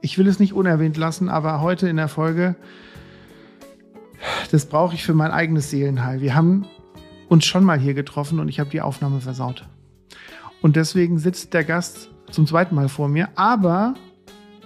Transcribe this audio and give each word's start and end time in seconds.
ich 0.00 0.18
will 0.18 0.28
es 0.28 0.38
nicht 0.38 0.52
unerwähnt 0.52 0.96
lassen, 0.96 1.28
aber 1.28 1.60
heute 1.60 1.88
in 1.88 1.96
der 1.96 2.08
Folge, 2.08 2.56
das 4.50 4.66
brauche 4.66 4.94
ich 4.94 5.04
für 5.04 5.14
mein 5.14 5.30
eigenes 5.30 5.70
Seelenheil. 5.70 6.20
Wir 6.20 6.34
haben 6.34 6.66
uns 7.28 7.44
schon 7.44 7.64
mal 7.64 7.78
hier 7.78 7.94
getroffen 7.94 8.40
und 8.40 8.48
ich 8.48 8.60
habe 8.60 8.70
die 8.70 8.80
Aufnahme 8.80 9.20
versaut. 9.20 9.66
Und 10.62 10.76
deswegen 10.76 11.18
sitzt 11.18 11.54
der 11.54 11.64
Gast 11.64 12.10
zum 12.30 12.46
zweiten 12.46 12.74
Mal 12.74 12.88
vor 12.88 13.08
mir, 13.08 13.28
aber 13.36 13.94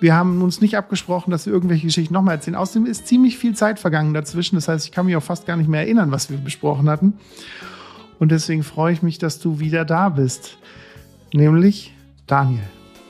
wir 0.01 0.15
haben 0.15 0.42
uns 0.42 0.61
nicht 0.61 0.77
abgesprochen, 0.77 1.30
dass 1.30 1.47
wir 1.47 1.53
irgendwelche 1.53 1.87
Geschichten 1.87 2.12
nochmal 2.12 2.34
erzählen. 2.34 2.56
Außerdem 2.56 2.87
ist 2.87 3.06
ziemlich 3.06 3.39
viel 3.39 3.55
Zeit 3.55 3.78
vergangen 3.78 4.14
dazwischen. 4.14 4.56
Das 4.56 4.67
heißt, 4.67 4.84
ich 4.87 4.92
kann 4.92 5.06
mich 5.06 5.14
auch 5.14 5.23
fast 5.23 5.47
gar 5.47 5.56
nicht 5.56 5.69
mehr 5.69 5.83
erinnern, 5.83 6.11
was 6.11 6.28
wir 6.28 6.39
besprochen 6.39 6.91
hatten. 6.91 7.14
Und 8.19 8.33
deswegen 8.33 8.64
freue 8.64 8.92
ich 8.92 9.03
mich, 9.03 9.19
dass 9.19 9.39
du 9.39 9.61
wieder 9.61 9.84
da 9.84 10.09
bist. 10.09 10.59
Nämlich 11.33 11.95
Daniel. 12.27 12.64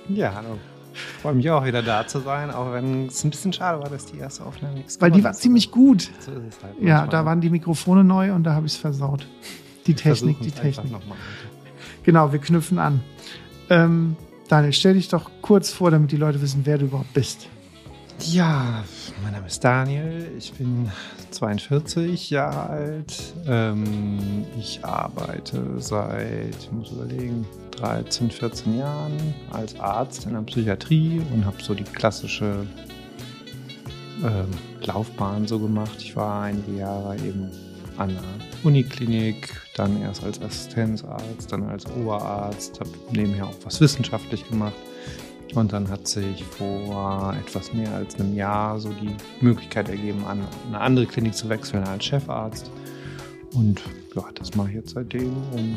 Ja, 0.08 0.34
hallo. 0.34 0.58
Ich 0.94 1.22
freue 1.22 1.34
mich 1.34 1.50
auch 1.50 1.64
wieder 1.64 1.82
da 1.82 2.06
zu 2.06 2.20
sein, 2.20 2.50
auch 2.50 2.72
wenn 2.72 3.06
es 3.06 3.24
ein 3.24 3.30
bisschen 3.30 3.52
schade 3.52 3.82
war, 3.82 3.88
dass 3.88 4.06
die 4.06 4.18
erste 4.18 4.44
Aufnahme 4.44 4.74
nichts 4.74 5.00
Weil 5.00 5.10
die 5.10 5.24
war 5.24 5.32
ziemlich 5.32 5.70
gut. 5.70 6.10
So 6.20 6.32
ist 6.32 6.56
es 6.56 6.62
halt 6.62 6.74
Ja, 6.80 7.06
da 7.06 7.24
waren 7.24 7.40
die 7.40 7.50
Mikrofone 7.50 8.04
neu 8.04 8.32
und 8.32 8.44
da 8.44 8.54
habe 8.54 8.66
ich 8.66 8.72
es 8.72 8.78
versaut. 8.78 9.26
Die 9.86 9.94
Technik, 9.94 10.40
die 10.40 10.50
Technik. 10.50 10.92
nochmal. 10.92 11.18
Genau, 12.04 12.32
wir 12.32 12.38
knüpfen 12.38 12.78
an. 12.78 13.02
Ähm, 13.70 14.16
Daniel, 14.48 14.72
stell 14.72 14.94
dich 14.94 15.08
doch 15.08 15.30
kurz 15.40 15.70
vor, 15.70 15.90
damit 15.90 16.12
die 16.12 16.16
Leute 16.16 16.40
wissen, 16.42 16.62
wer 16.64 16.78
du 16.78 16.86
überhaupt 16.86 17.12
bist. 17.14 17.48
Ja, 18.30 18.84
mein 19.22 19.32
Name 19.32 19.46
ist 19.48 19.64
Daniel, 19.64 20.30
ich 20.38 20.52
bin 20.52 20.90
42 21.30 22.30
Jahre 22.30 22.70
alt. 22.70 23.34
Ähm, 23.46 24.46
ich 24.58 24.84
arbeite 24.84 25.80
seit, 25.80 26.56
ich 26.56 26.70
muss 26.70 26.92
überlegen, 26.92 27.44
13, 27.72 28.30
14 28.30 28.78
Jahren 28.78 29.34
als 29.50 29.78
Arzt 29.80 30.26
in 30.26 30.34
der 30.34 30.42
Psychiatrie 30.42 31.20
und 31.32 31.44
habe 31.44 31.60
so 31.62 31.74
die 31.74 31.84
klassische 31.84 32.66
ähm, 34.22 34.50
Laufbahn 34.82 35.48
so 35.48 35.58
gemacht. 35.58 35.96
Ich 35.98 36.14
war 36.14 36.42
einige 36.42 36.78
Jahre 36.78 37.16
eben 37.16 37.50
an 37.98 38.10
der 38.10 38.22
Uniklinik, 38.62 39.60
dann 39.74 40.00
erst 40.00 40.22
als 40.22 40.40
Assistenzarzt, 40.40 41.50
dann 41.50 41.64
als 41.64 41.86
Oberarzt, 41.86 42.78
habe 42.78 42.90
nebenher 43.10 43.46
auch 43.46 43.56
was 43.64 43.80
wissenschaftlich 43.80 44.48
gemacht. 44.48 44.74
Und 45.54 45.72
dann 45.72 45.88
hat 45.90 46.08
sich 46.08 46.42
vor 46.44 47.34
etwas 47.38 47.74
mehr 47.74 47.92
als 47.92 48.14
einem 48.18 48.34
Jahr 48.34 48.78
so 48.80 48.90
die 48.90 49.14
Möglichkeit 49.44 49.88
ergeben, 49.90 50.24
an 50.24 50.40
eine 50.68 50.80
andere 50.80 51.06
Klinik 51.06 51.34
zu 51.34 51.48
wechseln 51.48 51.84
als 51.84 52.04
Chefarzt. 52.06 52.70
Und 53.52 53.82
ja, 54.16 54.24
das 54.34 54.54
mache 54.54 54.70
ich 54.70 54.74
jetzt 54.76 54.90
seitdem. 54.94 55.30
Und, 55.52 55.76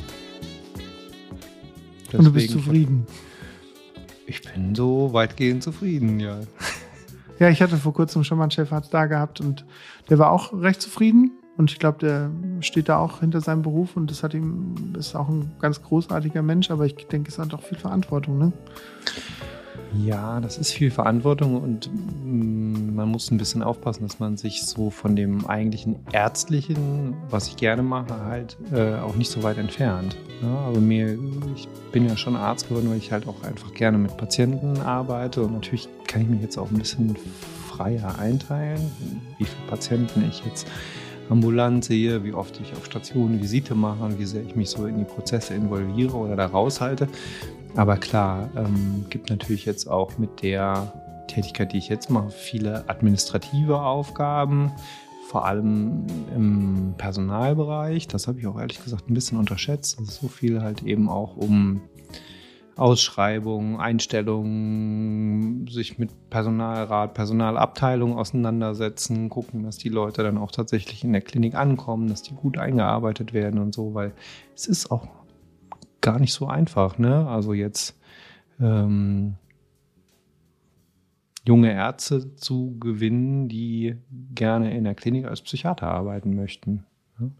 Und 2.13 2.25
du 2.25 2.31
bist 2.31 2.47
deswegen- 2.47 2.63
zufrieden. 2.63 3.07
Ich 4.27 4.41
bin 4.41 4.73
so 4.73 5.11
weitgehend 5.13 5.63
zufrieden, 5.63 6.19
ja. 6.19 6.39
Ja, 7.37 7.49
ich 7.49 7.61
hatte 7.61 7.75
vor 7.75 7.93
kurzem 7.93 8.23
schon 8.23 8.37
mal 8.37 8.45
einen 8.45 8.51
Chefarzt 8.51 8.93
da 8.93 9.07
gehabt 9.07 9.41
und 9.41 9.65
der 10.09 10.17
war 10.19 10.31
auch 10.31 10.53
recht 10.53 10.81
zufrieden. 10.81 11.31
Und 11.57 11.69
ich 11.69 11.79
glaube, 11.79 11.97
der 11.99 12.31
steht 12.61 12.87
da 12.87 12.97
auch 12.97 13.19
hinter 13.19 13.41
seinem 13.41 13.61
Beruf 13.61 13.97
und 13.97 14.09
das 14.09 14.23
hat 14.23 14.33
ihm, 14.33 14.93
ist 14.97 15.15
auch 15.15 15.27
ein 15.27 15.51
ganz 15.59 15.81
großartiger 15.81 16.41
Mensch, 16.41 16.71
aber 16.71 16.85
ich 16.85 16.95
denke, 16.95 17.30
es 17.30 17.37
hat 17.37 17.53
auch 17.53 17.61
viel 17.61 17.77
Verantwortung, 17.77 18.37
ne? 18.37 18.53
Ja, 20.04 20.39
das 20.39 20.58
ist 20.58 20.72
viel 20.72 20.92
Verantwortung 20.92 21.61
und 21.61 21.89
mm, 22.23 22.95
man 22.95 23.10
muss 23.10 23.32
ein 23.32 23.38
bisschen 23.38 23.64
aufpassen, 23.64 24.04
dass 24.04 24.20
man 24.20 24.38
sich 24.38 24.64
so 24.64 24.89
von 24.89 25.16
dem 25.16 25.45
eigentlichen 25.45 25.98
Ärztlichen, 26.11 27.14
was 27.30 27.48
ich 27.48 27.56
gerne 27.56 27.83
mache, 27.83 28.26
halt 28.26 28.58
äh, 28.73 28.95
auch 28.95 29.16
nicht 29.16 29.30
so 29.30 29.44
weit 29.44 29.58
entfernt. 29.58 30.17
Ja, 30.42 30.50
aber 30.50 30.80
mir, 30.80 31.17
ich 31.56 31.67
bin 31.92 32.08
ja 32.08 32.17
schon 32.17 32.36
Arzt 32.36 32.67
geworden, 32.67 32.89
weil 32.89 32.98
ich 32.98 33.11
halt 33.11 33.28
auch 33.28 33.44
einfach 33.44 33.73
gerne 33.73 33.98
mit 33.98 34.17
Patienten 34.17 34.82
arbeite 34.82 35.44
und 35.44 35.54
natürlich 35.54 35.88
kann 36.08 36.22
ich 36.22 36.27
mich 36.27 36.42
jetzt 36.42 36.58
auch 36.58 36.70
ein 36.70 36.77
bisschen 36.77 37.16
freier 37.67 38.20
einteilen, 38.20 38.92
wie 39.38 39.45
viele 39.45 39.67
Patienten 39.67 40.26
ich 40.30 40.44
jetzt 40.45 40.67
ambulant 41.30 41.83
sehe, 41.83 42.23
wie 42.23 42.33
oft 42.33 42.60
ich 42.62 42.73
auf 42.73 42.86
Stationen 42.86 43.42
Visite 43.42 43.76
mache 43.76 44.04
und 44.04 44.20
wie 44.20 44.26
sehr 44.26 44.44
ich 44.44 44.56
mich 44.56 44.70
so 44.70 44.86
in 44.86 44.98
die 44.98 45.06
Prozesse 45.06 45.54
involviere 45.54 46.16
oder 46.16 46.36
da 46.36 46.45
raushalte. 46.45 47.08
Aber 47.75 47.97
klar, 47.97 48.49
ähm, 48.55 49.05
gibt 49.09 49.30
natürlich 49.30 49.65
jetzt 49.65 49.87
auch 49.87 50.17
mit 50.17 50.41
der 50.41 50.93
Tätigkeit, 51.27 51.73
die 51.73 51.77
ich 51.77 51.89
jetzt 51.89 52.09
mache, 52.09 52.30
viele 52.30 52.87
administrative 52.87 53.81
Aufgaben, 53.81 54.71
vor 55.27 55.45
allem 55.45 56.05
im 56.33 56.93
Personalbereich. 56.97 58.08
Das 58.08 58.27
habe 58.27 58.39
ich 58.39 58.47
auch 58.47 58.59
ehrlich 58.59 58.81
gesagt 58.81 59.09
ein 59.09 59.14
bisschen 59.14 59.37
unterschätzt. 59.37 59.99
Es 59.99 60.09
ist 60.09 60.21
so 60.21 60.30
viel 60.30 60.61
halt 60.61 60.83
eben 60.83 61.09
auch 61.09 61.35
um 61.35 61.81
Ausschreibungen, 62.77 63.77
Einstellungen, 63.80 65.67
sich 65.67 65.97
mit 65.97 66.30
Personalrat, 66.30 67.14
Personalabteilung 67.14 68.17
auseinandersetzen, 68.17 69.30
gucken, 69.30 69.64
dass 69.64 69.77
die 69.77 69.89
Leute 69.89 70.23
dann 70.23 70.37
auch 70.37 70.52
tatsächlich 70.52 71.03
in 71.03 71.14
der 71.14 71.21
Klinik 71.21 71.55
ankommen, 71.55 72.08
dass 72.08 72.21
die 72.21 72.35
gut 72.35 72.58
eingearbeitet 72.58 73.33
werden 73.33 73.59
und 73.59 73.73
so, 73.73 73.93
weil 73.93 74.14
es 74.55 74.67
ist 74.67 74.91
auch 74.91 75.08
gar 76.05 76.20
nicht 76.20 76.33
so 76.33 76.45
einfach, 76.45 76.99
ne? 76.99 77.27
Also 77.27 77.54
jetzt 77.54 77.99
ähm, 78.60 79.38
junge 81.43 81.73
Ärzte 81.73 82.36
zu 82.36 82.77
gewinnen, 82.80 83.49
die 83.49 83.95
gerne 84.36 84.77
in 84.77 84.83
der 84.83 84.94
Klinik 84.94 85.26
als 85.26 85.42
Psychiater 85.42 85.88
arbeiten 85.88 86.36
möchten. 86.36 86.86
Ja? 87.20 87.32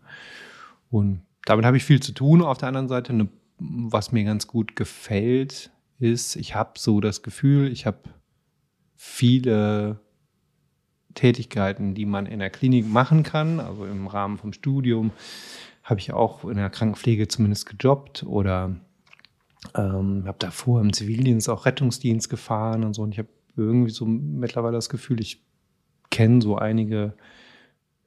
Und 0.90 1.22
damit 1.46 1.64
habe 1.64 1.78
ich 1.78 1.84
viel 1.84 2.02
zu 2.02 2.12
tun. 2.12 2.42
Auf 2.42 2.58
der 2.58 2.70
anderen 2.70 2.88
Seite, 2.88 3.14
ne, 3.14 3.28
was 3.60 4.12
mir 4.12 4.24
ganz 4.24 4.48
gut 4.48 4.76
gefällt, 4.76 5.70
ist, 6.00 6.36
ich 6.36 6.56
habe 6.56 6.72
so 6.78 7.00
das 7.02 7.22
Gefühl, 7.22 7.72
ich 7.72 7.86
habe 7.86 8.00
viele 8.96 10.00
Tätigkeiten, 11.14 11.94
die 11.94 12.08
man 12.08 12.26
in 12.26 12.40
der 12.40 12.50
Klinik 12.50 12.92
machen 12.92 13.22
kann, 13.22 13.60
also 13.60 13.86
im 13.86 14.08
Rahmen 14.08 14.40
vom 14.40 14.54
Studium 14.54 15.12
habe 15.86 16.00
ich 16.00 16.12
auch 16.12 16.44
in 16.44 16.58
der 16.58 16.70
Krankenpflege 16.70 17.28
zumindest 17.28 17.68
gejobbt 17.68 18.24
oder 18.24 18.76
ähm, 19.76 20.24
habe 20.26 20.38
davor 20.40 20.82
im 20.82 20.92
Zivildienst 20.92 21.50
auch 21.50 21.66
Rettungsdienst 21.66 22.30
gefahren 22.30 22.84
und 22.84 22.94
so. 22.96 23.04
Und 23.04 23.12
ich 23.14 23.20
habe 23.20 23.30
irgendwie 23.56 23.92
so 23.92 24.06
mittlerweile 24.06 24.76
das 24.76 24.90
Gefühl, 24.90 25.22
ich 25.22 25.44
kenne 26.10 26.42
so 26.42 26.58
einige 26.58 27.14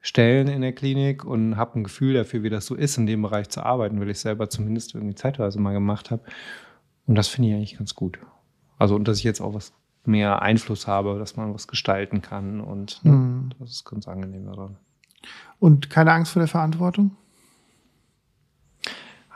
Stellen 0.01 0.47
in 0.47 0.61
der 0.61 0.73
Klinik 0.73 1.25
und 1.25 1.57
habe 1.57 1.79
ein 1.79 1.83
Gefühl 1.83 2.13
dafür, 2.13 2.43
wie 2.43 2.49
das 2.49 2.65
so 2.65 2.75
ist, 2.75 2.97
in 2.97 3.05
dem 3.05 3.21
Bereich 3.21 3.49
zu 3.49 3.63
arbeiten, 3.65 3.99
weil 3.99 4.09
ich 4.09 4.19
selber 4.19 4.49
zumindest 4.49 4.93
irgendwie 4.93 5.15
zeitweise 5.15 5.59
mal 5.59 5.73
gemacht 5.73 6.11
habe. 6.11 6.21
Und 7.07 7.15
das 7.15 7.27
finde 7.27 7.49
ich 7.49 7.55
eigentlich 7.55 7.77
ganz 7.77 7.95
gut. 7.95 8.19
Also, 8.77 8.95
und 8.95 9.07
dass 9.07 9.17
ich 9.17 9.23
jetzt 9.23 9.41
auch 9.41 9.53
was 9.53 9.73
mehr 10.05 10.41
Einfluss 10.41 10.87
habe, 10.87 11.17
dass 11.19 11.35
man 11.35 11.53
was 11.53 11.67
gestalten 11.67 12.21
kann 12.21 12.61
und 12.61 13.03
ne, 13.03 13.11
Mhm. 13.11 13.49
das 13.59 13.71
ist 13.71 13.85
ganz 13.85 14.07
angenehm 14.07 14.45
daran. 14.45 14.77
Und 15.59 15.89
keine 15.89 16.13
Angst 16.13 16.31
vor 16.33 16.39
der 16.39 16.47
Verantwortung? 16.47 17.11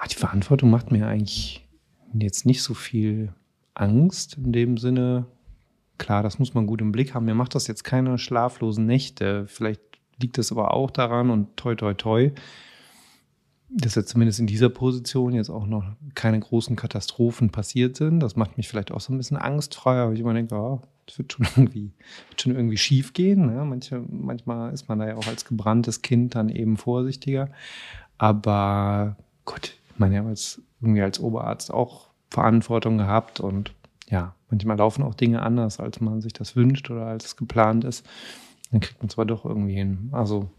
Ah, 0.03 0.07
die 0.11 0.15
Verantwortung 0.15 0.69
macht 0.69 0.91
mir 0.91 1.07
eigentlich 1.07 1.65
jetzt 2.13 2.45
nicht 2.45 2.61
so 2.61 2.73
viel 2.73 3.33
Angst 3.73 4.37
in 4.37 4.51
dem 4.51 4.75
Sinne. 4.75 5.27
Klar, 5.97 6.23
das 6.23 6.39
muss 6.39 6.53
man 6.53 6.67
gut 6.67 6.81
im 6.81 6.91
Blick 6.91 7.13
haben. 7.13 7.23
Mir 7.23 7.35
macht 7.35 7.55
das 7.55 7.67
jetzt 7.67 7.85
keine 7.85 8.17
schlaflosen 8.17 8.85
Nächte. 8.85 9.47
Vielleicht 9.47 9.79
liegt 10.21 10.37
das 10.37 10.51
aber 10.51 10.73
auch 10.73 10.91
daran 10.91 11.29
und 11.29 11.55
toi, 11.55 11.75
toi, 11.75 11.93
toi, 11.93 12.31
dass 13.69 13.95
jetzt 13.95 14.09
zumindest 14.09 14.41
in 14.41 14.47
dieser 14.47 14.67
Position 14.67 15.35
jetzt 15.35 15.49
auch 15.49 15.65
noch 15.65 15.85
keine 16.15 16.37
großen 16.37 16.75
Katastrophen 16.75 17.51
passiert 17.51 17.95
sind. 17.95 18.19
Das 18.19 18.35
macht 18.35 18.57
mich 18.57 18.67
vielleicht 18.67 18.91
auch 18.91 18.99
so 18.99 19.13
ein 19.13 19.17
bisschen 19.17 19.37
angstfrei, 19.37 20.01
aber 20.01 20.11
ich 20.11 20.19
immer 20.19 20.33
denke, 20.33 20.53
oh, 20.55 20.81
das 21.05 21.17
wird 21.17 21.31
schon 21.31 21.47
irgendwie, 21.55 21.93
wird 22.27 22.41
schon 22.41 22.53
irgendwie 22.53 22.77
schief 22.77 23.13
gehen. 23.13 23.45
Ne? 23.45 23.63
Manche, 23.63 24.03
manchmal 24.09 24.73
ist 24.73 24.89
man 24.89 24.99
da 24.99 25.07
ja 25.07 25.15
auch 25.15 25.27
als 25.27 25.45
gebranntes 25.45 26.01
Kind 26.01 26.35
dann 26.35 26.49
eben 26.49 26.75
vorsichtiger. 26.75 27.51
Aber 28.17 29.15
gut, 29.45 29.77
meine, 29.99 30.15
ich 30.15 30.19
habe 30.19 30.29
jetzt 30.29 30.61
irgendwie 30.81 31.01
als 31.01 31.19
Oberarzt 31.19 31.73
auch 31.73 32.09
Verantwortung 32.29 32.97
gehabt 32.97 33.39
und 33.39 33.73
ja, 34.09 34.35
manchmal 34.49 34.77
laufen 34.77 35.03
auch 35.03 35.15
Dinge 35.15 35.41
anders, 35.41 35.79
als 35.79 36.01
man 36.01 36.21
sich 36.21 36.33
das 36.33 36.55
wünscht 36.55 36.89
oder 36.89 37.05
als 37.05 37.25
es 37.25 37.37
geplant 37.37 37.83
ist. 37.83 38.05
Dann 38.71 38.81
kriegt 38.81 39.01
man 39.01 39.09
zwar 39.09 39.25
doch 39.25 39.45
irgendwie 39.45 39.75
hin. 39.75 40.09
Also 40.11 40.49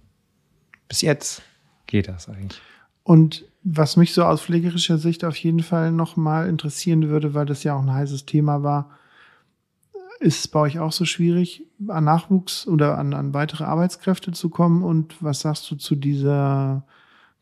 bis 0.89 1.01
jetzt 1.01 1.43
geht 1.87 2.09
das 2.09 2.29
eigentlich. 2.29 2.61
Und 3.03 3.45
was 3.63 3.97
mich 3.97 4.15
so 4.15 4.25
aus 4.25 4.43
pflegerischer 4.43 4.99
Sicht 4.99 5.25
auf 5.25 5.37
jeden 5.37 5.63
Fall 5.63 5.93
nochmal 5.93 6.49
interessieren 6.49 7.09
würde, 7.09 7.35
weil 7.35 7.47
das 7.47 7.65
ja 7.65 7.75
auch 7.77 7.83
ein 7.83 7.93
heißes 7.93 8.27
Thema 8.27 8.63
war, 8.63 8.91
ist 10.21 10.41
es 10.41 10.49
bei 10.49 10.61
euch 10.61 10.79
auch 10.79 10.93
so 10.93 11.05
schwierig, 11.05 11.67
an 11.89 12.05
Nachwuchs 12.05 12.67
oder 12.67 12.99
an, 12.99 13.13
an 13.13 13.35
weitere 13.35 13.65
Arbeitskräfte 13.65 14.33
zu 14.33 14.49
kommen? 14.49 14.83
Und 14.83 15.23
was 15.23 15.41
sagst 15.41 15.71
du 15.71 15.77
zu 15.77 15.97
dieser 15.97 16.87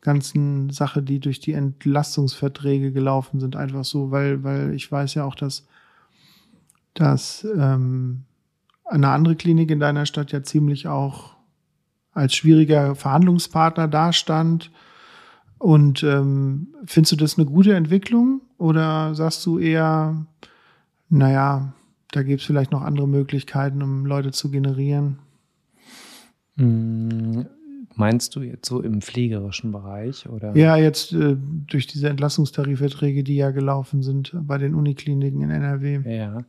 ganzen 0.03 0.69
Sache, 0.69 1.01
die 1.01 1.19
durch 1.19 1.39
die 1.39 1.53
Entlastungsverträge 1.53 2.91
gelaufen 2.91 3.39
sind, 3.39 3.55
einfach 3.55 3.85
so, 3.85 4.11
weil, 4.11 4.43
weil 4.43 4.73
ich 4.75 4.91
weiß 4.91 5.15
ja 5.15 5.23
auch, 5.23 5.33
dass, 5.33 5.65
dass 6.93 7.47
ähm, 7.57 8.25
eine 8.83 9.09
andere 9.09 9.35
Klinik 9.35 9.71
in 9.71 9.79
deiner 9.79 10.05
Stadt 10.05 10.33
ja 10.33 10.43
ziemlich 10.43 10.87
auch 10.87 11.33
als 12.11 12.35
schwieriger 12.35 12.95
Verhandlungspartner 12.95 13.87
dastand. 13.87 14.71
Und 15.57 16.03
ähm, 16.03 16.67
findest 16.85 17.13
du 17.13 17.15
das 17.15 17.39
eine 17.39 17.47
gute 17.47 17.73
Entwicklung 17.73 18.41
oder 18.57 19.15
sagst 19.15 19.45
du 19.45 19.57
eher, 19.57 20.25
naja, 21.07 21.73
da 22.11 22.23
gibt 22.23 22.41
es 22.41 22.45
vielleicht 22.45 22.73
noch 22.73 22.81
andere 22.81 23.07
Möglichkeiten, 23.07 23.81
um 23.81 24.05
Leute 24.05 24.31
zu 24.31 24.51
generieren? 24.51 25.19
Meinst 27.95 28.35
du 28.35 28.41
jetzt 28.41 28.67
so 28.67 28.81
im 28.81 29.01
pflegerischen 29.01 29.71
Bereich 29.71 30.27
oder? 30.27 30.55
Ja, 30.55 30.77
jetzt 30.77 31.13
äh, 31.13 31.35
durch 31.37 31.87
diese 31.87 32.09
Entlassungstarifverträge, 32.09 33.23
die 33.23 33.35
ja 33.35 33.51
gelaufen 33.51 34.01
sind 34.01 34.31
bei 34.33 34.57
den 34.57 34.75
Unikliniken 34.75 35.41
in 35.41 35.49
NRW. 35.49 35.99
Ja. 36.05 36.43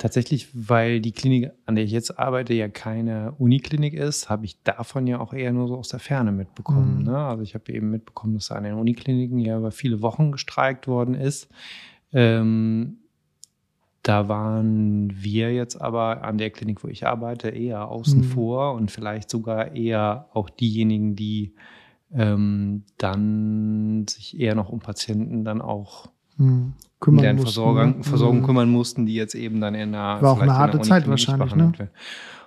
Tatsächlich, 0.00 0.48
weil 0.54 1.00
die 1.00 1.12
Klinik, 1.12 1.50
an 1.66 1.74
der 1.74 1.84
ich 1.84 1.90
jetzt 1.90 2.18
arbeite, 2.18 2.54
ja 2.54 2.68
keine 2.68 3.32
Uniklinik 3.32 3.92
ist, 3.92 4.30
habe 4.30 4.46
ich 4.46 4.62
davon 4.62 5.06
ja 5.06 5.20
auch 5.20 5.34
eher 5.34 5.52
nur 5.52 5.68
so 5.68 5.76
aus 5.76 5.88
der 5.88 6.00
Ferne 6.00 6.32
mitbekommen. 6.32 7.00
Mhm. 7.00 7.04
Ne? 7.04 7.18
Also 7.18 7.42
ich 7.42 7.54
habe 7.54 7.70
eben 7.70 7.90
mitbekommen, 7.90 8.32
dass 8.32 8.50
an 8.50 8.64
den 8.64 8.76
Unikliniken 8.76 9.38
ja 9.38 9.58
über 9.58 9.72
viele 9.72 10.00
Wochen 10.00 10.32
gestreikt 10.32 10.88
worden 10.88 11.14
ist. 11.14 11.50
Ähm, 12.14 12.99
da 14.02 14.28
waren 14.28 15.12
wir 15.14 15.52
jetzt 15.52 15.80
aber 15.80 16.24
an 16.24 16.38
der 16.38 16.50
Klinik, 16.50 16.82
wo 16.82 16.88
ich 16.88 17.06
arbeite, 17.06 17.50
eher 17.50 17.88
außen 17.88 18.20
mhm. 18.20 18.24
vor 18.24 18.74
und 18.74 18.90
vielleicht 18.90 19.28
sogar 19.28 19.74
eher 19.74 20.28
auch 20.32 20.48
diejenigen, 20.48 21.16
die 21.16 21.54
ähm, 22.12 22.84
dann 22.96 24.06
sich 24.08 24.38
eher 24.40 24.54
noch 24.54 24.70
um 24.70 24.80
Patienten 24.80 25.44
dann 25.44 25.60
auch 25.60 26.06
mhm. 26.38 26.72
kümmern 26.98 27.22
deren 27.22 27.36
mussten, 27.36 27.46
Versorgung, 27.46 27.98
ne? 27.98 28.04
Versorgung 28.04 28.40
mhm. 28.40 28.46
kümmern 28.46 28.70
mussten, 28.70 29.06
die 29.06 29.14
jetzt 29.14 29.34
eben 29.34 29.60
dann 29.60 29.74
in 29.74 29.92
der 29.92 30.18
war 30.20 30.32
auch 30.32 30.40
eine 30.40 30.56
harte 30.56 30.80
Zeit 30.80 31.06
wahrscheinlich. 31.06 31.54
Ne? 31.54 31.90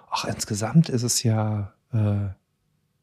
Ach, 0.09 0.25
insgesamt 0.25 0.89
ist 0.89 1.03
es 1.03 1.23
ja 1.23 1.73
äh, 1.93 2.29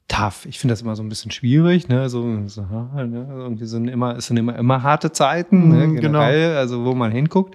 tough. 0.09 0.45
Ich 0.47 0.59
finde 0.59 0.73
das 0.73 0.83
immer 0.83 0.97
so 0.97 1.03
ein 1.03 1.09
bisschen 1.09 1.31
schwierig, 1.31 1.89
ne? 1.89 2.09
So, 2.09 2.47
so 2.47 2.63
ne? 2.63 3.27
irgendwie 3.31 3.67
sind 3.67 3.89
immer, 3.89 4.17
es 4.17 4.27
sind 4.27 4.37
immer, 4.37 4.57
immer 4.57 4.83
harte 4.83 5.13
Zeiten, 5.13 5.69
ne? 5.69 5.87
Mhm, 5.87 5.97
genau. 5.97 6.01
generell, 6.01 6.49
genau. 6.49 6.59
also 6.59 6.85
wo 6.85 6.95
man 6.95 7.13
hinguckt. 7.13 7.55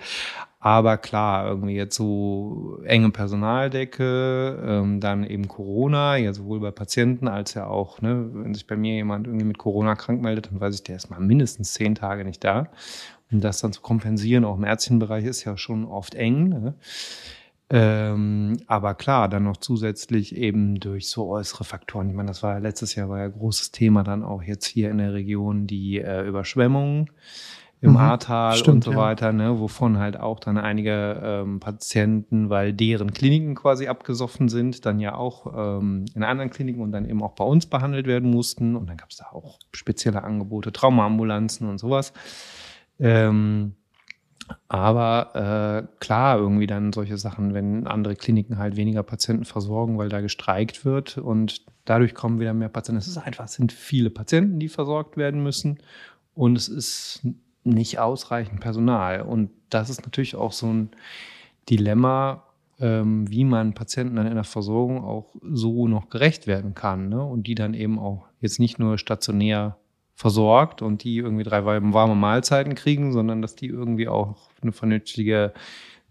Aber 0.66 0.98
klar, 0.98 1.48
irgendwie 1.48 1.76
jetzt 1.76 1.96
so 1.96 2.80
enge 2.86 3.12
Personaldecke, 3.12 4.64
ähm, 4.66 5.00
dann 5.00 5.24
eben 5.24 5.48
Corona, 5.48 6.18
ja 6.18 6.34
sowohl 6.34 6.60
bei 6.60 6.72
Patienten 6.72 7.28
als 7.28 7.54
ja 7.54 7.68
auch, 7.68 8.02
ne, 8.02 8.32
wenn 8.34 8.56
sich 8.56 8.66
bei 8.66 8.76
mir 8.76 8.96
jemand 8.96 9.28
irgendwie 9.28 9.46
mit 9.46 9.60
Corona 9.60 9.94
krank 9.94 10.24
meldet, 10.24 10.48
dann 10.48 10.60
weiß 10.60 10.74
ich, 10.74 10.82
der 10.82 10.96
ist 10.96 11.12
mal 11.12 11.20
mindestens 11.20 11.74
zehn 11.74 11.94
Tage 11.94 12.26
nicht 12.26 12.44
da. 12.44 12.72
Und 13.32 13.44
das 13.44 13.60
dann 13.60 13.74
zu 13.74 13.82
kompensieren, 13.82 14.44
auch 14.44 14.58
im 14.58 14.64
ärztlichen 14.64 14.98
Bereich, 14.98 15.26
ist 15.26 15.44
ja 15.44 15.56
schon 15.56 15.86
oft 15.86 16.16
eng. 16.16 16.50
Ne? 16.50 16.74
Ähm, 17.70 18.58
aber 18.66 18.96
klar, 18.96 19.30
dann 19.30 19.44
noch 19.44 19.58
zusätzlich 19.58 20.36
eben 20.36 20.80
durch 20.80 21.10
so 21.10 21.28
äußere 21.30 21.64
Faktoren. 21.64 22.10
Ich 22.10 22.16
meine, 22.16 22.30
das 22.30 22.42
war 22.42 22.54
ja 22.54 22.58
letztes 22.58 22.96
Jahr 22.96 23.08
war 23.08 23.20
ja 23.20 23.28
großes 23.28 23.70
Thema 23.72 24.04
dann 24.04 24.24
auch 24.24 24.42
jetzt 24.42 24.66
hier 24.66 24.90
in 24.90 24.98
der 24.98 25.14
Region 25.14 25.68
die 25.68 26.00
äh, 26.00 26.28
Überschwemmungen 26.28 27.12
im 27.86 27.92
mhm, 27.92 27.98
Ahrtal 27.98 28.56
stimmt, 28.56 28.88
und 28.88 28.94
so 28.94 28.96
weiter, 29.00 29.32
ne, 29.32 29.60
wovon 29.60 29.98
halt 29.98 30.20
auch 30.20 30.40
dann 30.40 30.58
einige 30.58 31.22
ähm, 31.24 31.60
Patienten, 31.60 32.50
weil 32.50 32.74
deren 32.74 33.14
Kliniken 33.14 33.56
quasi 33.56 33.88
abgesoffen 33.88 34.50
sind, 34.50 34.86
dann 34.86 35.00
ja 35.00 35.16
auch 35.16 35.80
ähm, 35.80 36.06
in 36.14 36.24
anderen 36.24 36.50
Kliniken 36.50 36.82
und 36.82 36.92
dann 36.92 37.08
eben 37.08 37.22
auch 37.24 37.34
bei 37.34 37.46
uns 37.46 37.66
behandelt 37.68 38.08
werden 38.08 38.30
mussten. 38.30 38.76
Und 38.76 38.90
dann 38.90 38.98
gab 38.98 39.10
es 39.12 39.18
da 39.18 39.28
auch 39.32 39.60
spezielle 39.74 40.24
Angebote, 40.24 40.72
Traumaambulanzen 40.72 41.70
und 41.70 41.78
sowas. 41.78 42.12
Ähm, 43.00 43.76
aber 44.68 45.88
äh, 45.88 45.88
klar, 46.00 46.38
irgendwie 46.38 46.68
dann 46.68 46.94
solche 46.94 47.18
Sachen, 47.18 47.54
wenn 47.54 47.88
andere 47.88 48.16
Kliniken 48.16 48.58
halt 48.58 48.76
weniger 48.76 49.04
Patienten 49.04 49.46
versorgen, 49.46 49.98
weil 49.98 50.10
da 50.10 50.22
gestreikt 50.22 50.86
wird 50.86 51.18
und 51.18 51.66
dadurch 51.86 52.14
kommen 52.14 52.40
wieder 52.40 52.54
mehr 52.54 52.70
Patienten. 52.70 53.00
Es 53.00 53.08
ist 53.08 53.18
einfach, 53.18 53.46
es 53.46 53.54
sind 53.54 53.72
viele 53.72 54.10
Patienten, 54.10 54.60
die 54.60 54.70
versorgt 54.70 55.18
werden 55.18 55.42
müssen. 55.42 55.80
Und 56.36 56.58
es 56.58 56.68
ist 56.68 57.26
nicht 57.66 58.00
ausreichend 58.00 58.60
Personal. 58.60 59.22
Und 59.22 59.50
das 59.70 59.90
ist 59.90 60.04
natürlich 60.04 60.36
auch 60.36 60.52
so 60.52 60.68
ein 60.68 60.90
Dilemma, 61.70 62.44
ähm, 62.80 63.30
wie 63.30 63.44
man 63.44 63.74
Patienten 63.74 64.16
dann 64.16 64.28
in 64.28 64.36
der 64.36 64.44
Versorgung 64.44 65.04
auch 65.04 65.36
so 65.42 65.88
noch 65.88 66.10
gerecht 66.10 66.48
werden 66.48 66.76
kann. 66.76 67.10
Ne? 67.10 67.24
Und 67.24 67.48
die 67.48 67.56
dann 67.56 67.74
eben 67.74 68.00
auch 68.00 68.28
jetzt 68.40 68.60
nicht 68.60 68.80
nur 68.80 68.98
stationär 68.98 69.78
versorgt 70.14 70.82
und 70.82 71.04
die 71.04 71.18
irgendwie 71.18 71.44
drei 71.44 71.66
warme 71.66 72.16
Mahlzeiten 72.16 72.76
kriegen, 72.76 73.12
sondern 73.12 73.42
dass 73.42 73.56
die 73.56 73.68
irgendwie 73.68 74.08
auch 74.08 74.38
eine 74.62 74.72
vernünftige 74.72 75.54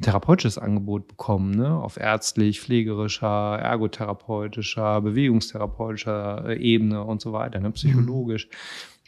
therapeutisches 0.02 0.58
Angebot 0.58 1.06
bekommen, 1.08 1.52
ne? 1.52 1.70
auf 1.80 1.96
ärztlich, 1.96 2.60
pflegerischer, 2.60 3.58
ergotherapeutischer, 3.58 5.00
bewegungstherapeutischer 5.00 6.48
äh, 6.48 6.58
Ebene 6.58 7.04
und 7.04 7.20
so 7.20 7.32
weiter, 7.32 7.60
ne? 7.60 7.70
psychologisch. 7.70 8.48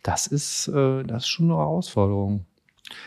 Das 0.06 0.28
ist, 0.28 0.68
äh, 0.68 1.02
das 1.02 1.24
ist 1.24 1.28
schon 1.28 1.46
eine 1.46 1.58
Herausforderung. 1.58 2.46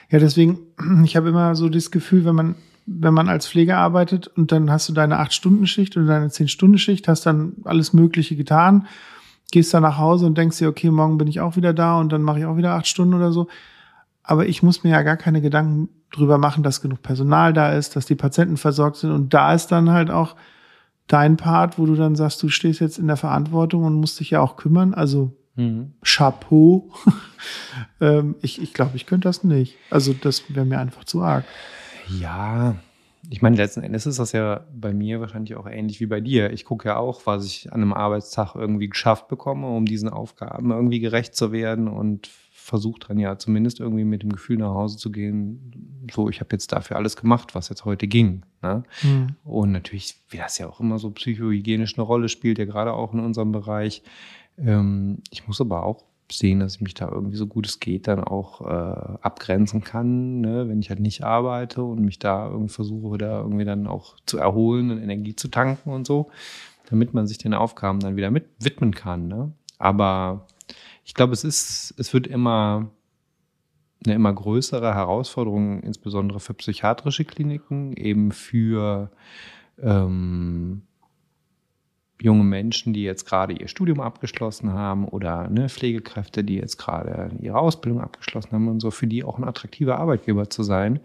Ja, 0.09 0.19
deswegen, 0.19 0.59
ich 1.05 1.15
habe 1.15 1.29
immer 1.29 1.55
so 1.55 1.69
das 1.69 1.91
Gefühl, 1.91 2.25
wenn 2.25 2.35
man, 2.35 2.55
wenn 2.85 3.13
man 3.13 3.29
als 3.29 3.47
Pfleger 3.47 3.77
arbeitet 3.77 4.27
und 4.27 4.51
dann 4.51 4.69
hast 4.69 4.89
du 4.89 4.93
deine 4.93 5.17
acht 5.17 5.33
Stunden 5.33 5.65
Schicht 5.65 5.95
oder 5.95 6.07
deine 6.07 6.29
zehn 6.29 6.49
Stunden 6.49 6.77
Schicht, 6.77 7.07
hast 7.07 7.25
dann 7.25 7.53
alles 7.63 7.93
Mögliche 7.93 8.35
getan, 8.35 8.85
gehst 9.49 9.73
dann 9.73 9.83
nach 9.83 9.97
Hause 9.97 10.25
und 10.25 10.37
denkst 10.37 10.57
dir, 10.57 10.67
okay, 10.67 10.91
morgen 10.91 11.17
bin 11.17 11.29
ich 11.29 11.39
auch 11.39 11.55
wieder 11.55 11.73
da 11.73 11.97
und 11.97 12.11
dann 12.11 12.21
mache 12.21 12.39
ich 12.39 12.45
auch 12.45 12.57
wieder 12.57 12.73
acht 12.73 12.87
Stunden 12.87 13.13
oder 13.13 13.31
so. 13.31 13.47
Aber 14.21 14.47
ich 14.47 14.61
muss 14.61 14.83
mir 14.83 14.89
ja 14.89 15.01
gar 15.01 15.15
keine 15.15 15.39
Gedanken 15.41 15.87
drüber 16.11 16.37
machen, 16.37 16.63
dass 16.63 16.81
genug 16.81 17.01
Personal 17.01 17.53
da 17.53 17.71
ist, 17.71 17.95
dass 17.95 18.07
die 18.07 18.15
Patienten 18.15 18.57
versorgt 18.57 18.97
sind 18.97 19.11
und 19.11 19.33
da 19.33 19.53
ist 19.53 19.67
dann 19.67 19.89
halt 19.89 20.11
auch 20.11 20.35
dein 21.07 21.37
Part, 21.37 21.79
wo 21.79 21.85
du 21.85 21.95
dann 21.95 22.17
sagst, 22.17 22.43
du 22.43 22.49
stehst 22.49 22.81
jetzt 22.81 22.99
in 22.99 23.07
der 23.07 23.15
Verantwortung 23.15 23.85
und 23.85 23.93
musst 23.93 24.19
dich 24.19 24.31
ja 24.31 24.41
auch 24.41 24.57
kümmern. 24.57 24.93
Also 24.93 25.38
Mhm. 25.59 25.91
Chapeau. 26.03 26.89
ähm, 28.01 28.35
ich 28.41 28.61
ich 28.61 28.73
glaube, 28.73 28.95
ich 28.95 29.05
könnte 29.05 29.27
das 29.27 29.43
nicht. 29.43 29.75
Also 29.89 30.13
das 30.13 30.43
wäre 30.47 30.65
mir 30.65 30.79
einfach 30.79 31.03
zu 31.03 31.21
arg. 31.21 31.43
Ja, 32.19 32.75
ich 33.29 33.41
meine, 33.41 33.57
letzten 33.57 33.83
Endes 33.83 34.05
ist 34.05 34.19
das 34.19 34.31
ja 34.31 34.65
bei 34.73 34.93
mir 34.93 35.19
wahrscheinlich 35.19 35.55
auch 35.55 35.67
ähnlich 35.67 35.99
wie 35.99 36.05
bei 36.05 36.21
dir. 36.21 36.51
Ich 36.53 36.63
gucke 36.63 36.87
ja 36.87 36.97
auch, 36.97 37.25
was 37.25 37.45
ich 37.45 37.73
an 37.73 37.81
einem 37.81 37.93
Arbeitstag 37.93 38.55
irgendwie 38.55 38.87
geschafft 38.87 39.27
bekomme, 39.27 39.67
um 39.67 39.85
diesen 39.85 40.09
Aufgaben 40.09 40.71
irgendwie 40.71 41.01
gerecht 41.01 41.35
zu 41.35 41.51
werden 41.51 41.89
und 41.89 42.29
versuche 42.51 42.99
dann 43.07 43.19
ja 43.19 43.37
zumindest 43.37 43.79
irgendwie 43.79 44.05
mit 44.05 44.23
dem 44.23 44.31
Gefühl 44.31 44.57
nach 44.57 44.73
Hause 44.73 44.97
zu 44.97 45.11
gehen, 45.11 46.07
so, 46.13 46.29
ich 46.29 46.39
habe 46.39 46.49
jetzt 46.51 46.71
dafür 46.71 46.97
alles 46.97 47.17
gemacht, 47.17 47.55
was 47.55 47.69
jetzt 47.69 47.83
heute 47.83 48.07
ging. 48.07 48.43
Ne? 48.61 48.83
Mhm. 49.03 49.35
Und 49.43 49.71
natürlich, 49.71 50.15
wie 50.29 50.37
das 50.37 50.57
ja 50.57 50.69
auch 50.69 50.79
immer 50.79 50.99
so 50.99 51.09
psychohygienisch 51.11 51.97
eine 51.97 52.03
Rolle 52.03 52.29
spielt, 52.29 52.59
ja 52.59 52.65
gerade 52.65 52.93
auch 52.93 53.13
in 53.13 53.19
unserem 53.19 53.51
Bereich, 53.51 54.03
ähm, 54.63 55.19
ich 55.29 55.47
muss 55.47 55.61
aber 55.61 55.83
auch 55.83 56.03
sehen, 56.31 56.59
dass 56.59 56.75
ich 56.75 56.81
mich 56.81 56.93
da 56.93 57.09
irgendwie 57.09 57.37
so 57.37 57.47
gut 57.47 57.65
es 57.67 57.79
geht 57.79 58.07
dann 58.07 58.23
auch 58.23 58.61
äh, 58.61 59.17
abgrenzen 59.21 59.83
kann, 59.83 60.41
ne? 60.41 60.67
wenn 60.69 60.79
ich 60.79 60.89
halt 60.89 60.99
nicht 60.99 61.23
arbeite 61.23 61.83
und 61.83 62.01
mich 62.01 62.19
da 62.19 62.47
irgendwie 62.47 62.73
versuche, 62.73 63.17
da 63.17 63.39
irgendwie 63.39 63.65
dann 63.65 63.87
auch 63.87 64.15
zu 64.25 64.37
erholen 64.37 64.91
und 64.91 65.01
Energie 65.01 65.35
zu 65.35 65.47
tanken 65.47 65.91
und 65.91 66.05
so, 66.05 66.29
damit 66.89 67.13
man 67.13 67.27
sich 67.27 67.37
den 67.37 67.53
Aufgaben 67.53 67.99
dann 67.99 68.15
wieder 68.15 68.31
mit 68.31 68.45
widmen 68.59 68.93
kann. 68.93 69.27
Ne? 69.27 69.51
Aber 69.79 70.45
ich 71.03 71.13
glaube, 71.13 71.33
es 71.33 71.43
ist, 71.43 71.95
es 71.97 72.13
wird 72.13 72.27
immer 72.27 72.89
eine 74.05 74.15
immer 74.15 74.33
größere 74.33 74.93
Herausforderung, 74.93 75.81
insbesondere 75.81 76.39
für 76.39 76.53
psychiatrische 76.53 77.25
Kliniken, 77.25 77.93
eben 77.93 78.31
für 78.31 79.11
ähm, 79.81 80.83
junge 82.21 82.43
Menschen, 82.43 82.93
die 82.93 83.03
jetzt 83.03 83.25
gerade 83.25 83.53
ihr 83.53 83.67
Studium 83.67 84.01
abgeschlossen 84.01 84.73
haben 84.73 85.07
oder 85.07 85.49
ne, 85.49 85.69
Pflegekräfte, 85.69 86.43
die 86.43 86.55
jetzt 86.55 86.77
gerade 86.77 87.31
ihre 87.39 87.57
Ausbildung 87.57 88.01
abgeschlossen 88.01 88.51
haben 88.51 88.67
und 88.67 88.79
so, 88.81 88.91
für 88.91 89.07
die 89.07 89.23
auch 89.23 89.37
ein 89.37 89.45
attraktiver 89.45 89.97
Arbeitgeber 89.97 90.49
zu 90.49 90.63
sein, 90.63 90.99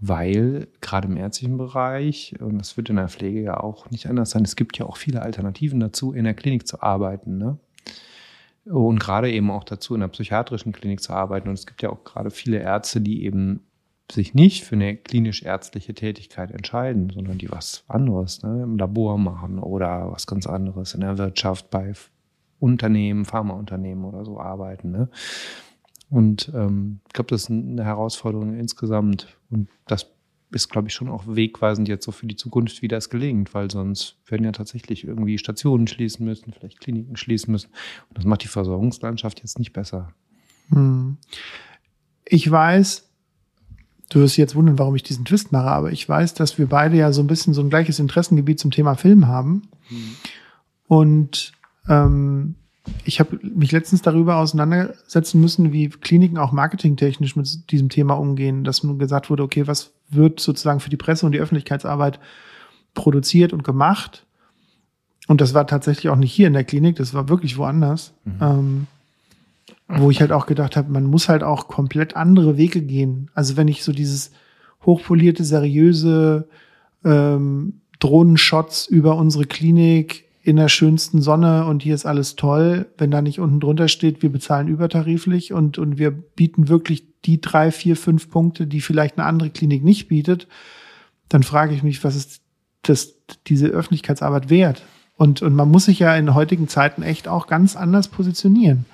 weil 0.00 0.68
gerade 0.80 1.08
im 1.08 1.16
ärztlichen 1.16 1.56
Bereich, 1.56 2.34
und 2.40 2.58
das 2.58 2.76
wird 2.76 2.90
in 2.90 2.96
der 2.96 3.08
Pflege 3.08 3.40
ja 3.40 3.58
auch 3.58 3.90
nicht 3.90 4.06
anders 4.06 4.30
sein, 4.30 4.44
es 4.44 4.56
gibt 4.56 4.78
ja 4.78 4.86
auch 4.86 4.96
viele 4.96 5.22
Alternativen 5.22 5.80
dazu, 5.80 6.12
in 6.12 6.24
der 6.24 6.34
Klinik 6.34 6.68
zu 6.68 6.82
arbeiten. 6.82 7.38
Ne? 7.38 7.58
Und 8.64 9.00
gerade 9.00 9.30
eben 9.30 9.50
auch 9.50 9.64
dazu, 9.64 9.94
in 9.94 10.00
der 10.00 10.08
psychiatrischen 10.08 10.72
Klinik 10.72 11.02
zu 11.02 11.12
arbeiten. 11.12 11.48
Und 11.48 11.54
es 11.54 11.66
gibt 11.66 11.82
ja 11.82 11.90
auch 11.90 12.04
gerade 12.04 12.30
viele 12.30 12.58
Ärzte, 12.58 13.00
die 13.00 13.24
eben 13.24 13.60
sich 14.10 14.34
nicht 14.34 14.64
für 14.64 14.74
eine 14.74 14.96
klinisch-ärztliche 14.96 15.94
Tätigkeit 15.94 16.50
entscheiden, 16.50 17.10
sondern 17.10 17.38
die 17.38 17.50
was 17.50 17.84
anderes 17.88 18.42
ne, 18.42 18.62
im 18.62 18.78
Labor 18.78 19.18
machen 19.18 19.58
oder 19.58 20.10
was 20.10 20.26
ganz 20.26 20.46
anderes 20.46 20.94
in 20.94 21.00
der 21.00 21.18
Wirtschaft 21.18 21.70
bei 21.70 21.92
Unternehmen, 22.58 23.24
Pharmaunternehmen 23.24 24.04
oder 24.04 24.24
so 24.24 24.40
arbeiten. 24.40 24.90
Ne? 24.90 25.08
Und 26.10 26.50
ähm, 26.54 27.00
ich 27.06 27.12
glaube, 27.12 27.28
das 27.28 27.42
ist 27.42 27.50
eine 27.50 27.84
Herausforderung 27.84 28.54
insgesamt. 28.58 29.26
Und 29.50 29.68
das 29.86 30.10
ist, 30.50 30.70
glaube 30.70 30.88
ich, 30.88 30.94
schon 30.94 31.08
auch 31.08 31.24
wegweisend 31.26 31.88
jetzt 31.88 32.04
so 32.04 32.12
für 32.12 32.26
die 32.26 32.36
Zukunft, 32.36 32.80
wie 32.80 32.88
das 32.88 33.10
gelingt, 33.10 33.52
weil 33.52 33.70
sonst 33.70 34.16
werden 34.26 34.44
ja 34.44 34.52
tatsächlich 34.52 35.04
irgendwie 35.04 35.36
Stationen 35.38 35.86
schließen 35.86 36.24
müssen, 36.24 36.52
vielleicht 36.52 36.80
Kliniken 36.80 37.16
schließen 37.16 37.52
müssen. 37.52 37.70
Und 38.08 38.16
das 38.16 38.24
macht 38.24 38.42
die 38.42 38.48
Versorgungslandschaft 38.48 39.40
jetzt 39.40 39.58
nicht 39.58 39.72
besser. 39.72 40.14
Hm. 40.70 41.18
Ich 42.24 42.50
weiß, 42.50 43.07
du 44.08 44.20
wirst 44.20 44.36
jetzt 44.36 44.54
wundern, 44.54 44.78
warum 44.78 44.94
ich 44.94 45.02
diesen 45.02 45.24
Twist 45.24 45.52
mache, 45.52 45.68
aber 45.68 45.92
ich 45.92 46.08
weiß, 46.08 46.34
dass 46.34 46.58
wir 46.58 46.66
beide 46.66 46.96
ja 46.96 47.12
so 47.12 47.22
ein 47.22 47.26
bisschen 47.26 47.54
so 47.54 47.60
ein 47.60 47.70
gleiches 47.70 47.98
Interessengebiet 47.98 48.58
zum 48.58 48.70
Thema 48.70 48.94
Film 48.94 49.26
haben. 49.26 49.62
Hm. 49.88 50.16
Und 50.86 51.52
ähm, 51.88 52.54
ich 53.04 53.20
habe 53.20 53.38
mich 53.42 53.72
letztens 53.72 54.02
darüber 54.02 54.36
auseinandersetzen 54.36 55.40
müssen, 55.40 55.72
wie 55.72 55.88
Kliniken 55.88 56.38
auch 56.38 56.52
marketingtechnisch 56.52 57.36
mit 57.36 57.70
diesem 57.70 57.88
Thema 57.90 58.14
umgehen, 58.14 58.64
dass 58.64 58.82
nun 58.82 58.98
gesagt 58.98 59.28
wurde, 59.30 59.42
okay, 59.42 59.66
was 59.66 59.92
wird 60.08 60.40
sozusagen 60.40 60.80
für 60.80 60.90
die 60.90 60.96
Presse 60.96 61.26
und 61.26 61.32
die 61.32 61.40
Öffentlichkeitsarbeit 61.40 62.18
produziert 62.94 63.52
und 63.52 63.64
gemacht? 63.64 64.24
Und 65.26 65.42
das 65.42 65.52
war 65.52 65.66
tatsächlich 65.66 66.08
auch 66.08 66.16
nicht 66.16 66.32
hier 66.32 66.46
in 66.46 66.54
der 66.54 66.64
Klinik, 66.64 66.96
das 66.96 67.12
war 67.12 67.28
wirklich 67.28 67.58
woanders. 67.58 68.14
Mhm. 68.24 68.38
Ähm, 68.40 68.86
wo 69.88 70.10
ich 70.10 70.20
halt 70.20 70.32
auch 70.32 70.46
gedacht 70.46 70.76
habe, 70.76 70.92
man 70.92 71.04
muss 71.04 71.28
halt 71.28 71.42
auch 71.42 71.66
komplett 71.66 72.14
andere 72.14 72.56
Wege 72.56 72.82
gehen. 72.82 73.30
Also 73.34 73.56
wenn 73.56 73.68
ich 73.68 73.82
so 73.82 73.92
dieses 73.92 74.32
hochpolierte, 74.84 75.44
seriöse 75.44 76.48
ähm, 77.04 77.80
Drohnenshots 77.98 78.86
über 78.86 79.16
unsere 79.16 79.46
Klinik 79.46 80.26
in 80.42 80.56
der 80.56 80.68
schönsten 80.68 81.20
Sonne 81.20 81.64
und 81.66 81.82
hier 81.82 81.94
ist 81.94 82.06
alles 82.06 82.36
toll, 82.36 82.86
wenn 82.96 83.10
da 83.10 83.22
nicht 83.22 83.40
unten 83.40 83.60
drunter 83.60 83.88
steht, 83.88 84.22
wir 84.22 84.30
bezahlen 84.30 84.68
übertariflich 84.68 85.52
und, 85.52 85.78
und 85.78 85.98
wir 85.98 86.10
bieten 86.10 86.68
wirklich 86.68 87.04
die 87.24 87.40
drei, 87.40 87.70
vier, 87.72 87.96
fünf 87.96 88.30
Punkte, 88.30 88.66
die 88.66 88.80
vielleicht 88.80 89.18
eine 89.18 89.26
andere 89.26 89.50
Klinik 89.50 89.84
nicht 89.84 90.08
bietet, 90.08 90.48
dann 91.28 91.42
frage 91.42 91.74
ich 91.74 91.82
mich, 91.82 92.04
was 92.04 92.14
ist 92.14 92.42
das, 92.82 93.14
diese 93.46 93.66
Öffentlichkeitsarbeit 93.68 94.48
wert? 94.48 94.82
Und, 95.16 95.42
und 95.42 95.54
man 95.54 95.70
muss 95.70 95.86
sich 95.86 95.98
ja 95.98 96.14
in 96.16 96.34
heutigen 96.34 96.68
Zeiten 96.68 97.02
echt 97.02 97.26
auch 97.26 97.48
ganz 97.48 97.74
anders 97.74 98.08
positionieren. 98.08 98.86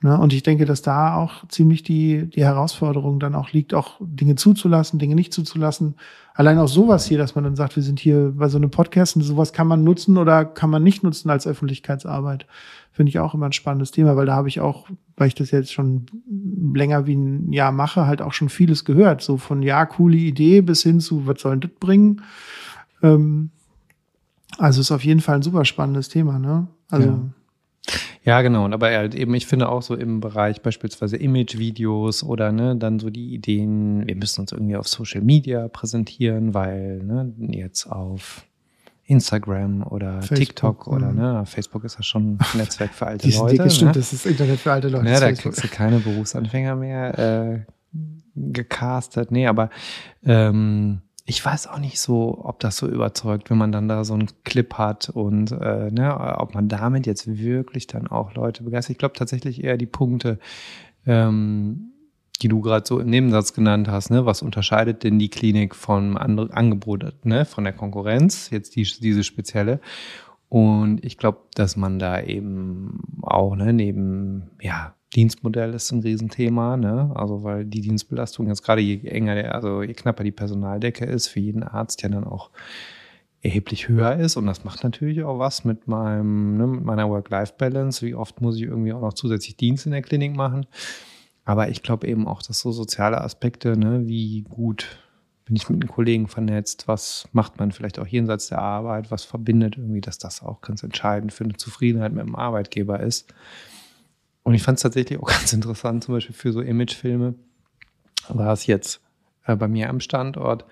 Ne? 0.00 0.16
Und 0.16 0.32
ich 0.32 0.44
denke, 0.44 0.64
dass 0.64 0.82
da 0.82 1.16
auch 1.16 1.46
ziemlich 1.48 1.82
die, 1.82 2.26
die 2.26 2.44
Herausforderung 2.44 3.18
dann 3.18 3.34
auch 3.34 3.50
liegt, 3.50 3.74
auch 3.74 3.96
Dinge 4.00 4.36
zuzulassen, 4.36 4.98
Dinge 4.98 5.16
nicht 5.16 5.32
zuzulassen. 5.32 5.96
Allein 6.34 6.58
auch 6.58 6.68
sowas 6.68 7.06
hier, 7.06 7.18
dass 7.18 7.34
man 7.34 7.42
dann 7.42 7.56
sagt, 7.56 7.74
wir 7.74 7.82
sind 7.82 7.98
hier 7.98 8.32
bei 8.36 8.48
so 8.48 8.58
einem 8.58 8.70
Podcast 8.70 9.16
und 9.16 9.22
sowas 9.22 9.52
kann 9.52 9.66
man 9.66 9.82
nutzen 9.82 10.16
oder 10.16 10.44
kann 10.44 10.70
man 10.70 10.84
nicht 10.84 11.02
nutzen 11.02 11.30
als 11.30 11.48
Öffentlichkeitsarbeit. 11.48 12.46
Finde 12.92 13.10
ich 13.10 13.18
auch 13.18 13.34
immer 13.34 13.46
ein 13.46 13.52
spannendes 13.52 13.90
Thema, 13.90 14.16
weil 14.16 14.26
da 14.26 14.36
habe 14.36 14.48
ich 14.48 14.60
auch, 14.60 14.88
weil 15.16 15.28
ich 15.28 15.34
das 15.34 15.50
jetzt 15.50 15.72
schon 15.72 16.06
länger 16.74 17.06
wie 17.06 17.16
ein 17.16 17.52
Jahr 17.52 17.72
mache, 17.72 18.06
halt 18.06 18.22
auch 18.22 18.32
schon 18.32 18.50
vieles 18.50 18.84
gehört. 18.84 19.20
So 19.20 19.36
von 19.36 19.62
ja, 19.62 19.84
coole 19.84 20.16
Idee 20.16 20.60
bis 20.60 20.84
hin 20.84 21.00
zu, 21.00 21.26
was 21.26 21.40
soll 21.40 21.58
das 21.58 21.72
bringen? 21.80 22.22
Ähm, 23.02 23.50
also 24.58 24.80
ist 24.80 24.92
auf 24.92 25.04
jeden 25.04 25.20
Fall 25.20 25.36
ein 25.36 25.42
super 25.42 25.64
spannendes 25.64 26.08
Thema, 26.08 26.38
ne? 26.38 26.68
Also. 26.88 27.08
Ja. 27.08 27.18
Ja, 28.24 28.42
genau. 28.42 28.64
Und 28.64 28.72
aber 28.72 28.88
halt 28.90 29.14
eben, 29.14 29.34
ich 29.34 29.46
finde 29.46 29.68
auch 29.68 29.82
so 29.82 29.94
im 29.94 30.20
Bereich 30.20 30.60
beispielsweise 30.62 31.16
Image-Videos 31.16 32.22
oder 32.22 32.52
ne, 32.52 32.76
dann 32.76 32.98
so 32.98 33.10
die 33.10 33.34
Ideen, 33.34 34.06
wir 34.06 34.16
müssen 34.16 34.42
uns 34.42 34.52
irgendwie 34.52 34.76
auf 34.76 34.88
Social 34.88 35.22
Media 35.22 35.68
präsentieren, 35.68 36.54
weil 36.54 37.02
ne, 37.02 37.32
jetzt 37.38 37.86
auf 37.86 38.44
Instagram 39.06 39.82
oder 39.84 40.20
Facebook, 40.20 40.36
TikTok 40.36 40.86
oder 40.86 41.10
mhm. 41.10 41.18
ne, 41.18 41.46
Facebook 41.46 41.84
ist 41.84 41.96
ja 41.96 42.02
schon 42.02 42.38
ein 42.38 42.38
Netzwerk 42.58 42.92
für 42.92 43.06
alte 43.06 43.28
Leute. 43.28 43.52
Dicke, 43.52 43.64
ne? 43.64 43.70
stimmt, 43.70 43.96
das 43.96 44.12
ist 44.12 44.26
Internet 44.26 44.60
für 44.60 44.72
alte 44.72 44.88
Leute. 44.88 45.08
Ja, 45.08 45.20
da 45.20 45.32
kriegst 45.32 45.64
du 45.64 45.68
keine 45.68 45.98
Berufsanfänger 45.98 46.76
mehr 46.76 47.18
äh, 47.18 47.60
gecastet. 48.34 49.30
Nee, 49.30 49.46
aber 49.46 49.70
ähm, 50.24 51.00
ich 51.28 51.44
weiß 51.44 51.66
auch 51.66 51.78
nicht 51.78 52.00
so, 52.00 52.40
ob 52.42 52.58
das 52.58 52.78
so 52.78 52.88
überzeugt, 52.88 53.50
wenn 53.50 53.58
man 53.58 53.70
dann 53.70 53.86
da 53.86 54.02
so 54.02 54.14
einen 54.14 54.30
Clip 54.44 54.72
hat 54.74 55.10
und 55.10 55.52
äh, 55.52 55.90
ne, 55.90 56.38
ob 56.38 56.54
man 56.54 56.68
damit 56.68 57.06
jetzt 57.06 57.26
wirklich 57.26 57.86
dann 57.86 58.06
auch 58.06 58.32
Leute 58.32 58.62
begeistert. 58.62 58.92
Ich 58.92 58.98
glaube 58.98 59.14
tatsächlich 59.14 59.62
eher 59.62 59.76
die 59.76 59.84
Punkte, 59.84 60.38
ähm, 61.04 61.92
die 62.40 62.48
du 62.48 62.62
gerade 62.62 62.86
so 62.86 62.98
im 62.98 63.10
Nebensatz 63.10 63.52
genannt 63.52 63.88
hast, 63.88 64.10
ne? 64.10 64.24
Was 64.24 64.40
unterscheidet 64.40 65.04
denn 65.04 65.18
die 65.18 65.28
Klinik 65.28 65.74
vom 65.74 66.16
anderen 66.16 66.50
Angebot, 66.50 67.04
ne, 67.24 67.44
von 67.44 67.64
der 67.64 67.74
Konkurrenz, 67.74 68.48
jetzt 68.48 68.74
die, 68.74 68.84
diese 68.84 69.22
spezielle? 69.22 69.80
Und 70.48 71.04
ich 71.04 71.18
glaube, 71.18 71.40
dass 71.52 71.76
man 71.76 71.98
da 71.98 72.22
eben 72.22 73.02
auch, 73.20 73.54
ne, 73.54 73.74
neben, 73.74 74.52
ja, 74.62 74.94
Dienstmodell 75.14 75.72
ist 75.74 75.90
ein 75.90 76.00
Riesenthema, 76.00 76.76
ne? 76.76 77.10
Also 77.14 77.42
weil 77.42 77.64
die 77.64 77.80
Dienstbelastung 77.80 78.48
jetzt 78.48 78.62
gerade 78.62 78.82
je 78.82 79.08
enger, 79.08 79.54
also 79.54 79.82
je 79.82 79.94
knapper 79.94 80.22
die 80.22 80.32
Personaldecke 80.32 81.04
ist, 81.06 81.28
für 81.28 81.40
jeden 81.40 81.62
Arzt 81.62 82.02
ja 82.02 82.08
dann 82.08 82.24
auch 82.24 82.50
erheblich 83.40 83.88
höher 83.88 84.16
ist. 84.16 84.36
Und 84.36 84.46
das 84.46 84.64
macht 84.64 84.84
natürlich 84.84 85.22
auch 85.22 85.38
was 85.38 85.64
mit 85.64 85.88
meinem, 85.88 86.56
ne, 86.56 86.66
mit 86.66 86.84
meiner 86.84 87.08
Work-Life-Balance. 87.08 88.04
Wie 88.04 88.14
oft 88.14 88.40
muss 88.40 88.56
ich 88.56 88.62
irgendwie 88.62 88.92
auch 88.92 89.00
noch 89.00 89.14
zusätzlich 89.14 89.56
Dienst 89.56 89.86
in 89.86 89.92
der 89.92 90.02
Klinik 90.02 90.36
machen? 90.36 90.66
Aber 91.44 91.70
ich 91.70 91.82
glaube 91.82 92.06
eben 92.06 92.28
auch, 92.28 92.42
dass 92.42 92.60
so 92.60 92.72
soziale 92.72 93.20
Aspekte, 93.20 93.78
ne, 93.78 94.06
wie 94.06 94.42
gut 94.42 94.98
bin 95.46 95.56
ich 95.56 95.70
mit 95.70 95.82
den 95.82 95.88
Kollegen 95.88 96.28
vernetzt, 96.28 96.88
was 96.88 97.26
macht 97.32 97.58
man 97.58 97.72
vielleicht 97.72 97.98
auch 97.98 98.06
jenseits 98.06 98.48
der 98.48 98.58
Arbeit, 98.58 99.10
was 99.10 99.24
verbindet 99.24 99.78
irgendwie, 99.78 100.02
dass 100.02 100.18
das 100.18 100.42
auch 100.42 100.60
ganz 100.60 100.82
entscheidend 100.82 101.32
für 101.32 101.44
eine 101.44 101.56
Zufriedenheit 101.56 102.12
mit 102.12 102.26
dem 102.26 102.36
Arbeitgeber 102.36 103.00
ist. 103.00 103.32
Und 104.48 104.54
ich 104.54 104.62
fand 104.62 104.78
es 104.78 104.82
tatsächlich 104.82 105.20
auch 105.20 105.28
ganz 105.28 105.52
interessant, 105.52 106.04
zum 106.04 106.14
Beispiel 106.14 106.34
für 106.34 106.52
so 106.52 106.62
Imagefilme 106.62 107.34
war 108.30 108.54
es 108.54 108.66
jetzt 108.66 109.02
äh, 109.44 109.54
bei 109.54 109.68
mir 109.68 109.90
am 109.90 110.00
Standort 110.00 110.64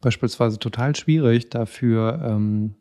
beispielsweise 0.00 0.60
total 0.60 0.94
schwierig, 0.94 1.50
dafür 1.50 2.22
ähm, 2.24 2.76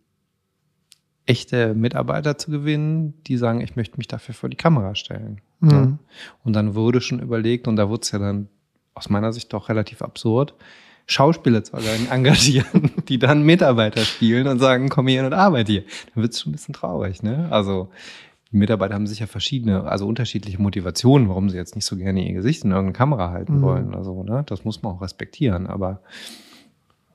echte 1.26 1.74
Mitarbeiter 1.74 2.38
zu 2.38 2.52
gewinnen, 2.52 3.16
die 3.26 3.38
sagen, 3.38 3.62
ich 3.62 3.76
möchte 3.76 3.98
mich 3.98 4.08
dafür 4.08 4.36
vor 4.36 4.48
die 4.48 4.56
Kamera 4.56 4.94
stellen. 4.94 5.42
Mhm. 5.60 5.72
Ja. 5.72 5.98
Und 6.44 6.54
dann 6.54 6.76
wurde 6.76 7.02
schon 7.02 7.20
überlegt, 7.20 7.68
und 7.68 7.76
da 7.76 7.90
wurde 7.90 8.02
es 8.04 8.12
ja 8.12 8.20
dann 8.20 8.48
aus 8.94 9.10
meiner 9.10 9.34
Sicht 9.34 9.52
doch 9.54 9.70
relativ 9.70 10.04
absurd, 10.04 10.54
Schauspieler 11.08 11.64
zu 11.64 11.78
engagieren, 12.12 12.92
die 13.08 13.18
dann 13.18 13.42
Mitarbeiter 13.42 14.02
spielen 14.02 14.46
und 14.46 14.60
sagen, 14.60 14.90
komm 14.90 15.08
hier 15.08 15.26
und 15.26 15.34
arbeite 15.34 15.72
hier. 15.72 15.84
Dann 16.14 16.22
wird 16.22 16.34
es 16.34 16.42
schon 16.42 16.52
ein 16.52 16.54
bisschen 16.54 16.76
traurig, 16.76 17.24
ne? 17.24 17.48
Also 17.50 17.90
die 18.54 18.58
Mitarbeiter 18.58 18.94
haben 18.94 19.08
sicher 19.08 19.26
verschiedene, 19.26 19.84
also 19.86 20.08
unterschiedliche 20.08 20.62
Motivationen, 20.62 21.28
warum 21.28 21.50
sie 21.50 21.58
jetzt 21.58 21.76
nicht 21.76 21.86
so 21.86 21.98
gerne 21.98 22.26
ihr 22.26 22.34
Gesicht 22.34 22.64
in 22.64 22.70
irgendeine 22.70 22.94
Kamera 22.94 23.32
halten 23.32 23.58
mhm. 23.58 23.62
wollen 23.64 23.88
oder 23.88 24.04
so. 24.04 24.24
Ne? 24.24 24.44
Das 24.46 24.64
muss 24.64 24.84
man 24.84 24.94
auch 24.94 25.02
respektieren, 25.02 25.66
aber 25.66 26.02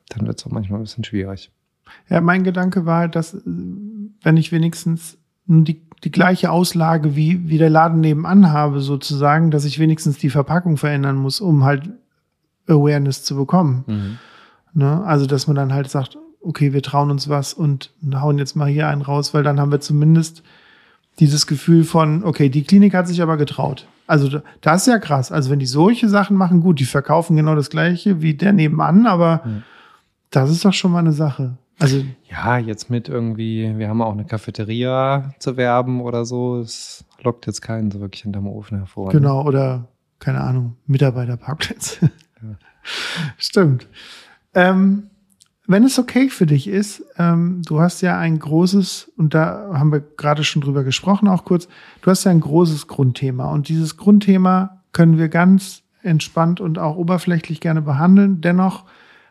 dann 0.08 0.26
wird 0.26 0.40
es 0.40 0.46
auch 0.46 0.50
manchmal 0.50 0.80
ein 0.80 0.82
bisschen 0.82 1.04
schwierig. 1.04 1.52
Ja, 2.10 2.20
mein 2.20 2.42
Gedanke 2.42 2.86
war, 2.86 2.98
halt, 2.98 3.14
dass 3.14 3.36
wenn 3.44 4.36
ich 4.36 4.50
wenigstens 4.50 5.16
die, 5.46 5.80
die 6.02 6.10
gleiche 6.10 6.50
Auslage 6.50 7.14
wie, 7.14 7.48
wie 7.48 7.58
der 7.58 7.70
Laden 7.70 8.00
nebenan 8.00 8.50
habe, 8.50 8.80
sozusagen, 8.80 9.52
dass 9.52 9.64
ich 9.64 9.78
wenigstens 9.78 10.18
die 10.18 10.30
Verpackung 10.30 10.76
verändern 10.76 11.16
muss, 11.16 11.40
um 11.40 11.62
halt 11.62 11.88
Awareness 12.66 13.22
zu 13.22 13.36
bekommen. 13.36 13.84
Mhm. 13.86 14.18
Ne? 14.74 15.04
Also, 15.04 15.26
dass 15.26 15.46
man 15.46 15.54
dann 15.54 15.72
halt 15.72 15.88
sagt, 15.88 16.18
okay, 16.40 16.72
wir 16.72 16.82
trauen 16.82 17.12
uns 17.12 17.28
was 17.28 17.54
und 17.54 17.92
hauen 18.12 18.38
jetzt 18.38 18.56
mal 18.56 18.68
hier 18.68 18.88
einen 18.88 19.02
raus, 19.02 19.34
weil 19.34 19.44
dann 19.44 19.60
haben 19.60 19.70
wir 19.70 19.80
zumindest 19.80 20.42
dieses 21.18 21.46
Gefühl 21.46 21.84
von, 21.84 22.24
okay, 22.24 22.48
die 22.48 22.62
Klinik 22.62 22.94
hat 22.94 23.08
sich 23.08 23.22
aber 23.22 23.36
getraut. 23.36 23.86
Also 24.06 24.40
das 24.60 24.82
ist 24.82 24.86
ja 24.86 24.98
krass. 24.98 25.32
Also 25.32 25.50
wenn 25.50 25.58
die 25.58 25.66
solche 25.66 26.08
Sachen 26.08 26.36
machen, 26.36 26.60
gut, 26.60 26.80
die 26.80 26.84
verkaufen 26.84 27.36
genau 27.36 27.54
das 27.54 27.70
gleiche 27.70 28.22
wie 28.22 28.34
der 28.34 28.52
nebenan, 28.52 29.06
aber 29.06 29.42
mhm. 29.44 29.62
das 30.30 30.50
ist 30.50 30.64
doch 30.64 30.72
schon 30.72 30.92
mal 30.92 31.00
eine 31.00 31.12
Sache. 31.12 31.58
Also 31.80 32.02
ja, 32.28 32.58
jetzt 32.58 32.90
mit 32.90 33.08
irgendwie, 33.08 33.78
wir 33.78 33.88
haben 33.88 34.02
auch 34.02 34.12
eine 34.12 34.24
Cafeteria 34.24 35.32
zu 35.38 35.56
werben 35.56 36.00
oder 36.00 36.24
so, 36.24 36.58
es 36.58 37.04
lockt 37.22 37.46
jetzt 37.46 37.60
keinen 37.60 37.90
so 37.90 38.00
wirklich 38.00 38.22
hinterm 38.22 38.48
Ofen 38.48 38.78
hervor. 38.78 39.12
Ne? 39.12 39.20
Genau, 39.20 39.44
oder 39.44 39.86
keine 40.18 40.40
Ahnung, 40.40 40.76
Mitarbeiterparkplätze. 40.86 42.10
Ja. 42.42 42.56
Stimmt. 43.36 43.86
Ähm, 44.54 45.10
wenn 45.68 45.84
es 45.84 45.98
okay 45.98 46.30
für 46.30 46.46
dich 46.46 46.66
ist, 46.66 47.04
ähm, 47.18 47.60
du 47.66 47.78
hast 47.78 48.00
ja 48.00 48.18
ein 48.18 48.38
großes, 48.38 49.12
und 49.18 49.34
da 49.34 49.70
haben 49.74 49.92
wir 49.92 50.00
gerade 50.00 50.42
schon 50.42 50.62
drüber 50.62 50.82
gesprochen, 50.82 51.28
auch 51.28 51.44
kurz, 51.44 51.68
du 52.00 52.10
hast 52.10 52.24
ja 52.24 52.30
ein 52.30 52.40
großes 52.40 52.88
Grundthema. 52.88 53.52
Und 53.52 53.68
dieses 53.68 53.98
Grundthema 53.98 54.80
können 54.92 55.18
wir 55.18 55.28
ganz 55.28 55.82
entspannt 56.02 56.62
und 56.62 56.78
auch 56.78 56.96
oberflächlich 56.96 57.60
gerne 57.60 57.82
behandeln. 57.82 58.40
Dennoch 58.40 58.84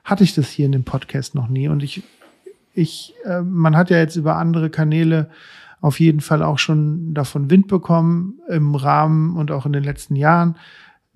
hatte 0.04 0.24
ich 0.24 0.36
das 0.36 0.48
hier 0.50 0.68
in 0.68 0.74
dem 0.74 0.84
Podcast 0.84 1.34
noch 1.34 1.48
nie. 1.48 1.70
Und 1.70 1.82
ich, 1.82 2.04
ich, 2.76 3.16
äh, 3.26 3.42
man 3.42 3.76
hat 3.76 3.90
ja 3.90 3.98
jetzt 3.98 4.16
über 4.16 4.36
andere 4.36 4.70
Kanäle 4.70 5.32
auf 5.82 6.00
jeden 6.00 6.22
Fall 6.22 6.44
auch 6.44 6.60
schon 6.60 7.16
davon 7.16 7.50
Wind 7.50 7.68
bekommen 7.68 8.36
im 8.48 8.76
Rahmen 8.76 9.38
und 9.38 9.50
auch 9.50 9.66
in 9.66 9.74
den 9.74 9.84
letzten 9.84 10.16
Jahren, 10.16 10.56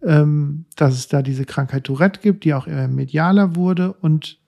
ähm, 0.01 0.65
dass 0.75 0.95
es 0.95 1.09
da 1.09 1.21
diese 1.21 1.45
Krankheit 1.45 1.83
Tourette 1.83 2.21
gibt, 2.21 2.43
die 2.43 2.55
auch 2.55 2.65
eher 2.65 2.87
medialer 2.87 3.55
wurde 3.55 3.93
und 3.93 4.40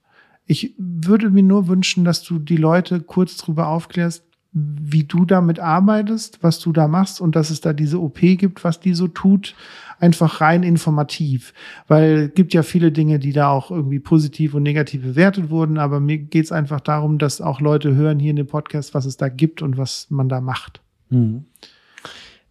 ich 0.46 0.74
würde 0.78 1.30
mir 1.30 1.44
nur 1.44 1.68
wünschen, 1.68 2.04
dass 2.04 2.24
du 2.24 2.40
die 2.40 2.58
Leute 2.58 3.00
kurz 3.02 3.38
darüber 3.38 3.68
aufklärst, 3.68 4.24
wie 4.56 5.04
du 5.04 5.26
damit 5.26 5.60
arbeitest, 5.60 6.44
was 6.44 6.60
du 6.60 6.72
da 6.72 6.88
machst 6.88 7.20
und 7.20 7.36
dass 7.36 7.50
es 7.50 7.62
da 7.62 7.74
diese 7.74 8.00
OP 8.00 8.20
gibt, 8.20 8.64
was 8.64 8.80
die 8.80 8.94
so 8.94 9.08
tut, 9.08 9.56
einfach 10.00 10.42
rein 10.42 10.62
informativ. 10.62 11.54
Weil 11.88 12.30
es 12.30 12.34
gibt 12.36 12.54
ja 12.54 12.62
viele 12.62 12.92
Dinge, 12.92 13.18
die 13.18 13.34
da 13.34 13.50
auch 13.50 13.72
irgendwie 13.72 14.00
positiv 14.00 14.54
und 14.54 14.62
negativ 14.62 15.02
bewertet 15.02 15.50
wurden, 15.50 15.80
aber 15.80 16.00
mir 16.00 16.20
geht 16.20 16.46
es 16.46 16.52
einfach 16.52 16.82
darum, 16.82 17.18
dass 17.18 17.42
auch 17.42 17.62
Leute 17.62 17.96
hören 17.96 18.20
hier 18.20 18.30
in 18.30 18.36
dem 18.36 18.48
Podcast, 18.48 18.94
was 18.94 19.06
es 19.06 19.18
da 19.18 19.28
gibt 19.28 19.64
und 19.64 19.78
was 19.78 20.08
man 20.12 20.30
da 20.30 20.40
macht. 20.40 20.82
Mhm. 21.10 21.46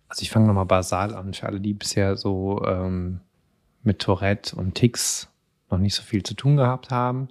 Also 0.08 0.22
ich 0.22 0.30
fange 0.30 0.46
nochmal 0.48 0.66
basal 0.66 1.14
an, 1.14 1.32
für 1.32 1.46
alle, 1.46 1.60
die 1.60 1.72
bisher 1.72 2.16
so 2.16 2.64
ähm, 2.66 3.20
mit 3.84 4.00
Tourette 4.00 4.56
und 4.56 4.74
Ticks 4.74 5.28
noch 5.70 5.78
nicht 5.78 5.94
so 5.94 6.02
viel 6.02 6.22
zu 6.22 6.34
tun 6.34 6.56
gehabt 6.56 6.90
haben. 6.90 7.28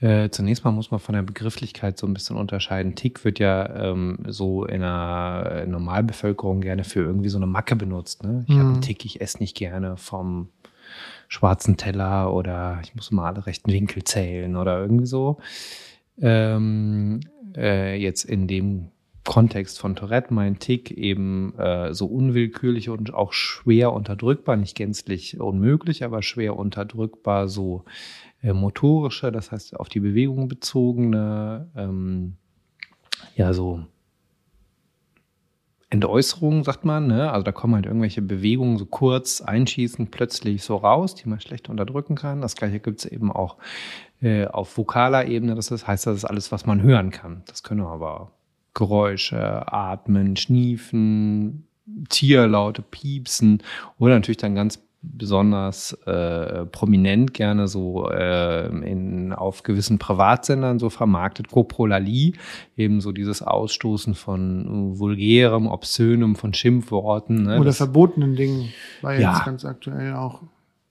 Äh, 0.00 0.28
zunächst 0.30 0.64
mal 0.64 0.72
muss 0.72 0.90
man 0.90 1.00
von 1.00 1.14
der 1.14 1.22
Begrifflichkeit 1.22 1.96
so 1.96 2.06
ein 2.06 2.12
bisschen 2.12 2.36
unterscheiden. 2.36 2.96
Tick 2.96 3.24
wird 3.24 3.38
ja 3.38 3.90
ähm, 3.90 4.18
so 4.26 4.64
in 4.64 4.80
der 4.80 5.64
Normalbevölkerung 5.66 6.60
gerne 6.60 6.84
für 6.84 7.00
irgendwie 7.00 7.30
so 7.30 7.38
eine 7.38 7.46
Macke 7.46 7.76
benutzt. 7.76 8.22
Ne? 8.22 8.44
Ich 8.46 8.54
mhm. 8.54 8.58
habe 8.58 8.68
einen 8.72 8.82
Tick, 8.82 9.04
ich 9.06 9.20
esse 9.20 9.38
nicht 9.38 9.56
gerne 9.56 9.96
vom 9.96 10.50
schwarzen 11.28 11.76
Teller 11.76 12.32
oder 12.32 12.80
ich 12.84 12.94
muss 12.94 13.10
mal 13.10 13.26
alle 13.26 13.46
rechten 13.46 13.72
Winkel 13.72 14.04
zählen 14.04 14.54
oder 14.56 14.80
irgendwie 14.80 15.06
so. 15.06 15.38
Ähm, 16.20 17.20
äh, 17.56 17.96
jetzt 17.96 18.24
in 18.24 18.46
dem 18.46 18.90
Kontext 19.24 19.80
von 19.80 19.96
Tourette 19.96 20.32
mein 20.32 20.58
Tick 20.60 20.92
eben 20.92 21.58
äh, 21.58 21.92
so 21.92 22.06
unwillkürlich 22.06 22.88
und 22.88 23.12
auch 23.12 23.32
schwer 23.32 23.92
unterdrückbar, 23.92 24.56
nicht 24.56 24.76
gänzlich 24.76 25.40
unmöglich, 25.40 26.04
aber 26.04 26.22
schwer 26.22 26.56
unterdrückbar, 26.56 27.48
so 27.48 27.84
äh, 28.46 28.52
motorische, 28.52 29.32
das 29.32 29.50
heißt 29.50 29.78
auf 29.78 29.88
die 29.88 30.00
Bewegung 30.00 30.46
bezogene, 30.48 31.68
ähm, 31.76 32.36
ja, 33.34 33.52
so 33.52 33.84
Entäußerungen, 35.90 36.64
sagt 36.64 36.84
man. 36.84 37.06
Ne? 37.06 37.30
Also 37.30 37.44
da 37.44 37.52
kommen 37.52 37.74
halt 37.74 37.86
irgendwelche 37.86 38.22
Bewegungen 38.22 38.76
so 38.76 38.86
kurz 38.86 39.40
einschießen, 39.40 40.08
plötzlich 40.08 40.62
so 40.62 40.76
raus, 40.76 41.14
die 41.14 41.28
man 41.28 41.40
schlecht 41.40 41.68
unterdrücken 41.68 42.14
kann. 42.14 42.40
Das 42.40 42.54
gleiche 42.54 42.80
gibt 42.80 43.00
es 43.00 43.04
eben 43.06 43.32
auch 43.32 43.56
äh, 44.20 44.46
auf 44.46 44.76
vokaler 44.76 45.26
Ebene. 45.26 45.54
Das 45.54 45.70
heißt, 45.70 46.06
das 46.06 46.16
ist 46.16 46.24
alles, 46.24 46.52
was 46.52 46.66
man 46.66 46.82
hören 46.82 47.10
kann. 47.10 47.42
Das 47.46 47.62
können 47.62 47.82
aber 47.82 48.32
Geräusche, 48.74 49.72
Atmen, 49.72 50.36
Schniefen, 50.36 51.66
Tierlaute, 52.08 52.82
Piepsen 52.82 53.62
oder 53.98 54.14
natürlich 54.14 54.38
dann 54.38 54.54
ganz 54.54 54.85
besonders 55.12 55.92
äh, 56.06 56.66
prominent 56.66 57.34
gerne 57.34 57.68
so 57.68 58.10
äh, 58.10 58.66
in, 58.66 59.32
auf 59.32 59.62
gewissen 59.62 59.98
Privatsendern 59.98 60.78
so 60.78 60.90
vermarktet, 60.90 61.48
Coprolalie, 61.50 62.32
eben 62.76 63.00
so 63.00 63.12
dieses 63.12 63.42
Ausstoßen 63.42 64.14
von 64.14 64.98
vulgärem, 64.98 65.66
obszönem, 65.66 66.36
von 66.36 66.54
Schimpfworten. 66.54 67.44
Ne? 67.44 67.56
Oder 67.56 67.66
das, 67.66 67.78
verbotenen 67.78 68.36
Dingen 68.36 68.72
war 69.02 69.14
ja, 69.14 69.34
jetzt 69.34 69.44
ganz 69.44 69.64
aktuell 69.64 70.14
auch. 70.14 70.42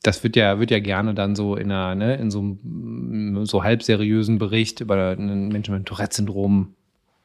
Das 0.04 0.24
wird 0.24 0.36
ja, 0.36 0.60
wird 0.60 0.72
ja 0.72 0.80
gerne 0.80 1.14
dann 1.14 1.36
so 1.36 1.56
in 1.56 1.72
einer, 1.72 1.96
ne, 1.96 2.16
in 2.16 2.30
so 2.30 2.40
einem 2.40 3.46
so 3.46 3.64
halbseriösen 3.64 4.38
Bericht 4.38 4.82
über 4.82 5.10
einen 5.10 5.50
Menschen 5.50 5.74
mit 5.74 5.86
Tourette-Syndrom 5.86 6.76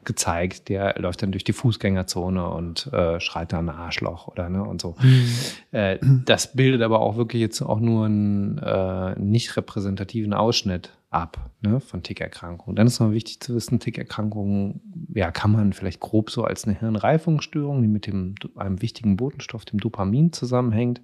gezeigt, 0.05 0.69
der 0.69 0.95
läuft 0.99 1.23
dann 1.23 1.33
durch 1.33 1.45
die 1.45 1.53
Fußgängerzone 1.53 2.49
und 2.49 2.91
äh, 2.93 3.21
schreit 3.21 3.53
dann 3.53 3.69
ein 3.69 3.77
Arschloch 3.77 4.29
oder 4.29 4.49
ne 4.49 4.63
und 4.63 4.81
so. 4.81 4.97
Mhm. 5.01 5.29
Äh, 5.73 5.99
das 6.25 6.55
bildet 6.55 6.83
aber 6.83 7.01
auch 7.01 7.17
wirklich 7.17 7.41
jetzt 7.41 7.61
auch 7.61 7.81
nur 7.81 8.07
einen 8.07 8.59
äh, 8.59 9.19
nicht 9.19 9.57
repräsentativen 9.57 10.33
Ausschnitt 10.33 10.97
ab 11.11 11.51
ne, 11.61 11.81
von 11.81 12.03
Tickerkrankungen. 12.03 12.77
Dann 12.77 12.87
ist 12.87 13.01
noch 13.01 13.11
wichtig 13.11 13.41
zu 13.41 13.55
wissen, 13.55 13.81
Tickerkrankungen, 13.81 14.81
ja, 15.15 15.31
kann 15.31 15.53
man 15.53 15.73
vielleicht 15.73 16.01
grob 16.01 16.31
so 16.31 16.45
als 16.45 16.65
eine 16.65 16.79
Hirnreifungsstörung, 16.79 17.83
die 17.83 17.89
mit 17.89 18.07
dem 18.07 18.37
einem 18.57 18.81
wichtigen 18.81 19.17
Botenstoff, 19.17 19.65
dem 19.65 19.81
Dopamin, 19.81 20.33
zusammenhängt, 20.33 21.03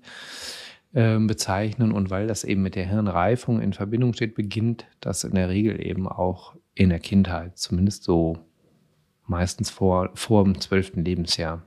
äh, 0.95 1.19
bezeichnen. 1.19 1.93
Und 1.93 2.11
weil 2.11 2.29
das 2.29 2.45
eben 2.45 2.63
mit 2.63 2.77
der 2.77 2.87
Hirnreifung 2.87 3.61
in 3.61 3.73
Verbindung 3.73 4.15
steht, 4.15 4.37
beginnt 4.37 4.87
das 5.01 5.25
in 5.25 5.35
der 5.35 5.49
Regel 5.49 5.85
eben 5.85 6.09
auch 6.09 6.55
in 6.75 6.91
der 6.91 7.01
Kindheit, 7.01 7.59
zumindest 7.59 8.05
so 8.05 8.39
meistens 9.27 9.71
vor, 9.71 10.11
vor 10.15 10.45
dem 10.45 10.61
zwölften 10.61 11.05
Lebensjahr. 11.05 11.63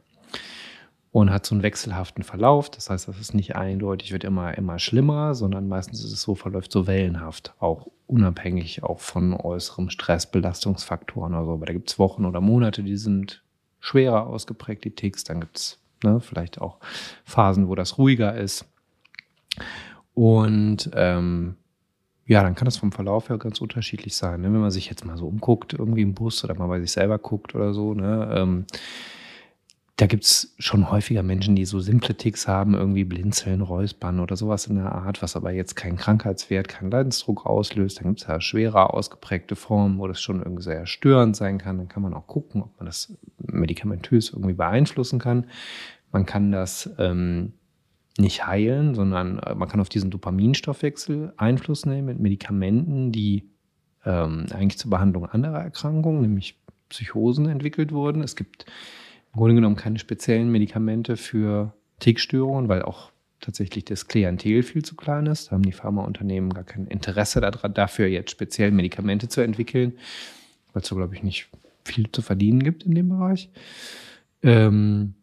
Und 1.12 1.32
hat 1.32 1.44
so 1.44 1.56
einen 1.56 1.64
wechselhaften 1.64 2.24
Verlauf. 2.24 2.70
Das 2.70 2.92
heißt, 2.92 3.08
das 3.08 3.20
ist 3.20 3.34
nicht 3.34 3.56
eindeutig, 3.56 4.12
wird 4.12 4.24
immer, 4.24 4.56
immer 4.56 4.78
schlimmer, 4.78 5.34
sondern 5.34 5.68
meistens 5.68 6.04
ist 6.04 6.12
es 6.12 6.22
so, 6.22 6.36
verläuft 6.36 6.72
so 6.72 6.86
wellenhaft, 6.86 7.56
auch 7.60 7.88
unabhängig 8.06 8.84
auch 8.84 9.00
von 9.00 9.34
äußerem 9.34 9.90
Stress, 9.90 10.30
Belastungsfaktoren 10.30 11.34
oder 11.34 11.46
so. 11.46 11.54
Aber 11.54 11.66
da 11.66 11.74
gibt 11.74 11.90
es 11.90 11.98
Wochen 11.98 12.26
oder 12.26 12.42
Monate, 12.42 12.84
die 12.84 12.98
sind 12.98 13.44
schwerer 13.80 14.28
ausgeprägt, 14.28 14.84
die 14.84 14.92
Ticks. 14.92 15.24
Dann 15.24 15.42
gibt 15.42 15.58
es 15.58 15.80
ne, 16.04 16.20
vielleicht 16.20 16.62
auch 16.62 16.78
Phasen, 17.24 17.70
wo 17.70 17.76
das 17.76 17.98
ruhiger 17.98 18.36
ist. 18.36 18.66
Und 20.14 20.92
ähm, 20.94 21.56
ja, 22.30 22.44
dann 22.44 22.54
kann 22.54 22.66
das 22.66 22.78
vom 22.78 22.92
Verlauf 22.92 23.30
her 23.30 23.40
ganz 23.40 23.60
unterschiedlich 23.60 24.16
sein. 24.16 24.42
Ne? 24.42 24.54
Wenn 24.54 24.62
man 24.62 24.70
sich 24.70 24.88
jetzt 24.88 25.04
mal 25.04 25.18
so 25.18 25.28
umguckt, 25.28 25.74
irgendwie 25.74 26.04
im 26.04 26.14
Bus 26.14 26.44
oder 26.44 26.54
mal 26.54 26.68
bei 26.68 26.80
sich 26.80 26.92
selber 26.92 27.18
guckt 27.18 27.56
oder 27.56 27.74
so, 27.74 27.96
ne? 27.96 28.32
Ähm, 28.36 28.66
da 29.96 30.06
gibt's 30.06 30.54
schon 30.60 30.92
häufiger 30.92 31.24
Menschen, 31.24 31.56
die 31.56 31.66
so 31.66 31.80
simple 31.80 32.16
Ticks 32.16 32.48
haben, 32.48 32.76
irgendwie 32.76 33.04
blinzeln, 33.04 33.62
räuspern 33.62 34.20
oder 34.20 34.38
sowas 34.38 34.68
in 34.68 34.76
der 34.76 34.94
Art, 34.94 35.24
was 35.24 35.36
aber 35.36 35.52
jetzt 35.52 35.76
keinen 35.76 35.98
Krankheitswert, 35.98 36.68
keinen 36.70 36.92
Leidensdruck 36.92 37.48
auslöst. 37.48 37.98
Dann 37.98 38.10
gibt's 38.10 38.28
ja 38.28 38.40
schwerer 38.40 38.94
ausgeprägte 38.94 39.56
Formen, 39.56 39.98
wo 39.98 40.08
das 40.08 40.22
schon 40.22 40.38
irgendwie 40.42 40.64
sehr 40.64 40.86
störend 40.86 41.36
sein 41.36 41.58
kann. 41.58 41.80
Dann 41.80 41.90
kann 41.90 42.04
man 42.04 42.14
auch 42.14 42.28
gucken, 42.28 42.62
ob 42.62 42.78
man 42.78 42.86
das 42.86 43.12
medikamentös 43.40 44.30
irgendwie 44.30 44.54
beeinflussen 44.54 45.18
kann. 45.18 45.48
Man 46.12 46.28
kann 46.28 46.52
das 46.52 46.90
ähm, 47.00 47.54
nicht 48.20 48.46
heilen, 48.46 48.96
sondern 48.96 49.40
äh, 49.40 49.56
man 49.56 49.68
kann 49.68 49.80
auf 49.80 49.90
diesen 49.90 50.12
Dopaminstoffwechsel 50.12 51.34
Einfluss 51.38 51.86
nehmen 51.86 52.08
mit 52.08 52.20
Medikamenten, 52.20 53.12
die 53.12 53.50
ähm, 54.06 54.46
eigentlich 54.52 54.78
zur 54.78 54.92
Behandlung 54.92 55.26
anderer 55.26 55.62
Erkrankungen, 55.62 56.22
nämlich 56.22 56.60
Psychosen, 56.90 57.48
entwickelt 57.48 57.92
wurden. 57.92 58.22
Es 58.24 58.36
gibt 58.36 58.66
im 59.34 59.40
Grunde 59.40 59.56
genommen 59.56 59.76
keine 59.76 60.00
speziellen 60.00 60.52
Medikamente 60.52 61.18
für 61.18 61.74
Tickstörungen, 62.00 62.68
weil 62.70 62.82
auch 62.82 63.12
tatsächlich 63.40 63.86
das 63.86 64.08
Klientel 64.08 64.64
viel 64.64 64.84
zu 64.84 64.96
klein 64.96 65.26
ist. 65.28 65.48
Da 65.48 65.52
haben 65.52 65.64
die 65.64 65.72
Pharmaunternehmen 65.72 66.54
gar 66.54 66.64
kein 66.64 66.88
Interesse 66.88 67.40
daran, 67.42 67.74
dafür 67.74 68.08
jetzt 68.08 68.32
speziell 68.32 68.72
Medikamente 68.72 69.28
zu 69.28 69.42
entwickeln, 69.42 69.94
weil 70.74 70.82
es 70.82 70.88
so, 70.88 70.96
glaube 70.96 71.16
ich, 71.16 71.24
nicht 71.24 71.50
viel 71.86 72.12
zu 72.12 72.22
verdienen 72.22 72.64
gibt 72.64 72.84
in 72.84 72.96
dem 72.96 73.10
Bereich. 73.10 73.50
Ähm, 74.42 75.14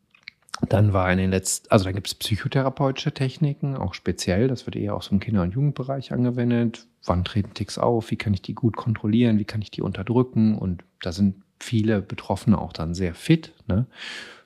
dann 0.69 0.93
war 0.93 1.11
in 1.13 1.19
den 1.19 1.31
letzten, 1.31 1.71
also 1.71 1.85
da 1.85 1.93
gibt 1.93 2.07
es 2.07 2.15
psychotherapeutische 2.15 3.13
Techniken, 3.13 3.77
auch 3.77 3.95
speziell, 3.95 4.49
das 4.49 4.67
wird 4.67 4.77
eher 4.77 4.95
auch 4.95 5.03
so 5.03 5.13
im 5.13 5.21
Kinder- 5.21 5.43
und 5.43 5.53
Jugendbereich 5.53 6.13
angewendet. 6.13 6.87
Wann 7.05 7.25
treten 7.25 7.55
Ticks 7.55 7.79
auf? 7.79 8.11
Wie 8.11 8.17
kann 8.17 8.35
ich 8.35 8.43
die 8.43 8.55
gut 8.55 8.77
kontrollieren? 8.77 9.39
Wie 9.39 9.45
kann 9.45 9.63
ich 9.63 9.71
die 9.71 9.83
unterdrücken? 9.83 10.57
Und 10.57 10.83
da 11.03 11.13
sind 11.13 11.37
viele 11.61 12.01
Betroffene 12.03 12.59
auch 12.59 12.73
dann 12.73 12.95
sehr 12.95 13.15
fit. 13.15 13.53
Ne? 13.69 13.87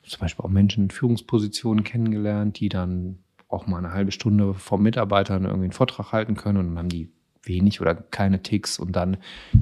Zum 0.02 0.20
Beispiel 0.20 0.44
auch 0.44 0.50
Menschen 0.50 0.84
in 0.84 0.90
Führungspositionen 0.90 1.84
kennengelernt, 1.84 2.58
die 2.58 2.68
dann 2.68 3.18
auch 3.48 3.66
mal 3.66 3.78
eine 3.78 3.92
halbe 3.92 4.12
Stunde 4.12 4.54
vor 4.54 4.78
Mitarbeitern 4.78 5.44
irgendwie 5.44 5.64
einen 5.64 5.72
Vortrag 5.72 6.12
halten 6.12 6.36
können 6.36 6.58
und 6.58 6.68
dann 6.68 6.78
haben 6.78 6.88
die 6.88 7.10
wenig 7.42 7.80
oder 7.80 7.94
keine 7.94 8.42
Ticks 8.42 8.78
und 8.78 8.92
dann 8.92 9.16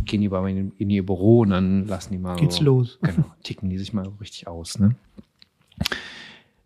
gehen 0.05 0.21
die 0.21 0.29
bei 0.29 0.41
mir 0.41 0.73
in, 0.77 0.91
ihr 0.91 1.07
Büro 1.07 1.41
und 1.41 1.51
dann 1.51 1.87
lassen 1.87 2.13
die 2.13 2.19
mal 2.19 2.37
Geht's 2.37 2.57
so, 2.57 2.65
los. 2.65 2.99
Genau, 3.03 3.27
ticken 3.43 3.71
die 3.71 3.79
sich 3.79 3.93
mal 3.93 4.07
richtig 4.21 4.47
aus. 4.47 4.79
Ne? 4.79 4.97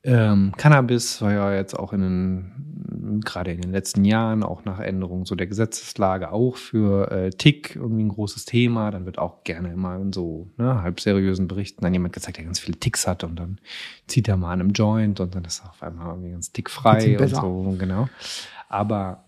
Ähm, 0.05 0.53
Cannabis 0.57 1.23
war 1.23 1.33
ja 1.33 1.55
jetzt 1.55 1.79
auch 1.79 1.93
in 1.93 2.01
den, 2.01 3.21
gerade 3.25 3.53
in 3.53 3.61
den 3.61 3.71
letzten 3.71 4.05
Jahren, 4.05 4.43
auch 4.43 4.65
nach 4.65 4.81
Änderung 4.81 5.27
so 5.27 5.37
der 5.37 5.47
Gesetzeslage, 5.47 6.33
auch 6.33 6.57
für 6.57 7.11
äh, 7.11 7.31
Tick 7.31 7.77
irgendwie 7.77 8.03
ein 8.03 8.09
großes 8.09 8.45
Thema. 8.45 8.91
Dann 8.91 9.07
wird 9.07 9.19
auch 9.19 9.45
gerne 9.45 9.73
immer 9.73 9.97
in 9.97 10.13
so 10.13 10.51
ne, 10.57 10.83
halb 10.83 11.01
seriösen 11.01 11.47
Berichten 11.47 11.83
dann 11.83 11.93
jemand 11.93 12.15
gezeigt, 12.15 12.39
der 12.39 12.45
ganz 12.45 12.59
viele 12.59 12.79
Ticks 12.79 13.07
hat 13.07 13.23
und 13.23 13.37
dann 13.37 13.59
zieht 14.09 14.27
er 14.27 14.37
mal 14.37 14.53
an 14.53 14.61
einem 14.61 14.71
Joint 14.71 15.21
und 15.21 15.35
dann 15.35 15.45
ist 15.45 15.61
er 15.61 15.71
auf 15.71 15.83
einmal 15.83 16.09
irgendwie 16.09 16.33
ganz 16.33 16.53
tickfrei 16.53 17.19
und 17.19 17.29
so, 17.29 17.77
genau. 17.79 18.09
Aber 18.69 19.25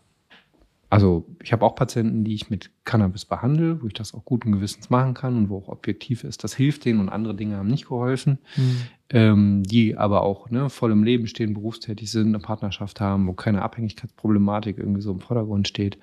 also 0.95 1.27
ich 1.43 1.53
habe 1.53 1.65
auch 1.65 1.75
Patienten, 1.75 2.23
die 2.23 2.35
ich 2.35 2.51
mit 2.51 2.71
Cannabis 2.85 3.25
behandle, 3.25 3.83
wo 3.83 3.89
ich 3.89 3.95
das 3.95 4.15
auch 4.15 4.25
guten 4.25 4.53
Gewissens 4.53 4.91
machen 4.91 5.15
kann 5.15 5.37
und 5.37 5.49
wo 5.49 5.59
auch 5.59 5.69
objektiv 5.69 6.23
ist, 6.23 6.45
das 6.45 6.55
hilft 6.55 6.85
denen 6.85 7.01
und 7.01 7.09
andere 7.09 7.35
Dinge 7.35 7.57
haben 7.57 7.67
nicht 7.67 7.89
geholfen, 7.89 8.39
mhm. 8.57 8.77
ähm, 9.11 9.63
die 9.65 9.97
aber 9.97 10.23
auch 10.23 10.51
ne, 10.51 10.71
voll 10.71 10.93
im 10.93 11.03
Leben 11.03 11.27
stehen, 11.27 11.53
berufstätig 11.53 12.11
sind, 12.11 12.29
eine 12.29 12.39
Partnerschaft 12.39 13.01
haben, 13.01 13.27
wo 13.27 13.33
keine 13.33 13.63
Abhängigkeitsproblematik 13.63 14.79
irgendwie 14.79 15.03
so 15.03 15.11
im 15.11 15.19
Vordergrund 15.19 15.67
steht. 15.67 15.99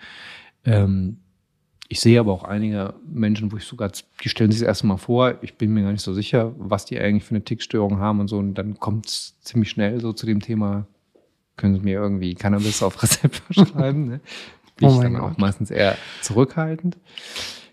Ähm, 0.65 1.19
ich 1.87 2.01
sehe 2.01 2.19
aber 2.19 2.33
auch 2.33 2.43
einige 2.43 2.93
Menschen, 3.09 3.51
wo 3.51 3.57
ich 3.57 3.65
sogar, 3.65 3.91
die 4.23 4.29
stellen 4.29 4.51
sich 4.51 4.59
das 4.59 4.67
erste 4.67 4.87
Mal 4.87 4.97
vor, 4.97 5.35
ich 5.41 5.55
bin 5.55 5.73
mir 5.73 5.83
gar 5.83 5.91
nicht 5.93 6.03
so 6.03 6.13
sicher, 6.13 6.53
was 6.57 6.85
die 6.85 6.99
eigentlich 6.99 7.23
für 7.23 7.35
eine 7.35 7.45
Tickstörung 7.45 7.99
haben 7.99 8.19
und 8.19 8.27
so. 8.27 8.37
Und 8.37 8.55
dann 8.55 8.77
kommt 8.79 9.07
es 9.07 9.39
ziemlich 9.41 9.69
schnell 9.69 10.01
so 10.01 10.11
zu 10.11 10.25
dem 10.25 10.41
Thema, 10.41 10.85
können 11.57 11.75
Sie 11.75 11.81
mir 11.81 11.99
irgendwie 11.99 12.33
Cannabis 12.33 12.81
auf 12.81 13.01
Rezept 13.03 13.35
verschreiben? 13.51 14.07
Ne? 14.07 14.19
Bin 14.81 14.89
oh 14.89 14.95
ich 14.95 14.99
dann 14.99 15.13
Gott. 15.13 15.33
auch 15.33 15.37
meistens 15.37 15.71
eher 15.71 15.97
zurückhaltend. 16.21 16.97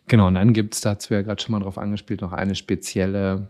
Genau, 0.07 0.29
und 0.29 0.35
dann 0.35 0.53
gibt 0.53 0.75
es 0.75 0.81
dazu 0.81 1.15
ja 1.15 1.23
gerade 1.23 1.43
schon 1.43 1.53
mal 1.53 1.61
drauf 1.61 1.79
angespielt, 1.79 2.21
noch 2.21 2.33
eine 2.33 2.55
spezielle 2.55 3.49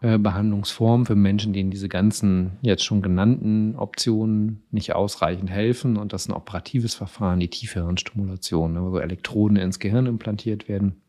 äh, 0.00 0.18
Behandlungsform 0.18 1.06
für 1.06 1.14
Menschen, 1.14 1.52
denen 1.52 1.70
diese 1.70 1.88
ganzen 1.88 2.58
jetzt 2.60 2.84
schon 2.84 3.02
genannten 3.02 3.76
Optionen 3.76 4.64
nicht 4.72 4.94
ausreichend 4.94 5.50
helfen. 5.50 5.96
Und 5.96 6.12
das 6.12 6.22
ist 6.22 6.28
ein 6.28 6.34
operatives 6.34 6.94
Verfahren, 6.94 7.38
die 7.38 7.48
Tiefhirnstimulation, 7.48 8.72
ne, 8.72 8.82
wo 8.82 8.98
Elektroden 8.98 9.56
ins 9.56 9.78
Gehirn 9.78 10.06
implantiert 10.06 10.68
werden. 10.68 11.02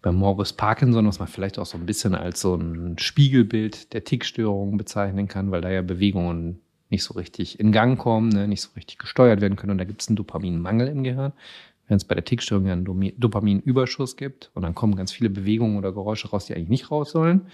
Bei 0.00 0.12
Morbus 0.12 0.52
Parkinson, 0.52 1.08
was 1.08 1.18
man 1.18 1.26
vielleicht 1.26 1.58
auch 1.58 1.66
so 1.66 1.76
ein 1.76 1.86
bisschen 1.86 2.14
als 2.14 2.40
so 2.40 2.54
ein 2.54 2.98
Spiegelbild 2.98 3.92
der 3.92 4.04
Tickstörungen 4.04 4.76
bezeichnen 4.76 5.26
kann, 5.26 5.50
weil 5.50 5.60
da 5.60 5.70
ja 5.70 5.82
Bewegungen 5.82 6.60
nicht 6.88 7.04
so 7.04 7.14
richtig 7.14 7.58
in 7.60 7.72
Gang 7.72 7.98
kommen, 7.98 8.28
ne, 8.28 8.46
nicht 8.48 8.62
so 8.62 8.70
richtig 8.76 8.98
gesteuert 8.98 9.40
werden 9.40 9.56
können. 9.56 9.72
Und 9.72 9.78
da 9.78 9.84
gibt 9.84 10.02
es 10.02 10.08
einen 10.08 10.16
Dopaminmangel 10.16 10.88
im 10.88 11.02
Gehirn 11.02 11.32
wenn 11.88 11.96
es 11.96 12.04
bei 12.04 12.14
der 12.14 12.24
Tickstörung 12.24 12.66
ja 12.66 12.72
einen 12.72 13.12
Dopaminüberschuss 13.18 14.16
gibt 14.16 14.50
und 14.54 14.62
dann 14.62 14.74
kommen 14.74 14.96
ganz 14.96 15.12
viele 15.12 15.30
Bewegungen 15.30 15.76
oder 15.76 15.92
Geräusche 15.92 16.28
raus, 16.28 16.46
die 16.46 16.54
eigentlich 16.54 16.68
nicht 16.68 16.90
raus 16.90 17.10
sollen. 17.10 17.46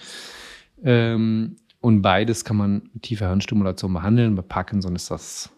Ähm, 0.83 1.57
und 1.81 2.03
beides 2.03 2.45
kann 2.45 2.57
man 2.57 2.91
mit 2.95 3.03
tiefer 3.03 3.29
Hirnstimulation 3.29 3.93
behandeln. 3.93 4.35
Bei 4.35 4.43
Parkinson 4.43 4.97
ist 4.97 5.11
das 5.11 5.51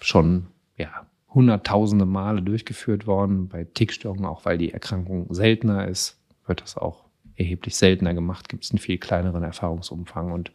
schon 0.00 0.46
ja, 0.76 1.06
hunderttausende 1.28 2.06
Male 2.06 2.42
durchgeführt 2.42 3.06
worden. 3.06 3.48
Bei 3.48 3.64
Tickstörungen, 3.64 4.24
auch 4.24 4.44
weil 4.44 4.58
die 4.58 4.72
Erkrankung 4.72 5.32
seltener 5.32 5.86
ist, 5.86 6.18
wird 6.46 6.62
das 6.62 6.76
auch 6.76 7.04
erheblich 7.36 7.76
seltener 7.76 8.14
gemacht, 8.14 8.48
gibt 8.48 8.64
es 8.64 8.70
einen 8.70 8.78
viel 8.78 8.98
kleineren 8.98 9.42
Erfahrungsumfang. 9.42 10.32
Und 10.32 10.50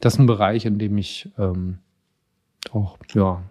das 0.00 0.14
ist 0.14 0.20
ein 0.20 0.26
Bereich, 0.26 0.64
in 0.64 0.78
dem 0.78 0.96
ich 0.96 1.28
ähm, 1.36 1.78
auch, 2.74 2.98
ja, 3.14 3.42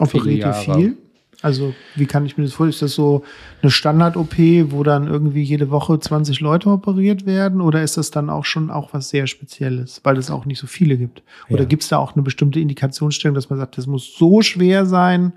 Operiert 0.00 0.46
ihr 0.46 0.52
viel? 0.52 0.96
Also, 1.42 1.72
wie 1.94 2.04
kann 2.04 2.26
ich 2.26 2.36
mir 2.36 2.44
das 2.44 2.52
vorstellen? 2.52 2.70
Ist 2.70 2.82
das 2.82 2.94
so 2.94 3.24
eine 3.62 3.70
Standard-OP, 3.70 4.36
wo 4.72 4.82
dann 4.82 5.06
irgendwie 5.06 5.42
jede 5.42 5.70
Woche 5.70 5.98
20 5.98 6.40
Leute 6.40 6.68
operiert 6.68 7.24
werden? 7.24 7.62
Oder 7.62 7.82
ist 7.82 7.96
das 7.96 8.10
dann 8.10 8.28
auch 8.28 8.44
schon 8.44 8.70
auch 8.70 8.92
was 8.92 9.08
sehr 9.08 9.26
Spezielles, 9.26 10.00
weil 10.04 10.18
es 10.18 10.30
auch 10.30 10.44
nicht 10.44 10.58
so 10.58 10.66
viele 10.66 10.98
gibt? 10.98 11.22
Oder 11.48 11.62
ja. 11.62 11.66
gibt 11.66 11.82
es 11.82 11.88
da 11.88 11.98
auch 11.98 12.14
eine 12.14 12.22
bestimmte 12.22 12.60
Indikationsstellung, 12.60 13.34
dass 13.34 13.48
man 13.48 13.58
sagt, 13.58 13.78
das 13.78 13.86
muss 13.86 14.14
so 14.18 14.42
schwer 14.42 14.84
sein, 14.84 15.32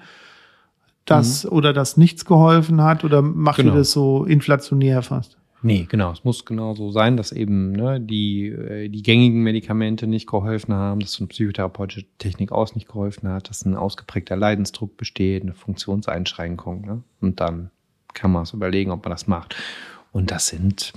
dass 1.05 1.45
mhm. 1.45 1.51
oder 1.51 1.71
dass 1.71 1.95
nichts 1.95 2.25
geholfen 2.25 2.81
hat? 2.81 3.05
Oder 3.05 3.21
macht 3.21 3.57
genau. 3.57 3.71
ihr 3.71 3.77
das 3.77 3.91
so 3.91 4.25
inflationär 4.25 5.03
fast? 5.03 5.37
Nee, 5.65 5.87
genau. 5.89 6.11
Es 6.11 6.25
muss 6.25 6.43
genau 6.43 6.75
so 6.75 6.91
sein, 6.91 7.15
dass 7.15 7.31
eben 7.31 7.71
ne, 7.71 7.99
die, 7.99 8.47
äh, 8.47 8.89
die 8.89 9.01
gängigen 9.01 9.43
Medikamente 9.43 10.07
nicht 10.07 10.27
geholfen 10.27 10.73
haben, 10.73 10.99
dass 10.99 11.13
so 11.13 11.23
eine 11.23 11.29
psychotherapeutische 11.29 12.05
Technik 12.17 12.51
aus 12.51 12.75
nicht 12.75 12.87
geholfen 12.87 13.29
hat, 13.29 13.49
dass 13.49 13.65
ein 13.65 13.75
ausgeprägter 13.75 14.35
Leidensdruck 14.35 14.97
besteht, 14.97 15.43
eine 15.43 15.53
Funktionseinschränkung. 15.53 16.81
Ne? 16.85 17.03
Und 17.21 17.39
dann 17.39 17.71
kann 18.13 18.31
man 18.31 18.43
es 18.43 18.51
überlegen, 18.51 18.91
ob 18.91 19.05
man 19.05 19.11
das 19.11 19.25
macht. 19.25 19.55
Und 20.11 20.31
das 20.31 20.47
sind 20.47 20.91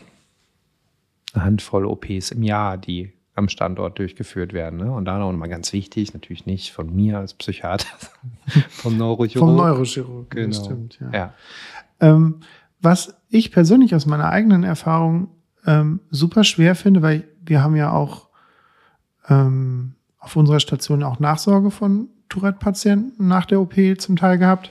eine 1.33 1.45
Handvoll 1.45 1.87
OPs 1.87 2.33
im 2.33 2.43
Jahr, 2.43 2.77
die 2.77 3.13
am 3.37 3.49
Standort 3.49 3.99
durchgeführt 4.01 4.53
werden. 4.53 4.81
Ne? 4.81 4.91
Und 4.91 5.05
da 5.05 5.19
noch 5.19 5.31
mal 5.33 5.49
ganz 5.49 5.73
wichtig, 5.73 6.13
natürlich 6.13 6.45
nicht 6.45 6.73
von 6.73 6.95
mir 6.95 7.19
als 7.19 7.35
Psychiater, 7.35 7.87
vom 8.71 8.97
Neurochirurg. 8.97 9.49
Vom 9.49 9.57
Neurochirurg, 9.57 10.31
genau. 10.31 10.65
stimmt, 10.65 10.99
ja. 11.01 11.11
ja. 11.13 11.35
Ähm, 12.01 12.41
was 12.81 13.15
ich 13.37 13.53
persönlich 13.53 13.95
aus 13.95 14.07
meiner 14.07 14.31
eigenen 14.31 14.65
Erfahrung 14.65 15.29
ähm, 15.67 16.01
super 16.11 16.45
schwer 16.45 16.75
finde, 16.75 17.03
weil 17.03 17.29
wir 17.45 17.63
haben 17.63 17.77
ja 17.77 17.91
auch 17.93 18.29
ähm, 19.29 19.95
auf 20.19 20.37
unserer 20.37 20.61
Station 20.61 21.03
auch 21.03 21.21
Nachsorge 21.21 21.71
von 21.71 22.09
Tourette-Patienten 22.29 23.29
nach 23.29 23.47
der 23.47 23.61
OP 23.61 23.75
zum 23.99 24.17
Teil 24.17 24.39
gehabt. 24.39 24.71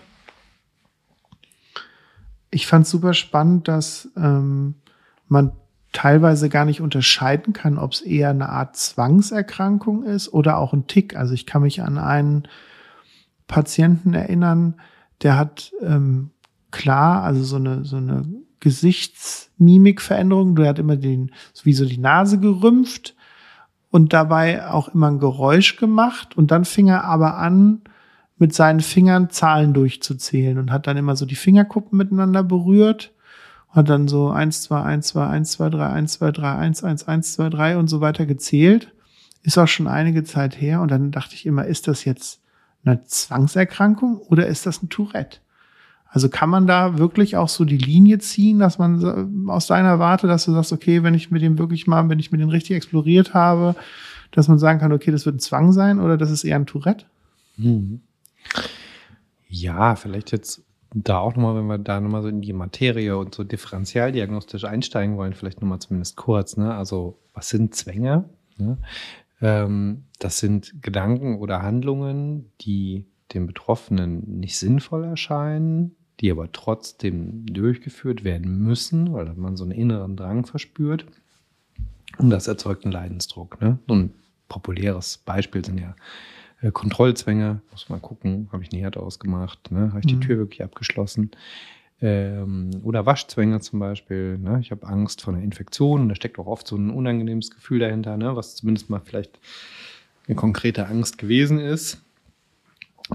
Ich 2.52 2.68
fand 2.68 2.86
es 2.86 2.92
super 2.92 3.14
spannend, 3.14 3.68
dass 3.68 4.10
ähm, 4.16 4.76
man 5.28 5.54
teilweise 5.92 6.50
gar 6.50 6.66
nicht 6.66 6.82
unterscheiden 6.82 7.54
kann, 7.54 7.78
ob 7.78 7.94
es 7.94 8.02
eher 8.02 8.30
eine 8.30 8.50
Art 8.50 8.76
Zwangserkrankung 8.76 10.04
ist 10.04 10.32
oder 10.34 10.58
auch 10.58 10.74
ein 10.74 10.88
Tick. 10.88 11.16
Also 11.16 11.34
ich 11.34 11.46
kann 11.46 11.62
mich 11.62 11.82
an 11.82 11.98
einen 11.98 12.48
Patienten 13.48 14.14
erinnern, 14.14 14.76
der 15.22 15.38
hat 15.38 15.72
ähm, 15.82 16.32
klar, 16.72 17.24
also 17.24 17.44
so 17.44 17.56
eine, 17.56 17.86
so 17.86 17.96
eine 17.96 18.26
Gesichtsmimikveränderung. 18.60 20.56
Der 20.56 20.70
hat 20.70 20.80
immer 20.80 20.98
den, 20.98 21.32
wie 21.64 21.74
so 21.74 21.86
die 21.86 21.98
Nase 21.98 22.40
gerümpft 22.40 23.16
und 23.92 24.14
dabei 24.14 24.70
auch 24.70 24.90
immer 24.90 25.08
ein 25.08 25.20
Geräusch 25.20 25.78
gemacht 25.78 26.38
und 26.38 26.52
dann 26.52 26.66
fing 26.66 26.88
er 26.88 27.06
aber 27.06 27.38
an, 27.38 27.82
mit 28.38 28.54
seinen 28.54 28.82
Fingern 28.82 29.30
Zahlen 29.30 29.74
durchzuzählen 29.74 30.58
und 30.58 30.72
hat 30.72 30.88
dann 30.88 30.98
immer 30.98 31.16
so 31.16 31.26
die 31.26 31.36
Fingerkuppen 31.36 31.98
miteinander 31.98 32.44
berührt. 32.44 33.14
Hat 33.70 33.90
dann 33.90 34.08
so 34.08 34.30
1, 34.30 34.64
2, 34.64 34.82
1, 34.82 35.08
2, 35.08 35.28
1, 35.28 35.52
2, 35.52 35.70
3, 35.70 35.90
1, 35.90 36.12
2, 36.14 36.32
3, 36.32 36.56
1, 36.56 36.84
1, 36.84 37.08
1, 37.08 37.34
2, 37.34 37.50
3 37.50 37.78
und 37.78 37.88
so 37.88 38.02
weiter 38.02 38.26
gezählt. 38.26 38.94
Ist 39.44 39.58
auch 39.58 39.68
schon 39.68 39.88
einige 39.88 40.24
Zeit 40.24 40.60
her. 40.60 40.82
Und 40.82 40.92
dann 40.92 41.12
dachte 41.12 41.36
ich 41.36 41.46
immer, 41.46 41.66
ist 41.66 41.88
das 41.88 42.06
jetzt 42.06 42.42
eine 42.84 43.04
Zwangserkrankung 43.04 44.18
oder 44.18 44.48
ist 44.48 44.66
das 44.66 44.82
ein 44.82 44.90
Tourette? 44.90 45.40
Also 46.16 46.30
kann 46.30 46.50
man 46.50 46.66
da 46.66 46.98
wirklich 46.98 47.36
auch 47.36 47.50
so 47.50 47.66
die 47.66 47.78
Linie 47.78 48.20
ziehen, 48.20 48.58
dass 48.58 48.78
man 48.78 49.50
aus 49.50 49.68
deiner 49.68 50.00
Warte, 50.00 50.28
dass 50.28 50.46
du 50.46 50.54
sagst, 50.54 50.72
okay, 50.72 51.04
wenn 51.04 51.14
ich 51.14 51.30
mit 51.30 51.42
dem 51.42 51.58
wirklich 51.58 51.88
mal, 51.88 52.08
wenn 52.08 52.20
ich 52.20 52.32
mit 52.32 52.40
dem 52.40 52.48
richtig 52.48 52.78
exploriert 52.78 53.34
habe, 53.34 53.76
dass 54.32 54.48
man 54.48 54.58
sagen 54.58 54.80
kann, 54.80 54.94
okay, 54.94 55.12
das 55.12 55.26
wird 55.26 55.36
ein 55.36 55.40
Zwang 55.40 55.74
sein 55.74 56.00
oder 56.00 56.16
das 56.16 56.32
ist 56.32 56.46
eher 56.46 56.56
ein 56.56 56.68
Tourette? 56.68 57.06
Hm. 57.58 58.00
Ja, 59.50 59.98
vielleicht 59.98 60.32
jetzt 60.32 60.64
da 60.94 61.18
auch 61.18 61.36
nochmal, 61.36 61.58
wenn 61.58 61.68
wir 61.68 61.80
da 61.80 62.00
nochmal 62.00 62.22
so 62.22 62.30
in 62.30 62.40
die 62.40 62.54
Materie 62.54 63.18
und 63.18 63.36
so 63.36 63.44
differenzialdiagnostisch 63.44 64.64
einsteigen 64.64 65.18
wollen, 65.18 65.34
vielleicht 65.34 65.60
nochmal 65.60 65.80
zumindest 65.80 66.16
kurz, 66.16 66.56
ne? 66.56 66.76
Also, 66.76 67.20
was 67.34 67.50
sind 67.50 67.76
Zwänge? 67.76 68.30
Ne? 68.56 68.78
Ähm, 69.42 70.06
das 70.20 70.38
sind 70.38 70.82
Gedanken 70.82 71.40
oder 71.40 71.62
Handlungen, 71.62 72.54
die 72.62 73.06
dem 73.34 73.48
Betroffenen 73.48 74.40
nicht 74.40 74.58
sinnvoll 74.58 75.04
erscheinen, 75.04 75.98
die 76.22 76.32
aber 76.32 76.52
trotzdem 76.52 77.46
durchgeführt 77.46 78.24
werden 78.24 78.60
müssen, 78.60 79.14
weil 79.14 79.34
man 79.36 79.58
so 79.58 79.64
einen 79.64 79.72
inneren 79.72 80.16
Drang 80.16 80.46
verspürt. 80.46 81.06
Und 82.18 82.30
das 82.30 82.48
erzeugt 82.48 82.86
einen 82.86 82.94
Leidensdruck. 82.94 83.60
Ne? 83.62 83.80
So 83.88 83.96
ein 83.96 84.14
populäres 84.48 85.18
Beispiel 85.18 85.66
sind 85.66 85.80
ja 85.80 85.96
äh, 86.62 86.72
Kontrollzwänge. 86.72 87.62
Muss 87.72 87.90
man 87.90 88.02
gucken, 88.02 88.48
habe 88.52 88.64
ich 88.64 88.72
einen 88.72 88.82
Herd 88.82 88.98
ausgemacht, 88.98 89.72
ne? 89.72 89.90
habe 89.90 90.00
ich 90.00 90.06
die 90.06 90.16
mhm. 90.16 90.22
Tür 90.22 90.38
wirklich 90.38 90.64
abgeschlossen. 90.64 91.32
Ähm, 92.02 92.72
oder 92.84 93.06
Waschzwänge 93.06 93.60
zum 93.60 93.80
Beispiel. 93.80 94.38
Ne? 94.38 94.60
Ich 94.62 94.72
habe 94.72 94.88
Angst 94.88 95.22
vor 95.22 95.34
einer 95.34 95.44
Infektion. 95.44 96.08
Da 96.08 96.16
steckt 96.16 96.40
auch 96.40 96.48
oft 96.48 96.68
so 96.68 96.78
ein 96.78 96.90
unangenehmes 96.90 97.52
Gefühl 97.52 97.80
dahinter, 97.80 98.16
ne? 98.16 98.36
was 98.36 98.56
zumindest 98.56 98.90
mal 98.90 99.02
vielleicht 99.04 99.40
eine 100.28 100.36
konkrete 100.36 100.88
Angst 100.88 101.18
gewesen 101.18 101.60
ist 101.60 102.05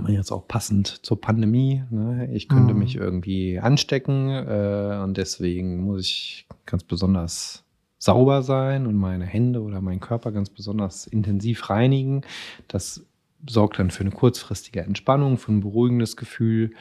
jetzt 0.08 0.30
auch 0.30 0.46
passend 0.46 1.04
zur 1.04 1.20
Pandemie. 1.20 1.82
Ne? 1.90 2.28
Ich 2.32 2.48
könnte 2.48 2.74
mhm. 2.74 2.80
mich 2.80 2.96
irgendwie 2.96 3.58
anstecken 3.58 4.30
äh, 4.30 5.00
und 5.02 5.16
deswegen 5.16 5.84
muss 5.84 6.02
ich 6.02 6.46
ganz 6.66 6.84
besonders 6.84 7.64
sauber 7.98 8.42
sein 8.42 8.86
und 8.86 8.94
meine 8.94 9.26
Hände 9.26 9.62
oder 9.62 9.80
meinen 9.80 10.00
Körper 10.00 10.32
ganz 10.32 10.48
besonders 10.48 11.06
intensiv 11.06 11.68
reinigen. 11.68 12.22
Das 12.68 13.04
sorgt 13.48 13.78
dann 13.78 13.90
für 13.90 14.00
eine 14.00 14.10
kurzfristige 14.10 14.80
Entspannung, 14.80 15.38
für 15.38 15.52
ein 15.52 15.60
beruhigendes 15.60 16.16
Gefühl. 16.16 16.72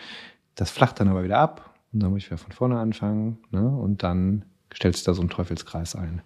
Das 0.55 0.71
flacht 0.71 0.99
dann 0.99 1.07
aber 1.07 1.23
wieder 1.23 1.39
ab 1.39 1.75
und 1.91 2.01
dann 2.01 2.11
muss 2.11 2.19
ich 2.19 2.27
wieder 2.27 2.37
von 2.37 2.51
vorne 2.51 2.79
anfangen 2.79 3.39
ne? 3.51 3.67
und 3.67 4.03
dann 4.03 4.45
stellt 4.71 4.95
sich 4.95 5.03
da 5.03 5.13
so 5.13 5.21
ein 5.21 5.29
Teufelskreis 5.29 5.95
ein. 5.95 6.21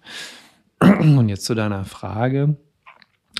Und 0.80 1.28
jetzt 1.30 1.46
zu 1.46 1.54
deiner 1.54 1.84
Frage 1.84 2.56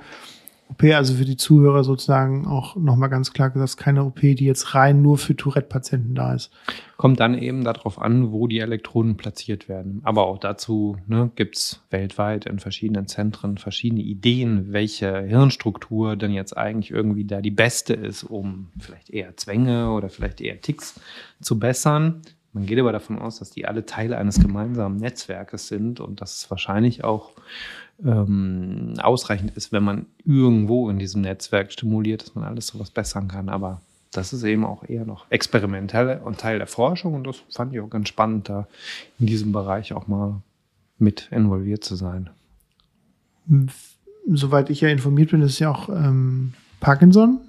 OP, 0.71 0.83
also 0.93 1.15
für 1.15 1.25
die 1.25 1.37
Zuhörer 1.37 1.83
sozusagen 1.83 2.47
auch 2.47 2.75
nochmal 2.77 3.09
ganz 3.09 3.33
klar 3.33 3.49
gesagt, 3.49 3.77
keine 3.77 4.05
OP, 4.05 4.21
die 4.21 4.45
jetzt 4.45 4.73
rein 4.73 5.01
nur 5.01 5.17
für 5.17 5.35
Tourette-Patienten 5.35 6.15
da 6.15 6.33
ist. 6.33 6.49
Kommt 6.95 7.19
dann 7.19 7.37
eben 7.37 7.63
darauf 7.63 8.01
an, 8.01 8.31
wo 8.31 8.47
die 8.47 8.59
Elektroden 8.59 9.17
platziert 9.17 9.67
werden. 9.67 10.01
Aber 10.03 10.27
auch 10.27 10.37
dazu 10.37 10.97
ne, 11.07 11.29
gibt 11.35 11.57
es 11.57 11.81
weltweit 11.89 12.45
in 12.45 12.59
verschiedenen 12.59 13.07
Zentren 13.07 13.57
verschiedene 13.57 14.01
Ideen, 14.01 14.71
welche 14.71 15.21
Hirnstruktur 15.21 16.15
denn 16.15 16.31
jetzt 16.31 16.55
eigentlich 16.55 16.91
irgendwie 16.91 17.25
da 17.25 17.41
die 17.41 17.51
beste 17.51 17.93
ist, 17.93 18.23
um 18.23 18.69
vielleicht 18.79 19.09
eher 19.09 19.35
Zwänge 19.35 19.91
oder 19.91 20.09
vielleicht 20.09 20.39
eher 20.39 20.61
Ticks 20.61 20.99
zu 21.41 21.59
bessern. 21.59 22.21
Man 22.53 22.65
geht 22.65 22.79
aber 22.79 22.91
davon 22.91 23.19
aus, 23.19 23.39
dass 23.39 23.51
die 23.51 23.65
alle 23.65 23.85
Teile 23.85 24.17
eines 24.17 24.39
gemeinsamen 24.39 24.97
Netzwerkes 24.97 25.67
sind 25.67 25.99
und 25.99 26.19
dass 26.21 26.37
es 26.37 26.51
wahrscheinlich 26.51 27.03
auch 27.03 27.31
ähm, 28.03 28.95
ausreichend 29.01 29.55
ist, 29.55 29.71
wenn 29.71 29.83
man 29.83 30.05
irgendwo 30.25 30.89
in 30.89 30.99
diesem 30.99 31.21
Netzwerk 31.21 31.71
stimuliert, 31.71 32.23
dass 32.23 32.35
man 32.35 32.43
alles 32.43 32.67
sowas 32.67 32.91
bessern 32.91 33.27
kann. 33.29 33.47
Aber 33.47 33.81
das 34.11 34.33
ist 34.33 34.43
eben 34.43 34.65
auch 34.65 34.83
eher 34.87 35.05
noch 35.05 35.25
experimentell 35.29 36.19
und 36.23 36.39
Teil 36.39 36.57
der 36.57 36.67
Forschung 36.67 37.13
und 37.13 37.25
das 37.25 37.37
fand 37.49 37.73
ich 37.73 37.79
auch 37.79 37.89
ganz 37.89 38.09
spannend, 38.09 38.49
da 38.49 38.67
in 39.19 39.27
diesem 39.27 39.53
Bereich 39.53 39.93
auch 39.93 40.07
mal 40.07 40.41
mit 40.97 41.29
involviert 41.31 41.83
zu 41.85 41.95
sein. 41.95 42.29
Soweit 44.27 44.69
ich 44.69 44.81
ja 44.81 44.89
informiert 44.89 45.31
bin, 45.31 45.41
ist 45.41 45.59
ja 45.59 45.71
auch 45.71 45.89
ähm, 45.89 46.53
Parkinson 46.79 47.39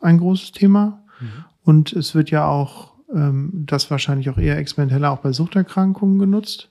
ein 0.00 0.18
großes 0.18 0.52
Thema. 0.52 1.02
Mhm. 1.20 1.44
Und 1.64 1.92
es 1.92 2.14
wird 2.14 2.30
ja 2.30 2.46
auch 2.48 2.95
ähm, 3.12 3.64
das 3.66 3.90
wahrscheinlich 3.90 4.30
auch 4.30 4.38
eher 4.38 4.58
experimenteller 4.58 5.10
auch 5.10 5.18
bei 5.20 5.32
Suchterkrankungen 5.32 6.18
genutzt. 6.18 6.70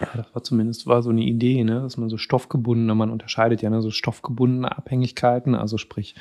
Ja, 0.00 0.08
das 0.14 0.34
war 0.34 0.42
zumindest 0.42 0.86
war 0.86 1.02
so 1.02 1.10
eine 1.10 1.22
Idee, 1.22 1.62
ne, 1.64 1.80
dass 1.80 1.96
man 1.96 2.08
so 2.08 2.16
stoffgebundene, 2.16 2.94
man 2.94 3.10
unterscheidet 3.10 3.60
ja 3.60 3.70
ne, 3.70 3.82
so 3.82 3.90
stoffgebundene 3.90 4.76
Abhängigkeiten, 4.76 5.54
also 5.54 5.76
sprich, 5.76 6.14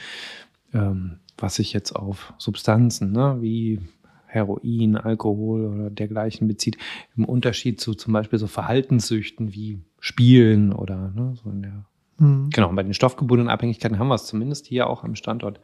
ähm, 0.73 1.19
was 1.37 1.55
sich 1.55 1.71
jetzt 1.71 1.95
auf 1.95 2.33
Substanzen, 2.37 3.11
ne, 3.11 3.37
wie 3.39 3.79
Heroin, 4.25 4.97
Alkohol 4.97 5.65
oder 5.65 5.89
dergleichen 5.89 6.47
bezieht, 6.47 6.77
im 7.15 7.25
Unterschied 7.25 7.79
zu 7.79 7.93
zum 7.93 8.13
Beispiel 8.13 8.37
so 8.37 8.47
Verhaltenssüchten 8.47 9.53
wie 9.53 9.79
Spielen 9.99 10.73
oder 10.73 11.11
ne, 11.15 11.33
so 11.41 11.49
in 11.49 11.61
der 11.61 11.85
mhm. 12.17 12.49
Genau, 12.51 12.71
bei 12.73 12.83
den 12.83 12.93
stoffgebundenen 12.93 13.49
Abhängigkeiten 13.49 13.97
haben 13.97 14.09
wir 14.09 14.15
es 14.15 14.25
zumindest 14.25 14.67
hier 14.67 14.87
auch 14.87 15.03
am 15.03 15.15
Standort 15.15 15.61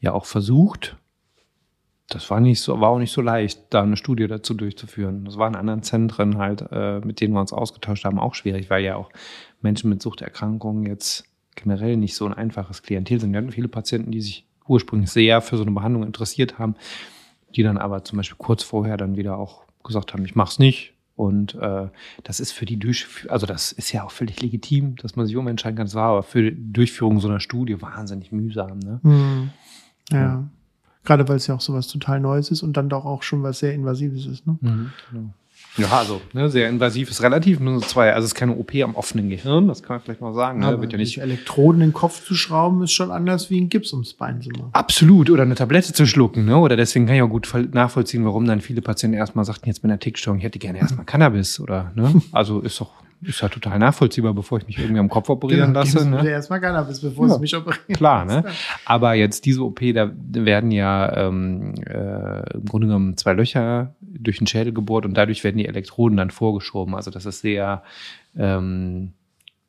ja 0.00 0.12
auch 0.12 0.26
versucht, 0.26 0.96
das 2.08 2.30
war 2.30 2.40
nicht 2.40 2.60
so, 2.60 2.80
war 2.80 2.88
auch 2.88 2.98
nicht 2.98 3.12
so 3.12 3.20
leicht, 3.20 3.66
da 3.70 3.82
eine 3.82 3.96
Studie 3.96 4.26
dazu 4.26 4.54
durchzuführen. 4.54 5.26
Das 5.26 5.36
war 5.36 5.46
in 5.46 5.54
anderen 5.54 5.82
Zentren 5.82 6.38
halt, 6.38 6.64
äh, 6.72 7.00
mit 7.00 7.20
denen 7.20 7.34
wir 7.34 7.40
uns 7.40 7.52
ausgetauscht 7.52 8.04
haben, 8.04 8.18
auch 8.18 8.34
schwierig, 8.34 8.70
weil 8.70 8.82
ja 8.82 8.96
auch 8.96 9.10
Menschen 9.60 9.90
mit 9.90 10.00
Suchterkrankungen 10.00 10.86
jetzt 10.86 11.24
generell 11.54 11.96
nicht 11.96 12.14
so 12.14 12.24
ein 12.24 12.32
einfaches 12.32 12.82
Klientel 12.82 13.20
sind. 13.20 13.32
Wir 13.32 13.38
hatten 13.38 13.52
viele 13.52 13.68
Patienten, 13.68 14.10
die 14.10 14.22
sich 14.22 14.46
ursprünglich 14.66 15.10
sehr 15.10 15.42
für 15.42 15.56
so 15.56 15.62
eine 15.62 15.72
Behandlung 15.72 16.02
interessiert 16.02 16.58
haben, 16.58 16.76
die 17.54 17.62
dann 17.62 17.76
aber 17.76 18.04
zum 18.04 18.16
Beispiel 18.16 18.38
kurz 18.38 18.62
vorher 18.62 18.96
dann 18.96 19.16
wieder 19.16 19.36
auch 19.36 19.64
gesagt 19.84 20.14
haben, 20.14 20.24
ich 20.24 20.34
mach's 20.34 20.58
nicht. 20.58 20.94
Und 21.14 21.56
äh, 21.56 21.88
das 22.22 22.40
ist 22.40 22.52
für 22.52 22.64
die 22.64 22.78
Durchführung, 22.78 23.32
also 23.32 23.44
das 23.44 23.72
ist 23.72 23.92
ja 23.92 24.04
auch 24.04 24.12
völlig 24.12 24.40
legitim, 24.40 24.96
dass 24.96 25.16
man 25.16 25.26
sich 25.26 25.36
umentscheiden 25.36 25.76
kann. 25.76 25.86
Das 25.86 25.94
war 25.94 26.10
aber 26.10 26.22
für 26.22 26.52
die 26.52 26.72
Durchführung 26.72 27.18
so 27.20 27.28
einer 27.28 27.40
Studie 27.40 27.82
wahnsinnig 27.82 28.30
mühsam. 28.32 28.78
Ne? 28.78 29.00
Mhm. 29.02 29.50
ja. 30.10 30.18
ja. 30.18 30.48
Gerade 31.08 31.26
weil 31.26 31.36
es 31.36 31.46
ja 31.46 31.54
auch 31.54 31.62
sowas 31.62 31.88
total 31.88 32.20
Neues 32.20 32.50
ist 32.50 32.62
und 32.62 32.76
dann 32.76 32.90
doch 32.90 33.06
auch 33.06 33.22
schon 33.22 33.42
was 33.42 33.60
sehr 33.60 33.72
Invasives 33.72 34.26
ist. 34.26 34.46
Ne? 34.46 34.58
Mhm, 34.60 34.90
genau. 35.10 35.30
Ja, 35.78 35.88
also 35.98 36.20
ne, 36.34 36.50
sehr 36.50 36.68
invasiv 36.68 37.08
ist 37.08 37.22
relativ. 37.22 37.60
Nur 37.60 37.80
so 37.80 37.86
zwei, 37.86 38.12
also 38.12 38.26
es 38.26 38.32
ist 38.32 38.34
keine 38.34 38.54
OP 38.56 38.74
am 38.74 38.94
offenen 38.94 39.30
Gehirn, 39.30 39.68
das 39.68 39.82
kann 39.82 39.96
man 39.96 40.02
vielleicht 40.02 40.20
mal 40.20 40.34
sagen. 40.34 40.58
Ne? 40.58 40.78
Wird 40.82 40.92
ja 40.92 40.98
nicht 40.98 41.18
Elektroden 41.18 41.80
in 41.80 41.88
den 41.88 41.94
Kopf 41.94 42.22
zu 42.26 42.34
schrauben, 42.34 42.82
ist 42.82 42.92
schon 42.92 43.10
anders 43.10 43.48
wie 43.48 43.58
ein 43.58 43.70
Gips 43.70 43.94
ums 43.94 44.12
Bein 44.12 44.42
zu 44.42 44.50
machen. 44.50 44.68
Absolut. 44.72 45.30
Oder 45.30 45.44
eine 45.44 45.54
Tablette 45.54 45.94
zu 45.94 46.06
schlucken. 46.06 46.44
Ne? 46.44 46.58
Oder 46.58 46.76
deswegen 46.76 47.06
kann 47.06 47.16
ich 47.16 47.22
auch 47.22 47.30
gut 47.30 47.48
nachvollziehen, 47.72 48.26
warum 48.26 48.44
dann 48.44 48.60
viele 48.60 48.82
Patienten 48.82 49.16
erstmal 49.16 49.46
sagten, 49.46 49.66
jetzt 49.66 49.82
mit 49.82 49.90
einer 49.90 49.98
Tickstörung, 49.98 50.38
ich 50.38 50.44
hätte 50.44 50.58
gerne 50.58 50.78
erstmal 50.78 51.06
Cannabis. 51.06 51.58
Oder 51.58 51.90
ne? 51.94 52.20
Also 52.32 52.60
ist 52.60 52.78
doch 52.82 52.90
ist 53.22 53.40
ja 53.40 53.48
total 53.48 53.78
nachvollziehbar, 53.78 54.32
bevor 54.32 54.58
ich 54.58 54.66
mich 54.66 54.78
irgendwie 54.78 55.00
am 55.00 55.08
Kopf 55.08 55.28
operieren 55.28 55.68
genau, 55.68 55.80
lasse. 55.80 56.08
Ne? 56.08 56.28
erstmal 56.28 56.60
Cannabis, 56.60 57.00
bevor 57.00 57.26
ja, 57.26 57.34
sie 57.34 57.40
mich 57.40 57.56
operieren. 57.56 57.94
Klar, 57.94 58.24
ne? 58.24 58.44
Aber 58.84 59.14
jetzt 59.14 59.44
diese 59.44 59.62
OP, 59.64 59.80
da 59.92 60.10
werden 60.14 60.70
ja 60.70 61.28
ähm, 61.28 61.74
äh, 61.84 62.54
im 62.54 62.64
Grunde 62.64 62.86
genommen 62.86 63.16
zwei 63.16 63.32
Löcher 63.32 63.94
durch 64.00 64.38
den 64.38 64.46
Schädel 64.46 64.72
gebohrt 64.72 65.04
und 65.04 65.14
dadurch 65.14 65.42
werden 65.42 65.58
die 65.58 65.66
Elektroden 65.66 66.16
dann 66.16 66.30
vorgeschoben. 66.30 66.94
Also 66.94 67.10
das 67.10 67.26
ist 67.26 67.40
sehr 67.40 67.82
ähm, 68.36 69.12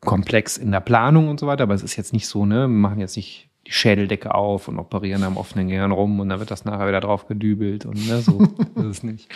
komplex 0.02 0.58
in 0.58 0.72
der 0.72 0.82
Planung 0.82 1.28
und 1.28 1.40
so 1.40 1.48
weiter, 1.48 1.64
aber 1.64 1.74
es 1.74 1.84
ist 1.84 1.96
jetzt 1.96 2.14
nicht 2.14 2.28
so, 2.28 2.46
ne? 2.46 2.62
Wir 2.62 2.68
machen 2.68 3.00
jetzt 3.00 3.18
nicht 3.18 3.50
die 3.66 3.72
Schädeldecke 3.72 4.34
auf 4.34 4.68
und 4.68 4.78
operieren 4.78 5.24
am 5.24 5.38
offenen 5.38 5.70
Gehirn 5.70 5.92
rum 5.92 6.20
und 6.20 6.30
dann 6.30 6.40
wird 6.40 6.52
das 6.52 6.66
nachher 6.66 6.88
wieder 6.88 7.02
drauf 7.02 7.28
gedübelt 7.28 7.86
und 7.86 8.08
ne, 8.08 8.22
so 8.22 8.42
ist 8.76 8.86
es 8.86 9.04
nicht. 9.04 9.28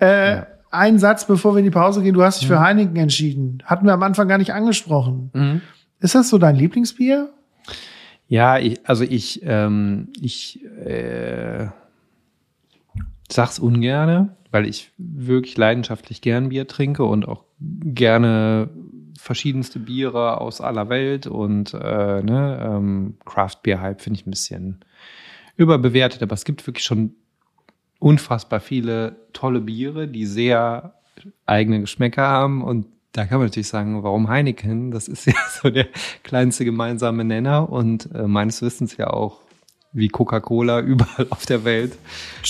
Äh, 0.00 0.30
ja 0.36 0.46
ein 0.70 0.98
Satz, 0.98 1.26
bevor 1.26 1.54
wir 1.54 1.58
in 1.58 1.64
die 1.64 1.70
Pause 1.70 2.02
gehen. 2.02 2.14
Du 2.14 2.22
hast 2.22 2.40
dich 2.40 2.48
mhm. 2.48 2.54
für 2.54 2.60
Heineken 2.60 2.96
entschieden. 2.96 3.62
Hatten 3.64 3.86
wir 3.86 3.92
am 3.92 4.02
Anfang 4.02 4.28
gar 4.28 4.38
nicht 4.38 4.52
angesprochen. 4.52 5.30
Mhm. 5.34 5.60
Ist 6.00 6.14
das 6.14 6.28
so 6.28 6.38
dein 6.38 6.56
Lieblingsbier? 6.56 7.32
Ja, 8.28 8.58
ich, 8.58 8.86
also 8.88 9.04
ich, 9.04 9.40
ähm, 9.44 10.08
ich 10.20 10.64
äh, 10.64 11.66
sag's 13.28 13.58
ungerne, 13.58 14.36
weil 14.50 14.66
ich 14.66 14.92
wirklich 14.98 15.56
leidenschaftlich 15.56 16.20
gern 16.20 16.50
Bier 16.50 16.68
trinke 16.68 17.04
und 17.04 17.26
auch 17.26 17.44
gerne 17.58 18.70
verschiedenste 19.18 19.78
Biere 19.78 20.40
aus 20.40 20.60
aller 20.60 20.88
Welt 20.88 21.26
und 21.26 21.74
äh, 21.74 22.22
ne, 22.22 22.58
ähm, 22.62 23.16
Craft 23.24 23.58
Beer 23.62 23.80
Hype 23.80 24.00
finde 24.00 24.20
ich 24.20 24.26
ein 24.26 24.30
bisschen 24.30 24.80
überbewertet, 25.56 26.22
aber 26.22 26.32
es 26.32 26.44
gibt 26.44 26.66
wirklich 26.66 26.84
schon 26.84 27.14
unfassbar 28.00 28.58
viele 28.58 29.16
tolle 29.32 29.60
Biere, 29.60 30.08
die 30.08 30.26
sehr 30.26 30.94
eigene 31.46 31.80
Geschmäcker 31.80 32.26
haben 32.26 32.62
und 32.62 32.86
da 33.12 33.26
kann 33.26 33.38
man 33.38 33.48
natürlich 33.48 33.68
sagen, 33.68 34.02
warum 34.02 34.28
Heineken? 34.28 34.90
Das 34.90 35.08
ist 35.08 35.26
ja 35.26 35.34
so 35.62 35.70
der 35.70 35.86
kleinste 36.22 36.64
gemeinsame 36.64 37.24
Nenner 37.24 37.70
und 37.70 38.08
äh, 38.14 38.26
meines 38.26 38.62
Wissens 38.62 38.96
ja 38.96 39.08
auch 39.08 39.40
wie 39.92 40.08
Coca-Cola 40.08 40.80
überall 40.80 41.26
auf 41.30 41.46
der 41.46 41.64
Welt 41.64 41.96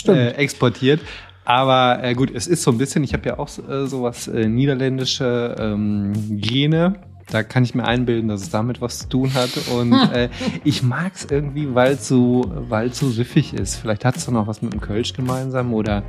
äh, 0.06 0.28
exportiert. 0.34 1.00
Aber 1.44 2.04
äh, 2.04 2.14
gut, 2.14 2.30
es 2.32 2.46
ist 2.46 2.62
so 2.62 2.70
ein 2.70 2.78
bisschen, 2.78 3.02
ich 3.02 3.14
habe 3.14 3.28
ja 3.28 3.38
auch 3.38 3.48
äh, 3.66 3.86
sowas 3.86 4.28
äh, 4.28 4.46
niederländische 4.46 5.56
ähm, 5.58 6.12
Gene 6.38 7.00
da 7.31 7.43
kann 7.43 7.64
ich 7.64 7.75
mir 7.75 7.85
einbilden, 7.85 8.29
dass 8.29 8.43
es 8.43 8.51
damit 8.51 8.81
was 8.81 9.01
zu 9.01 9.09
tun 9.09 9.35
hat. 9.35 9.51
Und 9.75 9.93
äh, 10.12 10.29
ich 10.64 10.83
mag 10.83 11.12
es 11.14 11.27
irgendwie, 11.31 11.75
weil 11.75 11.93
es 11.93 12.09
so, 12.09 12.45
weil 12.69 12.93
so 12.93 13.11
süffig 13.11 13.55
ist. 13.55 13.77
Vielleicht 13.77 14.05
hat 14.05 14.16
es 14.16 14.27
doch 14.27 14.33
noch 14.33 14.47
was 14.47 14.62
mit 14.62 14.73
dem 14.73 14.81
Kölsch 14.81 15.12
gemeinsam 15.12 15.73
oder 15.75 16.03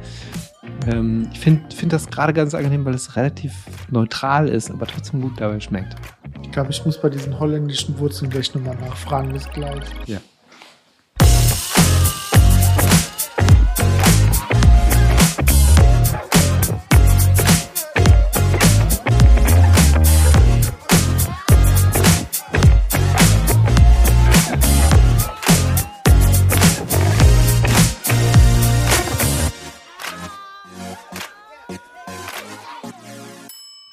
ähm, 0.88 1.30
ich 1.34 1.40
finde 1.40 1.76
find 1.76 1.94
das 1.94 2.08
gerade 2.08 2.34
ganz 2.34 2.54
angenehm, 2.54 2.86
weil 2.86 2.94
es 2.94 3.16
relativ 3.16 3.54
neutral 3.90 4.48
ist, 4.48 4.72
aber 4.72 4.88
trotzdem 4.88 5.22
gut 5.22 5.34
dabei 5.38 5.60
schmeckt. 5.60 5.96
Ich 6.44 6.52
glaube, 6.52 6.72
ich 6.72 6.86
muss 6.86 7.00
bei 7.00 7.10
diesen 7.10 7.40
holländischen 7.40 7.98
Wurzeln 8.00 8.30
gleich 8.30 8.54
nochmal 8.54 8.76
nachfragen, 8.76 9.32
bis 9.32 9.48
gleich. 9.50 9.84
Ja. 10.06 10.20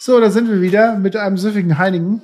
So, 0.09 0.19
da 0.21 0.31
sind 0.31 0.49
wir 0.49 0.63
wieder 0.63 0.97
mit 0.97 1.17
einem 1.17 1.37
süffigen 1.37 1.77
Heiligen. 1.77 2.23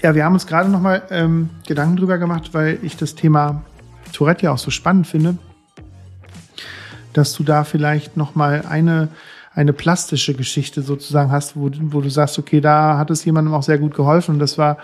Ja, 0.00 0.14
wir 0.14 0.24
haben 0.24 0.32
uns 0.32 0.46
gerade 0.46 0.70
noch 0.70 0.80
mal 0.80 1.02
ähm, 1.10 1.50
Gedanken 1.66 1.96
drüber 1.96 2.16
gemacht, 2.16 2.54
weil 2.54 2.78
ich 2.80 2.96
das 2.96 3.14
Thema 3.14 3.62
Tourette 4.14 4.44
ja 4.44 4.52
auch 4.52 4.58
so 4.58 4.70
spannend 4.70 5.06
finde, 5.06 5.36
dass 7.12 7.34
du 7.34 7.42
da 7.42 7.64
vielleicht 7.64 8.16
noch 8.16 8.34
mal 8.34 8.64
eine 8.66 9.08
eine 9.52 9.74
plastische 9.74 10.32
Geschichte 10.32 10.80
sozusagen 10.80 11.30
hast, 11.30 11.56
wo, 11.56 11.70
wo 11.70 12.00
du 12.00 12.08
sagst, 12.08 12.38
okay, 12.38 12.62
da 12.62 12.96
hat 12.96 13.10
es 13.10 13.22
jemandem 13.26 13.52
auch 13.52 13.62
sehr 13.62 13.76
gut 13.76 13.94
geholfen 13.94 14.36
und 14.36 14.38
das 14.38 14.56
war 14.56 14.78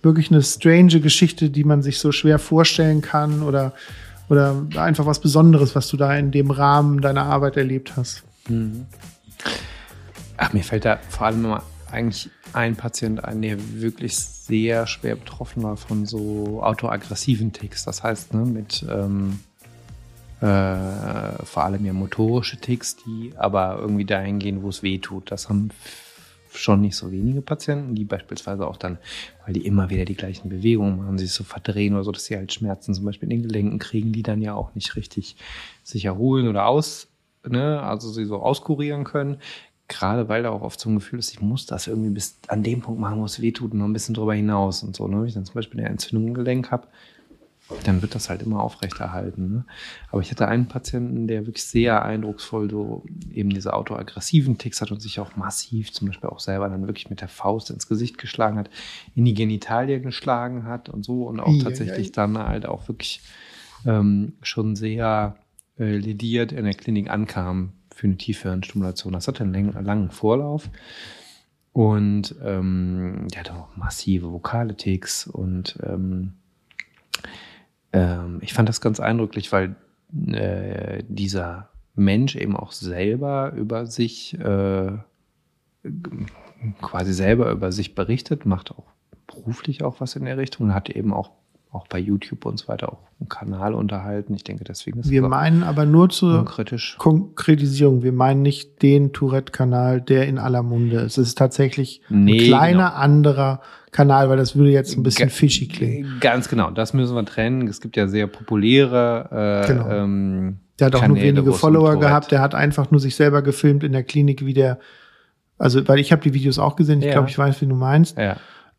wirklich 0.00 0.30
eine 0.30 0.42
strange 0.42 1.00
Geschichte, 1.00 1.50
die 1.50 1.64
man 1.64 1.82
sich 1.82 1.98
so 1.98 2.10
schwer 2.10 2.38
vorstellen 2.38 3.02
kann 3.02 3.42
oder, 3.42 3.74
oder 4.30 4.62
einfach 4.76 5.04
was 5.04 5.20
Besonderes, 5.20 5.76
was 5.76 5.88
du 5.88 5.98
da 5.98 6.16
in 6.16 6.30
dem 6.30 6.50
Rahmen 6.50 7.02
deiner 7.02 7.24
Arbeit 7.24 7.58
erlebt 7.58 7.98
hast. 7.98 8.22
Mhm. 8.48 8.86
Ach, 10.36 10.52
mir 10.52 10.64
fällt 10.64 10.84
da 10.84 10.98
vor 11.08 11.26
allem 11.26 11.44
immer 11.44 11.62
eigentlich 11.90 12.30
ein 12.52 12.76
Patient 12.76 13.24
ein, 13.24 13.42
der 13.42 13.56
wirklich 13.80 14.16
sehr 14.16 14.86
schwer 14.86 15.16
betroffen 15.16 15.62
war 15.62 15.76
von 15.76 16.06
so 16.06 16.60
autoaggressiven 16.62 17.52
Ticks. 17.52 17.84
Das 17.84 18.02
heißt, 18.02 18.34
ne, 18.34 18.44
mit 18.44 18.84
ähm, 18.90 19.40
äh, 20.40 21.44
vor 21.44 21.64
allem 21.64 21.86
ja 21.86 21.92
motorische 21.92 22.56
Ticks, 22.56 22.96
die 22.96 23.32
aber 23.36 23.78
irgendwie 23.80 24.04
dahin 24.04 24.38
gehen, 24.38 24.62
wo 24.62 24.68
es 24.68 24.82
weh 24.82 24.98
tut. 24.98 25.30
Das 25.30 25.48
haben 25.48 25.70
schon 26.52 26.80
nicht 26.80 26.96
so 26.96 27.10
wenige 27.10 27.42
Patienten, 27.42 27.94
die 27.94 28.04
beispielsweise 28.04 28.66
auch 28.66 28.76
dann, 28.76 28.98
weil 29.44 29.54
die 29.54 29.66
immer 29.66 29.90
wieder 29.90 30.04
die 30.04 30.14
gleichen 30.14 30.48
Bewegungen 30.48 30.98
machen, 30.98 31.18
sich 31.18 31.32
so 31.32 31.44
verdrehen 31.44 31.94
oder 31.94 32.04
so, 32.04 32.12
dass 32.12 32.26
sie 32.26 32.36
halt 32.36 32.52
Schmerzen 32.52 32.94
zum 32.94 33.04
Beispiel 33.04 33.30
in 33.30 33.40
den 33.40 33.48
Gelenken 33.48 33.78
kriegen, 33.78 34.12
die 34.12 34.22
dann 34.22 34.42
ja 34.42 34.54
auch 34.54 34.74
nicht 34.74 34.96
richtig 34.96 35.36
sich 35.82 36.04
erholen 36.04 36.48
oder 36.48 36.66
aus, 36.66 37.08
ne, 37.48 37.82
also 37.82 38.10
sie 38.10 38.24
so 38.24 38.40
auskurieren 38.40 39.04
können. 39.04 39.38
Gerade 39.86 40.28
weil 40.28 40.42
da 40.42 40.50
auch 40.50 40.62
oft 40.62 40.80
so 40.80 40.88
ein 40.88 40.94
Gefühl 40.94 41.18
ist, 41.18 41.32
ich 41.32 41.42
muss 41.42 41.66
das 41.66 41.86
irgendwie 41.86 42.10
bis 42.10 42.38
an 42.48 42.62
dem 42.62 42.80
Punkt 42.80 43.00
machen, 43.00 43.20
wo 43.20 43.24
es 43.26 43.40
weh 43.40 43.52
tut 43.52 43.72
und 43.72 43.78
noch 43.78 43.86
ein 43.86 43.92
bisschen 43.92 44.14
drüber 44.14 44.34
hinaus 44.34 44.82
und 44.82 44.96
so. 44.96 45.06
Ne? 45.08 45.20
Wenn 45.20 45.26
ich 45.26 45.34
dann 45.34 45.44
zum 45.44 45.54
Beispiel 45.54 45.80
eine 45.80 45.90
Entzündung 45.90 46.28
im 46.28 46.34
Gelenk 46.34 46.70
habe, 46.70 46.88
dann 47.84 48.02
wird 48.02 48.14
das 48.14 48.28
halt 48.28 48.42
immer 48.42 48.60
aufrechterhalten. 48.60 49.50
Ne? 49.50 49.64
Aber 50.10 50.20
ich 50.20 50.30
hatte 50.30 50.48
einen 50.48 50.68
Patienten, 50.68 51.26
der 51.26 51.46
wirklich 51.46 51.64
sehr 51.64 52.04
eindrucksvoll 52.04 52.70
so 52.70 53.04
eben 53.32 53.50
diese 53.50 53.72
autoaggressiven 53.72 54.58
Ticks 54.58 54.80
hat 54.80 54.90
und 54.90 55.00
sich 55.00 55.18
auch 55.18 55.36
massiv 55.36 55.92
zum 55.92 56.08
Beispiel 56.08 56.28
auch 56.28 56.40
selber 56.40 56.68
dann 56.68 56.86
wirklich 56.86 57.08
mit 57.08 57.20
der 57.20 57.28
Faust 57.28 57.70
ins 57.70 57.88
Gesicht 57.88 58.18
geschlagen 58.18 58.58
hat, 58.58 58.70
in 59.14 59.24
die 59.24 59.34
Genitalie 59.34 60.00
geschlagen 60.00 60.64
hat 60.64 60.88
und 60.88 61.04
so 61.04 61.24
und 61.26 61.40
auch 61.40 61.54
ja, 61.54 61.64
tatsächlich 61.64 62.08
ja. 62.08 62.12
dann 62.14 62.38
halt 62.38 62.66
auch 62.66 62.88
wirklich 62.88 63.22
ähm, 63.86 64.34
schon 64.42 64.76
sehr 64.76 65.36
äh, 65.78 65.96
lediert 65.96 66.52
in 66.52 66.64
der 66.64 66.74
Klinik 66.74 67.10
ankam 67.10 67.72
für 67.94 68.06
eine 68.06 68.16
Tiefhirnstimulation. 68.16 69.12
Das 69.12 69.28
hatte 69.28 69.44
einen 69.44 69.72
langen 69.84 70.10
Vorlauf. 70.10 70.68
Und 71.72 72.36
ähm, 72.42 73.26
der 73.32 73.40
hatte 73.40 73.54
auch 73.54 73.76
massive 73.76 74.30
vokale 74.30 74.76
Ticks 74.76 75.26
und 75.26 75.76
ähm, 75.82 76.34
ähm, 77.92 78.38
ich 78.42 78.52
fand 78.52 78.68
das 78.68 78.80
ganz 78.80 79.00
eindrücklich, 79.00 79.50
weil 79.50 79.74
äh, 80.28 81.02
dieser 81.08 81.70
Mensch 81.96 82.36
eben 82.36 82.56
auch 82.56 82.72
selber 82.72 83.52
über 83.56 83.86
sich, 83.86 84.38
äh, 84.38 84.92
quasi 86.80 87.12
selber 87.12 87.50
über 87.50 87.72
sich 87.72 87.96
berichtet, 87.96 88.46
macht 88.46 88.70
auch 88.70 88.86
beruflich 89.26 89.82
auch 89.82 90.00
was 90.00 90.16
in 90.16 90.24
der 90.24 90.38
Richtung 90.38 90.66
und 90.66 90.74
hat 90.74 90.90
eben 90.90 91.12
auch 91.12 91.32
auch 91.74 91.88
bei 91.88 91.98
YouTube 91.98 92.46
und 92.46 92.58
so 92.58 92.68
weiter 92.68 92.92
auch 92.92 92.98
einen 93.20 93.28
Kanal 93.28 93.74
unterhalten. 93.74 94.34
Ich 94.34 94.44
denke, 94.44 94.64
deswegen 94.64 95.00
ist 95.00 95.10
Wir 95.10 95.22
meinen 95.22 95.62
aber 95.62 95.86
nur 95.86 96.08
zur 96.08 96.44
kritisch. 96.44 96.96
Konkretisierung. 96.98 98.02
Wir 98.02 98.12
meinen 98.12 98.42
nicht 98.42 98.82
den 98.82 99.12
Tourette-Kanal, 99.12 100.00
der 100.00 100.26
in 100.26 100.38
aller 100.38 100.62
Munde 100.62 101.00
ist. 101.00 101.18
Es 101.18 101.28
ist 101.28 101.38
tatsächlich 101.38 102.02
nee, 102.08 102.32
ein 102.32 102.46
kleiner 102.46 102.88
genau. 102.90 103.00
anderer 103.00 103.60
Kanal, 103.90 104.28
weil 104.28 104.36
das 104.36 104.56
würde 104.56 104.70
jetzt 104.70 104.96
ein 104.96 105.02
bisschen 105.02 105.28
Ga 105.28 105.34
fishy 105.34 105.68
klingen. 105.68 106.18
Ganz 106.20 106.48
genau, 106.48 106.70
das 106.70 106.94
müssen 106.94 107.14
wir 107.14 107.24
trennen. 107.24 107.66
Es 107.68 107.80
gibt 107.80 107.96
ja 107.96 108.08
sehr 108.08 108.26
populäre 108.26 109.62
äh, 109.64 109.66
genau. 109.66 109.90
ähm, 109.90 110.58
Der 110.78 110.86
hat 110.86 110.96
auch 110.96 111.00
Kanäle, 111.00 111.32
nur 111.32 111.44
wenige 111.44 111.52
Follower 111.52 111.98
gehabt. 111.98 112.30
Der 112.32 112.40
hat 112.40 112.54
einfach 112.54 112.90
nur 112.90 113.00
sich 113.00 113.16
selber 113.16 113.42
gefilmt 113.42 113.84
in 113.84 113.92
der 113.92 114.02
Klinik, 114.02 114.44
wie 114.44 114.54
der, 114.54 114.78
also 115.58 115.86
weil 115.88 115.98
ich 115.98 116.12
habe 116.12 116.22
die 116.22 116.34
Videos 116.34 116.58
auch 116.58 116.76
gesehen. 116.76 117.00
Ich 117.00 117.06
ja. 117.06 117.12
glaube, 117.12 117.28
ich 117.28 117.38
weiß, 117.38 117.60
wie 117.60 117.66
du 117.66 117.74
meinst. 117.74 118.18
Ja. 118.18 118.36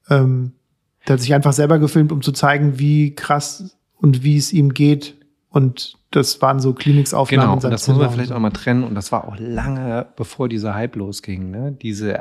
Ähm, 0.10 0.54
der 1.08 1.14
hat 1.14 1.22
sich 1.22 1.34
einfach 1.34 1.54
selber 1.54 1.80
gefilmt, 1.80 2.12
um 2.12 2.22
zu 2.22 2.32
zeigen, 2.32 2.80
wie 2.80 3.16
krass 3.16 3.78
und 3.96 4.24
wie 4.24 4.38
es 4.38 4.54
ihm 4.54 4.74
geht. 4.74 5.16
Und 5.50 5.98
das 6.12 6.42
waren 6.42 6.60
so 6.60 6.74
Kliniksaufnahmen. 6.74 7.46
Genau, 7.46 7.54
und 7.56 7.72
das 7.72 7.88
muss 7.88 7.98
man 7.98 8.12
vielleicht 8.12 8.32
auch 8.32 8.40
mal 8.40 8.52
trennen. 8.52 8.84
Und 8.84 8.96
das 8.96 9.12
war 9.12 9.28
auch 9.28 9.38
lange, 9.38 10.06
bevor 10.16 10.50
dieser 10.50 10.74
Hype 10.74 10.96
losging. 10.96 11.52
Ne? 11.52 11.72
Diese, 11.72 12.18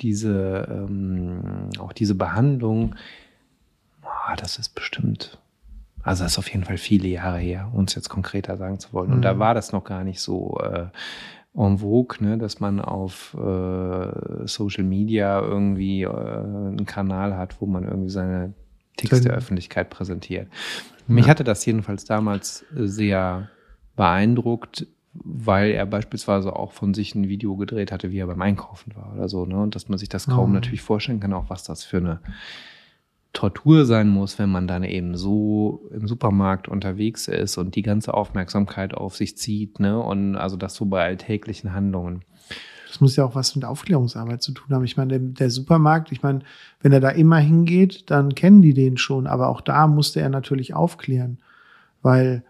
diese, 0.00 0.68
ähm, 0.70 1.70
auch 1.78 1.92
diese 1.92 2.14
Behandlung, 2.14 2.94
oh, 4.04 4.34
das 4.36 4.58
ist 4.58 4.74
bestimmt, 4.74 5.38
also 6.02 6.22
das 6.22 6.32
ist 6.32 6.38
auf 6.38 6.48
jeden 6.48 6.64
Fall 6.64 6.78
viele 6.78 7.08
Jahre 7.08 7.38
her, 7.38 7.68
uns 7.72 7.96
jetzt 7.96 8.08
konkreter 8.08 8.56
sagen 8.56 8.78
zu 8.78 8.92
wollen. 8.92 9.12
Und 9.12 9.22
da 9.22 9.34
mhm. 9.34 9.38
war 9.40 9.54
das 9.54 9.72
noch 9.72 9.82
gar 9.82 10.04
nicht 10.04 10.20
so 10.20 10.60
äh, 10.62 10.86
en 11.56 11.78
vogue, 11.78 12.18
ne, 12.20 12.38
dass 12.38 12.60
man 12.60 12.80
auf 12.80 13.34
äh, 13.34 14.46
Social 14.46 14.84
Media 14.84 15.40
irgendwie 15.40 16.02
äh, 16.02 16.08
einen 16.08 16.86
Kanal 16.86 17.36
hat, 17.36 17.60
wo 17.60 17.66
man 17.66 17.84
irgendwie 17.84 18.10
seine 18.10 18.52
Ticks 18.96 19.22
der 19.22 19.32
Öffentlichkeit 19.32 19.90
präsentiert. 19.90 20.48
Mich 21.06 21.26
ja. 21.26 21.30
hatte 21.30 21.44
das 21.44 21.64
jedenfalls 21.64 22.04
damals 22.04 22.64
sehr 22.74 23.48
beeindruckt, 23.94 24.86
weil 25.14 25.70
er 25.70 25.86
beispielsweise 25.86 26.54
auch 26.54 26.72
von 26.72 26.94
sich 26.94 27.14
ein 27.14 27.28
Video 27.28 27.56
gedreht 27.56 27.92
hatte, 27.92 28.10
wie 28.10 28.18
er 28.18 28.26
beim 28.26 28.42
Einkaufen 28.42 28.94
war 28.94 29.12
oder 29.14 29.28
so, 29.28 29.46
ne? 29.46 29.58
Und 29.58 29.74
dass 29.74 29.88
man 29.88 29.98
sich 29.98 30.08
das 30.08 30.26
kaum 30.26 30.50
oh. 30.50 30.54
natürlich 30.54 30.82
vorstellen 30.82 31.20
kann, 31.20 31.32
auch 31.32 31.48
was 31.48 31.62
das 31.62 31.84
für 31.84 31.98
eine 31.98 32.20
Tortur 33.36 33.84
sein 33.84 34.08
muss, 34.08 34.38
wenn 34.38 34.48
man 34.48 34.66
dann 34.66 34.82
eben 34.82 35.14
so 35.14 35.86
im 35.92 36.08
Supermarkt 36.08 36.68
unterwegs 36.68 37.28
ist 37.28 37.58
und 37.58 37.76
die 37.76 37.82
ganze 37.82 38.14
Aufmerksamkeit 38.14 38.94
auf 38.94 39.14
sich 39.14 39.36
zieht, 39.36 39.78
ne? 39.78 40.00
Und 40.00 40.36
also 40.36 40.56
das 40.56 40.74
so 40.74 40.86
bei 40.86 41.04
alltäglichen 41.04 41.74
Handlungen. 41.74 42.22
Das 42.88 43.02
muss 43.02 43.14
ja 43.14 43.26
auch 43.26 43.34
was 43.34 43.54
mit 43.54 43.66
Aufklärungsarbeit 43.66 44.42
zu 44.42 44.52
tun 44.52 44.74
haben. 44.74 44.84
Ich 44.84 44.96
meine, 44.96 45.18
der, 45.18 45.18
der 45.18 45.50
Supermarkt, 45.50 46.12
ich 46.12 46.22
meine, 46.22 46.40
wenn 46.80 46.92
er 46.92 47.00
da 47.00 47.10
immer 47.10 47.36
hingeht, 47.36 48.10
dann 48.10 48.34
kennen 48.34 48.62
die 48.62 48.72
den 48.72 48.96
schon, 48.96 49.26
aber 49.26 49.48
auch 49.48 49.60
da 49.60 49.86
musste 49.86 50.22
er 50.22 50.30
natürlich 50.30 50.72
aufklären, 50.72 51.36
weil 52.00 52.42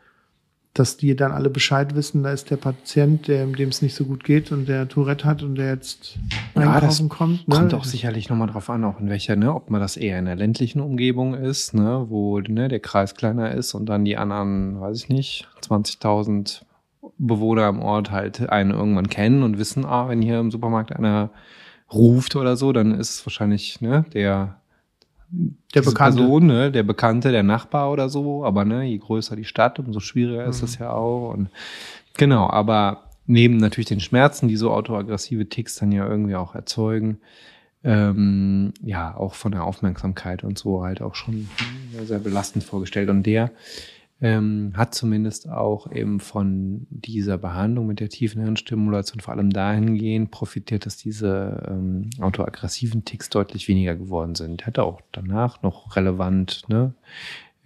dass 0.78 0.96
die 0.96 1.16
dann 1.16 1.32
alle 1.32 1.50
Bescheid 1.50 1.94
wissen, 1.94 2.22
da 2.22 2.30
ist 2.32 2.50
der 2.50 2.56
Patient, 2.56 3.28
der, 3.28 3.46
dem 3.46 3.68
es 3.68 3.82
nicht 3.82 3.94
so 3.94 4.04
gut 4.04 4.24
geht 4.24 4.52
und 4.52 4.68
der 4.68 4.88
Tourette 4.88 5.24
hat 5.24 5.42
und 5.42 5.54
der 5.54 5.70
jetzt 5.70 6.18
ja, 6.54 6.80
das 6.80 7.02
kommt. 7.08 7.48
Ne? 7.48 7.54
Kommt 7.54 7.74
auch 7.74 7.84
sicherlich 7.84 8.28
nochmal 8.28 8.48
drauf 8.48 8.68
an, 8.68 8.84
auch 8.84 9.00
in 9.00 9.08
welcher, 9.08 9.36
ne, 9.36 9.54
ob 9.54 9.70
man 9.70 9.80
das 9.80 9.96
eher 9.96 10.18
in 10.18 10.26
der 10.26 10.36
ländlichen 10.36 10.80
Umgebung 10.80 11.34
ist, 11.34 11.74
ne, 11.74 12.06
wo 12.08 12.40
ne, 12.40 12.68
der 12.68 12.80
Kreis 12.80 13.14
kleiner 13.14 13.52
ist 13.52 13.74
und 13.74 13.86
dann 13.86 14.04
die 14.04 14.16
anderen, 14.16 14.80
weiß 14.80 14.98
ich 14.98 15.08
nicht, 15.08 15.48
20.000 15.62 16.62
Bewohner 17.18 17.68
im 17.68 17.80
Ort 17.80 18.10
halt 18.10 18.48
einen 18.50 18.72
irgendwann 18.72 19.08
kennen 19.08 19.42
und 19.42 19.58
wissen, 19.58 19.84
ah, 19.84 20.08
wenn 20.08 20.20
hier 20.20 20.38
im 20.38 20.50
Supermarkt 20.50 20.94
einer 20.94 21.30
ruft 21.92 22.36
oder 22.36 22.56
so, 22.56 22.72
dann 22.72 22.92
ist 22.92 23.10
es 23.10 23.26
wahrscheinlich 23.26 23.80
ne, 23.80 24.04
der 24.12 24.60
der 25.28 25.82
Bekannte. 25.82 26.18
Person, 26.18 26.46
ne, 26.46 26.70
der 26.70 26.82
Bekannte, 26.82 27.32
der 27.32 27.42
Nachbar 27.42 27.90
oder 27.90 28.08
so, 28.08 28.44
aber 28.44 28.64
ne, 28.64 28.84
je 28.84 28.98
größer 28.98 29.36
die 29.36 29.44
Stadt, 29.44 29.78
umso 29.78 30.00
schwieriger 30.00 30.44
mhm. 30.44 30.50
ist 30.50 30.62
es 30.62 30.78
ja 30.78 30.92
auch. 30.92 31.32
Und 31.32 31.48
genau, 32.16 32.48
aber 32.48 33.10
neben 33.26 33.56
natürlich 33.56 33.88
den 33.88 34.00
Schmerzen, 34.00 34.48
die 34.48 34.56
so 34.56 34.72
autoaggressive 34.72 35.48
Ticks 35.48 35.76
dann 35.76 35.92
ja 35.92 36.06
irgendwie 36.06 36.36
auch 36.36 36.54
erzeugen, 36.54 37.18
ähm, 37.84 38.72
ja, 38.82 39.16
auch 39.16 39.34
von 39.34 39.52
der 39.52 39.64
Aufmerksamkeit 39.64 40.42
und 40.42 40.58
so 40.58 40.82
halt 40.82 41.02
auch 41.02 41.14
schon 41.14 41.48
sehr 42.04 42.18
belastend 42.18 42.64
vorgestellt. 42.64 43.08
Und 43.10 43.22
der 43.24 43.50
ähm, 44.20 44.72
hat 44.74 44.94
zumindest 44.94 45.48
auch 45.48 45.92
eben 45.92 46.20
von 46.20 46.86
dieser 46.90 47.36
Behandlung 47.36 47.86
mit 47.86 48.00
der 48.00 48.08
tiefen 48.08 48.42
Hirnstimulation 48.42 49.20
vor 49.20 49.34
allem 49.34 49.50
dahingehend 49.50 50.30
profitiert, 50.30 50.86
dass 50.86 50.96
diese 50.96 51.66
ähm, 51.68 52.08
autoaggressiven 52.20 53.04
Ticks 53.04 53.28
deutlich 53.28 53.68
weniger 53.68 53.94
geworden 53.94 54.34
sind. 54.34 54.66
Hatte 54.66 54.84
auch 54.84 55.02
danach 55.12 55.62
noch 55.62 55.96
relevant 55.96 56.62
ne, 56.68 56.94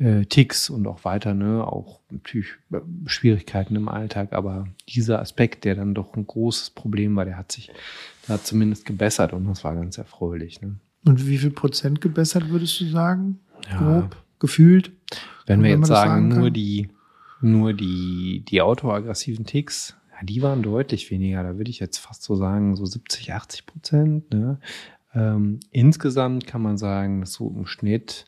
äh, 0.01 0.25
Ticks 0.25 0.71
und 0.71 0.89
auch 0.89 1.05
weiter, 1.05 1.35
ne, 1.35 1.65
auch 1.65 2.01
natürlich 2.11 2.49
äh, 2.73 2.79
Schwierigkeiten 3.07 3.77
im 3.77 3.89
Alltag, 3.89 4.33
aber 4.33 4.67
dieser 4.89 5.21
Aspekt, 5.21 5.65
der 5.65 5.77
dann 5.77 5.95
doch 5.95 6.17
ein 6.17 6.27
großes 6.27 6.71
Problem 6.71 7.15
war, 7.15 7.27
der 7.27 7.37
hat 7.37 7.53
sich 7.53 7.71
da 8.27 8.43
zumindest 8.43 8.87
gebessert 8.87 9.33
und 9.33 9.47
das 9.47 9.63
war 9.63 9.77
ganz 9.77 9.99
erfreulich. 9.99 10.61
Ne. 10.63 10.77
Und 11.05 11.29
wie 11.29 11.39
viel 11.39 11.51
Prozent 11.51 12.01
gebessert 12.01 12.49
würdest 12.49 12.81
du 12.81 12.87
sagen? 12.87 13.39
Ja. 13.71 13.79
Grob, 13.79 14.17
gefühlt? 14.41 14.91
Wenn 15.47 15.63
wir 15.63 15.71
jetzt 15.71 15.87
sagen, 15.87 16.31
sagen 16.31 16.41
nur 16.41 16.51
die, 16.51 16.89
nur 17.41 17.73
die, 17.73 18.45
die 18.49 18.63
autoaggressiven 18.63 19.47
Ticks, 19.47 19.97
ja, 20.13 20.25
die 20.25 20.43
waren 20.43 20.63
deutlich 20.63 21.11
weniger. 21.11 21.43
Da 21.43 21.57
würde 21.57 21.71
ich 21.71 21.81
jetzt 21.81 21.99
fast 21.99 22.23
so 22.23 22.37
sagen, 22.37 22.77
so 22.77 22.85
70, 22.85 23.33
80 23.33 23.67
Prozent. 23.67 24.33
Ne? 24.33 24.59
Ähm, 25.15 25.61
insgesamt 25.71 26.47
kann 26.47 26.63
man 26.63 26.79
sagen, 26.79 27.21
dass 27.21 27.33
so 27.33 27.49
im 27.49 27.67
Schnitt 27.67 28.27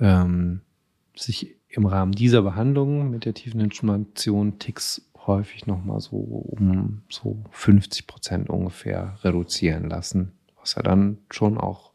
ähm, 0.00 0.60
sich 1.16 1.56
im 1.68 1.86
Rahmen 1.86 2.12
dieser 2.12 2.42
Behandlung 2.42 3.10
mit 3.10 3.24
der 3.24 3.34
tiefen 3.34 3.60
Information 3.60 4.58
Ticks 4.58 5.02
häufig 5.26 5.66
nochmal 5.66 6.00
so 6.00 6.16
um 6.16 7.02
so 7.08 7.38
50 7.50 8.06
Prozent 8.06 8.50
ungefähr 8.50 9.18
reduzieren 9.22 9.88
lassen, 9.88 10.32
was 10.60 10.74
ja 10.74 10.82
dann 10.82 11.18
schon 11.30 11.58
auch 11.58 11.93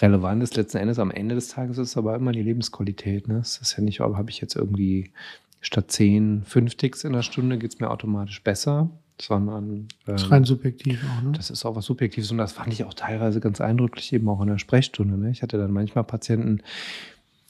relevant 0.00 0.42
ist. 0.42 0.56
Letzten 0.56 0.78
Endes 0.78 0.98
am 0.98 1.10
Ende 1.10 1.34
des 1.34 1.48
Tages 1.48 1.78
ist 1.78 1.90
es 1.90 1.96
aber 1.96 2.14
immer 2.14 2.32
die 2.32 2.42
Lebensqualität. 2.42 3.28
Ne? 3.28 3.38
Es 3.38 3.58
ist 3.58 3.76
ja 3.76 3.82
nicht, 3.82 4.00
habe 4.00 4.30
ich 4.30 4.40
jetzt 4.40 4.56
irgendwie 4.56 5.10
statt 5.60 5.90
10 5.90 6.42
5 6.44 6.74
Ticks 6.74 7.04
in 7.04 7.12
der 7.12 7.22
Stunde 7.22 7.56
geht 7.56 7.72
es 7.72 7.80
mir 7.80 7.90
automatisch 7.90 8.42
besser, 8.42 8.90
sondern. 9.20 9.70
Ähm, 9.70 9.88
das 10.06 10.22
ist 10.24 10.30
rein 10.30 10.44
subjektiv 10.44 11.04
auch, 11.04 11.22
ne? 11.22 11.32
Das 11.32 11.50
ist 11.50 11.64
auch 11.64 11.76
was 11.76 11.86
Subjektives 11.86 12.30
und 12.30 12.38
das 12.38 12.52
fand 12.52 12.72
ich 12.72 12.84
auch 12.84 12.94
teilweise 12.94 13.40
ganz 13.40 13.60
eindrücklich, 13.60 14.12
eben 14.12 14.28
auch 14.28 14.40
in 14.42 14.48
der 14.48 14.58
Sprechstunde. 14.58 15.16
Ne? 15.16 15.30
Ich 15.30 15.42
hatte 15.42 15.58
dann 15.58 15.72
manchmal 15.72 16.04
Patienten, 16.04 16.62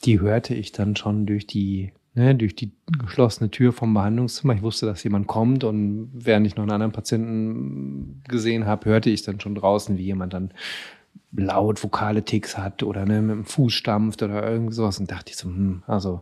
die 0.05 0.21
hörte 0.21 0.55
ich 0.55 0.73
dann 0.73 0.95
schon 0.95 1.27
durch 1.27 1.47
die 1.47 1.93
ne, 2.15 2.35
durch 2.35 2.55
die 2.55 2.73
geschlossene 2.99 3.51
Tür 3.51 3.73
vom 3.73 3.95
Behandlungszimmer. 3.95 4.55
Ich 4.55 4.63
wusste, 4.63 4.87
dass 4.87 5.03
jemand 5.05 5.27
kommt 5.27 5.65
und 5.65 6.11
während 6.13 6.47
ich 6.47 6.57
noch 6.57 6.63
einen 6.63 6.73
anderen 6.73 6.93
Patienten 6.93 8.23
gesehen 8.29 8.67
habe, 8.67 8.91
hörte 8.91 9.11
ich 9.11 9.23
dann 9.23 9.41
schon 9.41 9.55
draußen, 9.55 9.97
wie 9.97 10.05
jemand 10.05 10.35
dann 10.35 10.53
laut 11.35 11.83
vokale 11.83 12.25
Ticks 12.25 12.59
hat 12.59 12.83
oder 12.83 13.07
ne, 13.07 13.23
mit 13.23 13.37
dem 13.37 13.45
Fuß 13.45 13.73
stampft 13.73 14.23
oder 14.23 14.49
irgend 14.49 14.75
sowas 14.75 14.99
und 15.01 15.11
dachte 15.11 15.31
ich 15.31 15.37
so, 15.37 15.49
hm, 15.49 15.83
also 15.87 16.21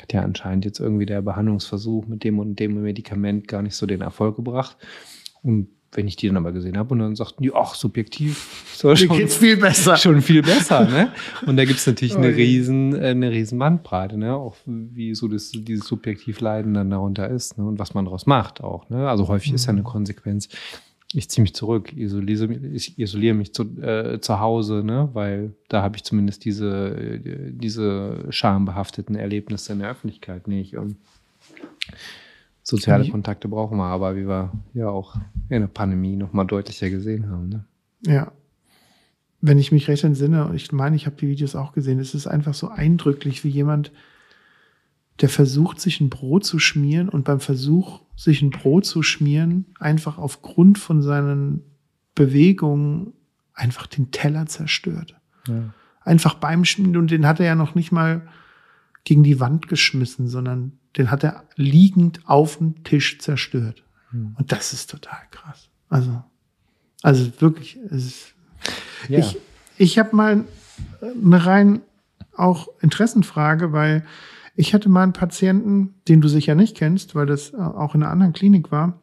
hat 0.00 0.12
ja 0.12 0.22
anscheinend 0.22 0.64
jetzt 0.64 0.80
irgendwie 0.80 1.06
der 1.06 1.22
Behandlungsversuch 1.22 2.06
mit 2.06 2.24
dem 2.24 2.38
und 2.38 2.56
dem 2.56 2.82
Medikament 2.82 3.48
gar 3.48 3.62
nicht 3.62 3.76
so 3.76 3.86
den 3.86 4.02
Erfolg 4.02 4.36
gebracht. 4.36 4.76
Und 5.42 5.68
wenn 5.92 6.08
ich 6.08 6.16
die 6.16 6.26
dann 6.26 6.36
aber 6.36 6.52
gesehen 6.52 6.76
habe 6.76 6.92
und 6.92 6.98
dann 6.98 7.16
sagten 7.16 7.42
die, 7.42 7.54
ach, 7.54 7.74
subjektiv. 7.74 8.74
So 8.76 8.88
Mir 8.88 8.96
schon, 8.96 9.16
geht's 9.16 9.36
viel 9.36 9.56
besser. 9.56 9.96
Schon 9.96 10.20
viel 10.20 10.42
besser, 10.42 10.84
ne? 10.84 11.12
Und 11.46 11.56
da 11.56 11.64
gibt's 11.64 11.86
natürlich 11.86 12.14
oh, 12.14 12.18
eine 12.18 12.36
riesen, 12.36 12.94
äh, 12.94 13.08
eine 13.08 13.30
riesen 13.30 13.58
Bandbreite, 13.58 14.18
ne? 14.18 14.34
Auch 14.34 14.56
wie 14.66 15.14
so 15.14 15.28
das, 15.28 15.52
dieses 15.52 15.86
subjektiv 15.86 16.40
Leiden 16.40 16.74
dann 16.74 16.90
darunter 16.90 17.28
ist, 17.30 17.56
ne? 17.56 17.64
Und 17.64 17.78
was 17.78 17.94
man 17.94 18.04
daraus 18.04 18.26
macht 18.26 18.62
auch, 18.62 18.90
ne? 18.90 19.08
Also 19.08 19.28
häufig 19.28 19.50
mhm. 19.50 19.54
ist 19.54 19.66
ja 19.66 19.70
eine 19.70 19.80
mhm. 19.80 19.86
Konsequenz. 19.86 20.48
Ich 21.12 21.30
ziehe 21.30 21.42
mich 21.42 21.54
zurück, 21.54 21.96
isoliere, 21.96 22.52
ich 22.52 22.98
isoliere 22.98 23.34
mich 23.34 23.54
zu, 23.54 23.62
äh, 23.80 24.20
zu 24.20 24.40
Hause, 24.40 24.82
ne? 24.84 25.08
weil 25.12 25.54
da 25.68 25.82
habe 25.82 25.96
ich 25.96 26.04
zumindest 26.04 26.44
diese, 26.44 27.20
diese 27.52 28.26
schambehafteten 28.30 29.14
Erlebnisse 29.14 29.72
in 29.72 29.78
der 29.78 29.90
Öffentlichkeit 29.90 30.48
nicht. 30.48 30.76
Und 30.76 30.96
soziale 32.62 33.08
Kontakte 33.08 33.46
brauchen 33.48 33.78
wir, 33.78 33.84
aber 33.84 34.16
wie 34.16 34.26
wir 34.26 34.52
ja 34.74 34.88
auch 34.88 35.16
in 35.48 35.60
der 35.60 35.68
Pandemie 35.68 36.16
noch 36.16 36.32
mal 36.32 36.44
deutlicher 36.44 36.90
gesehen 36.90 37.30
haben. 37.30 37.48
Ne? 37.50 37.64
Ja. 38.04 38.32
Wenn 39.40 39.58
ich 39.58 39.70
mich 39.70 39.86
recht 39.86 40.02
entsinne, 40.02 40.48
und 40.48 40.56
ich 40.56 40.72
meine, 40.72 40.96
ich 40.96 41.06
habe 41.06 41.16
die 41.16 41.28
Videos 41.28 41.54
auch 41.54 41.72
gesehen, 41.72 42.00
es 42.00 42.14
ist 42.14 42.26
einfach 42.26 42.54
so 42.54 42.68
eindrücklich, 42.68 43.44
wie 43.44 43.48
jemand, 43.48 43.92
der 45.20 45.28
versucht, 45.28 45.80
sich 45.80 46.00
ein 46.00 46.10
Brot 46.10 46.44
zu 46.44 46.58
schmieren 46.58 47.08
und 47.08 47.24
beim 47.24 47.40
Versuch, 47.40 48.00
sich 48.16 48.42
ein 48.42 48.50
Brot 48.50 48.84
zu 48.84 49.02
schmieren, 49.02 49.66
einfach 49.78 50.18
aufgrund 50.18 50.78
von 50.78 51.02
seinen 51.02 51.62
Bewegungen 52.14 53.12
einfach 53.54 53.86
den 53.86 54.10
Teller 54.10 54.46
zerstört. 54.46 55.16
Ja. 55.48 55.74
Einfach 56.02 56.34
beim 56.34 56.64
Schmieren, 56.64 56.96
und 56.96 57.10
den 57.10 57.26
hat 57.26 57.40
er 57.40 57.46
ja 57.46 57.54
noch 57.54 57.74
nicht 57.74 57.92
mal 57.92 58.28
gegen 59.04 59.22
die 59.22 59.40
Wand 59.40 59.68
geschmissen, 59.68 60.28
sondern 60.28 60.72
den 60.96 61.10
hat 61.10 61.24
er 61.24 61.44
liegend 61.56 62.20
auf 62.26 62.58
dem 62.58 62.84
Tisch 62.84 63.18
zerstört. 63.18 63.84
Hm. 64.10 64.34
Und 64.38 64.52
das 64.52 64.72
ist 64.72 64.90
total 64.90 65.20
krass. 65.30 65.68
Also, 65.88 66.22
also 67.02 67.30
wirklich, 67.40 67.76
ist, 67.76 68.34
ja. 69.08 69.18
ich, 69.18 69.38
ich 69.78 69.98
habe 69.98 70.14
mal 70.14 70.44
eine 71.00 71.46
rein 71.46 71.80
auch 72.36 72.68
Interessenfrage, 72.80 73.72
weil 73.72 74.04
ich 74.56 74.72
hatte 74.72 74.88
mal 74.88 75.02
einen 75.02 75.12
Patienten, 75.12 75.94
den 76.08 76.20
du 76.20 76.28
sicher 76.28 76.54
nicht 76.54 76.76
kennst, 76.76 77.14
weil 77.14 77.26
das 77.26 77.52
äh, 77.52 77.58
auch 77.58 77.94
in 77.94 78.02
einer 78.02 78.10
anderen 78.10 78.32
Klinik 78.32 78.72
war. 78.72 78.98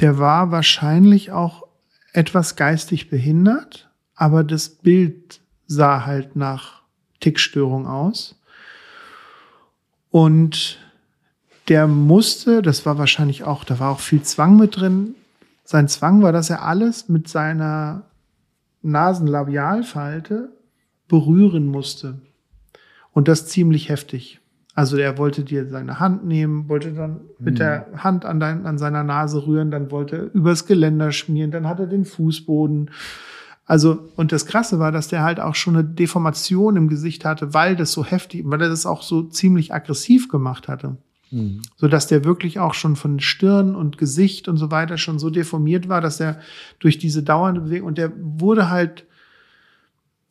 Der 0.00 0.18
war 0.18 0.50
wahrscheinlich 0.50 1.30
auch 1.32 1.66
etwas 2.12 2.56
geistig 2.56 3.08
behindert, 3.08 3.90
aber 4.14 4.44
das 4.44 4.68
Bild 4.68 5.40
sah 5.66 6.06
halt 6.06 6.34
nach 6.36 6.82
Tickstörung 7.20 7.86
aus. 7.86 8.40
Und 10.10 10.78
der 11.68 11.86
musste, 11.86 12.62
das 12.62 12.86
war 12.86 12.98
wahrscheinlich 12.98 13.44
auch, 13.44 13.64
da 13.64 13.78
war 13.78 13.90
auch 13.90 14.00
viel 14.00 14.22
Zwang 14.22 14.56
mit 14.56 14.76
drin. 14.76 15.14
Sein 15.64 15.86
Zwang 15.86 16.22
war, 16.22 16.32
dass 16.32 16.50
er 16.50 16.62
alles 16.62 17.08
mit 17.08 17.28
seiner 17.28 18.04
Nasenlabialfalte 18.82 20.50
berühren 21.08 21.66
musste. 21.66 22.20
Und 23.12 23.28
das 23.28 23.46
ziemlich 23.46 23.88
heftig. 23.88 24.40
Also 24.74 24.96
er 24.96 25.18
wollte 25.18 25.42
dir 25.42 25.68
seine 25.68 25.98
Hand 25.98 26.24
nehmen, 26.24 26.68
wollte 26.68 26.92
dann 26.92 27.22
mit 27.40 27.54
mhm. 27.54 27.58
der 27.58 27.86
Hand 27.96 28.24
an, 28.24 28.38
dein, 28.38 28.64
an 28.64 28.78
seiner 28.78 29.02
Nase 29.02 29.44
rühren, 29.44 29.72
dann 29.72 29.90
wollte 29.90 30.16
er 30.16 30.34
übers 30.34 30.66
Geländer 30.66 31.10
schmieren, 31.10 31.50
dann 31.50 31.66
hat 31.66 31.80
er 31.80 31.88
den 31.88 32.04
Fußboden. 32.04 32.92
Also, 33.64 34.08
und 34.14 34.30
das 34.30 34.46
Krasse 34.46 34.78
war, 34.78 34.92
dass 34.92 35.08
der 35.08 35.24
halt 35.24 35.40
auch 35.40 35.56
schon 35.56 35.74
eine 35.74 35.84
Deformation 35.84 36.76
im 36.76 36.88
Gesicht 36.88 37.24
hatte, 37.24 37.52
weil 37.54 37.74
das 37.74 37.90
so 37.90 38.04
heftig, 38.04 38.44
weil 38.46 38.62
er 38.62 38.68
das 38.68 38.86
auch 38.86 39.02
so 39.02 39.24
ziemlich 39.24 39.74
aggressiv 39.74 40.28
gemacht 40.28 40.68
hatte. 40.68 40.96
Mhm. 41.32 41.62
So 41.76 41.88
dass 41.88 42.06
der 42.06 42.24
wirklich 42.24 42.60
auch 42.60 42.74
schon 42.74 42.94
von 42.94 43.18
Stirn 43.18 43.74
und 43.74 43.98
Gesicht 43.98 44.46
und 44.46 44.58
so 44.58 44.70
weiter 44.70 44.96
schon 44.96 45.18
so 45.18 45.28
deformiert 45.28 45.88
war, 45.88 46.00
dass 46.00 46.20
er 46.20 46.38
durch 46.78 46.98
diese 46.98 47.24
dauernde 47.24 47.62
Bewegung 47.62 47.88
und 47.88 47.98
der 47.98 48.12
wurde 48.16 48.70
halt, 48.70 49.06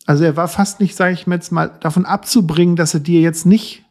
also 0.07 0.23
er 0.23 0.37
war 0.37 0.47
fast 0.47 0.79
nicht, 0.79 0.95
sage 0.95 1.13
ich 1.13 1.27
mir 1.27 1.35
jetzt 1.35 1.51
mal, 1.51 1.69
davon 1.81 2.05
abzubringen, 2.05 2.77
dass 2.77 2.93
er 2.93 3.01
dir 3.01 3.19
jetzt 3.19 3.45
nicht 3.45 3.83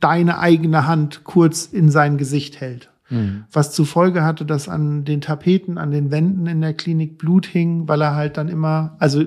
deine 0.00 0.38
eigene 0.38 0.86
Hand 0.86 1.24
kurz 1.24 1.66
in 1.66 1.90
sein 1.90 2.16
Gesicht 2.16 2.60
hält. 2.60 2.90
Mhm. 3.10 3.44
Was 3.52 3.72
zur 3.72 3.84
Folge 3.84 4.22
hatte, 4.22 4.46
dass 4.46 4.68
an 4.68 5.04
den 5.04 5.20
Tapeten, 5.20 5.76
an 5.76 5.90
den 5.90 6.12
Wänden 6.12 6.46
in 6.46 6.60
der 6.60 6.74
Klinik 6.74 7.18
Blut 7.18 7.44
hing, 7.44 7.88
weil 7.88 8.00
er 8.00 8.14
halt 8.14 8.36
dann 8.36 8.48
immer, 8.48 8.96
also 9.00 9.24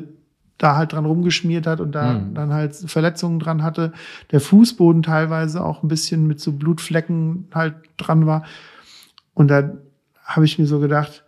da 0.57 0.77
halt 0.77 0.93
dran 0.93 1.05
rumgeschmiert 1.05 1.67
hat 1.67 1.82
und 1.82 1.91
da 1.91 2.13
mhm. 2.13 2.34
dann 2.34 2.53
halt 2.53 2.75
Verletzungen 2.75 3.39
dran 3.39 3.61
hatte. 3.61 3.91
Der 4.32 4.39
Fußboden 4.39 5.03
teilweise 5.03 5.63
auch 5.63 5.84
ein 5.84 5.89
bisschen 5.89 6.27
mit 6.27 6.39
so 6.39 6.53
Blutflecken 6.53 7.47
halt 7.53 7.75
dran 7.97 8.25
war. 8.25 8.45
Und 9.34 9.49
da 9.49 9.71
habe 10.23 10.45
ich 10.45 10.57
mir 10.57 10.67
so 10.67 10.79
gedacht, 10.79 11.25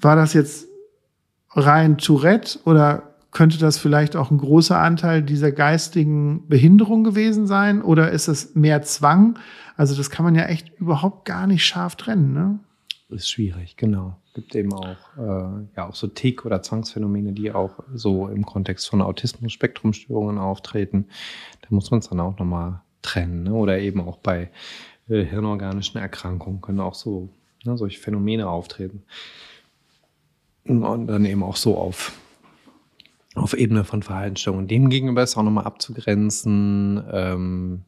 war 0.00 0.16
das 0.16 0.32
jetzt 0.32 0.66
rein 1.50 1.98
Tourette 1.98 2.58
oder 2.64 3.11
könnte 3.32 3.58
das 3.58 3.78
vielleicht 3.78 4.14
auch 4.14 4.30
ein 4.30 4.38
großer 4.38 4.78
Anteil 4.78 5.22
dieser 5.22 5.50
geistigen 5.50 6.46
Behinderung 6.48 7.02
gewesen 7.02 7.46
sein 7.46 7.82
oder 7.82 8.10
ist 8.12 8.28
es 8.28 8.54
mehr 8.54 8.82
Zwang? 8.82 9.38
Also 9.76 9.96
das 9.96 10.10
kann 10.10 10.24
man 10.24 10.34
ja 10.34 10.44
echt 10.44 10.70
überhaupt 10.78 11.24
gar 11.24 11.46
nicht 11.46 11.64
scharf 11.64 11.96
trennen, 11.96 12.32
ne? 12.32 12.58
Ist 13.08 13.30
schwierig, 13.30 13.76
genau. 13.76 14.16
Gibt 14.34 14.54
eben 14.54 14.72
auch, 14.72 14.96
äh, 15.18 15.66
ja, 15.76 15.88
auch 15.88 15.94
so 15.94 16.06
Tick- 16.06 16.46
oder 16.46 16.62
Zwangsphänomene, 16.62 17.32
die 17.32 17.52
auch 17.52 17.80
so 17.92 18.28
im 18.28 18.46
Kontext 18.46 18.88
von 18.88 19.02
Autismus-Spektrumstörungen 19.02 20.38
auftreten. 20.38 21.06
Da 21.60 21.68
muss 21.70 21.90
man 21.90 22.00
es 22.00 22.08
dann 22.08 22.20
auch 22.20 22.38
nochmal 22.38 22.80
trennen. 23.02 23.42
Ne? 23.42 23.52
Oder 23.52 23.80
eben 23.80 24.00
auch 24.00 24.16
bei 24.16 24.50
äh, 25.08 25.24
hirnorganischen 25.24 26.00
Erkrankungen 26.00 26.62
können 26.62 26.80
auch 26.80 26.94
so 26.94 27.28
ne, 27.64 27.76
solche 27.76 28.00
Phänomene 28.00 28.48
auftreten. 28.48 29.02
Und 30.64 31.06
dann 31.06 31.26
eben 31.26 31.42
auch 31.42 31.56
so 31.56 31.76
auf 31.76 32.12
auf 33.34 33.54
Ebene 33.54 33.84
von 33.84 34.02
Verhaltensstörungen. 34.02 34.68
Demgegenüber 34.68 35.22
ist 35.22 35.36
auch 35.36 35.42
nochmal 35.42 35.64
abzugrenzen, 35.64 37.02
ähm, 37.10 37.84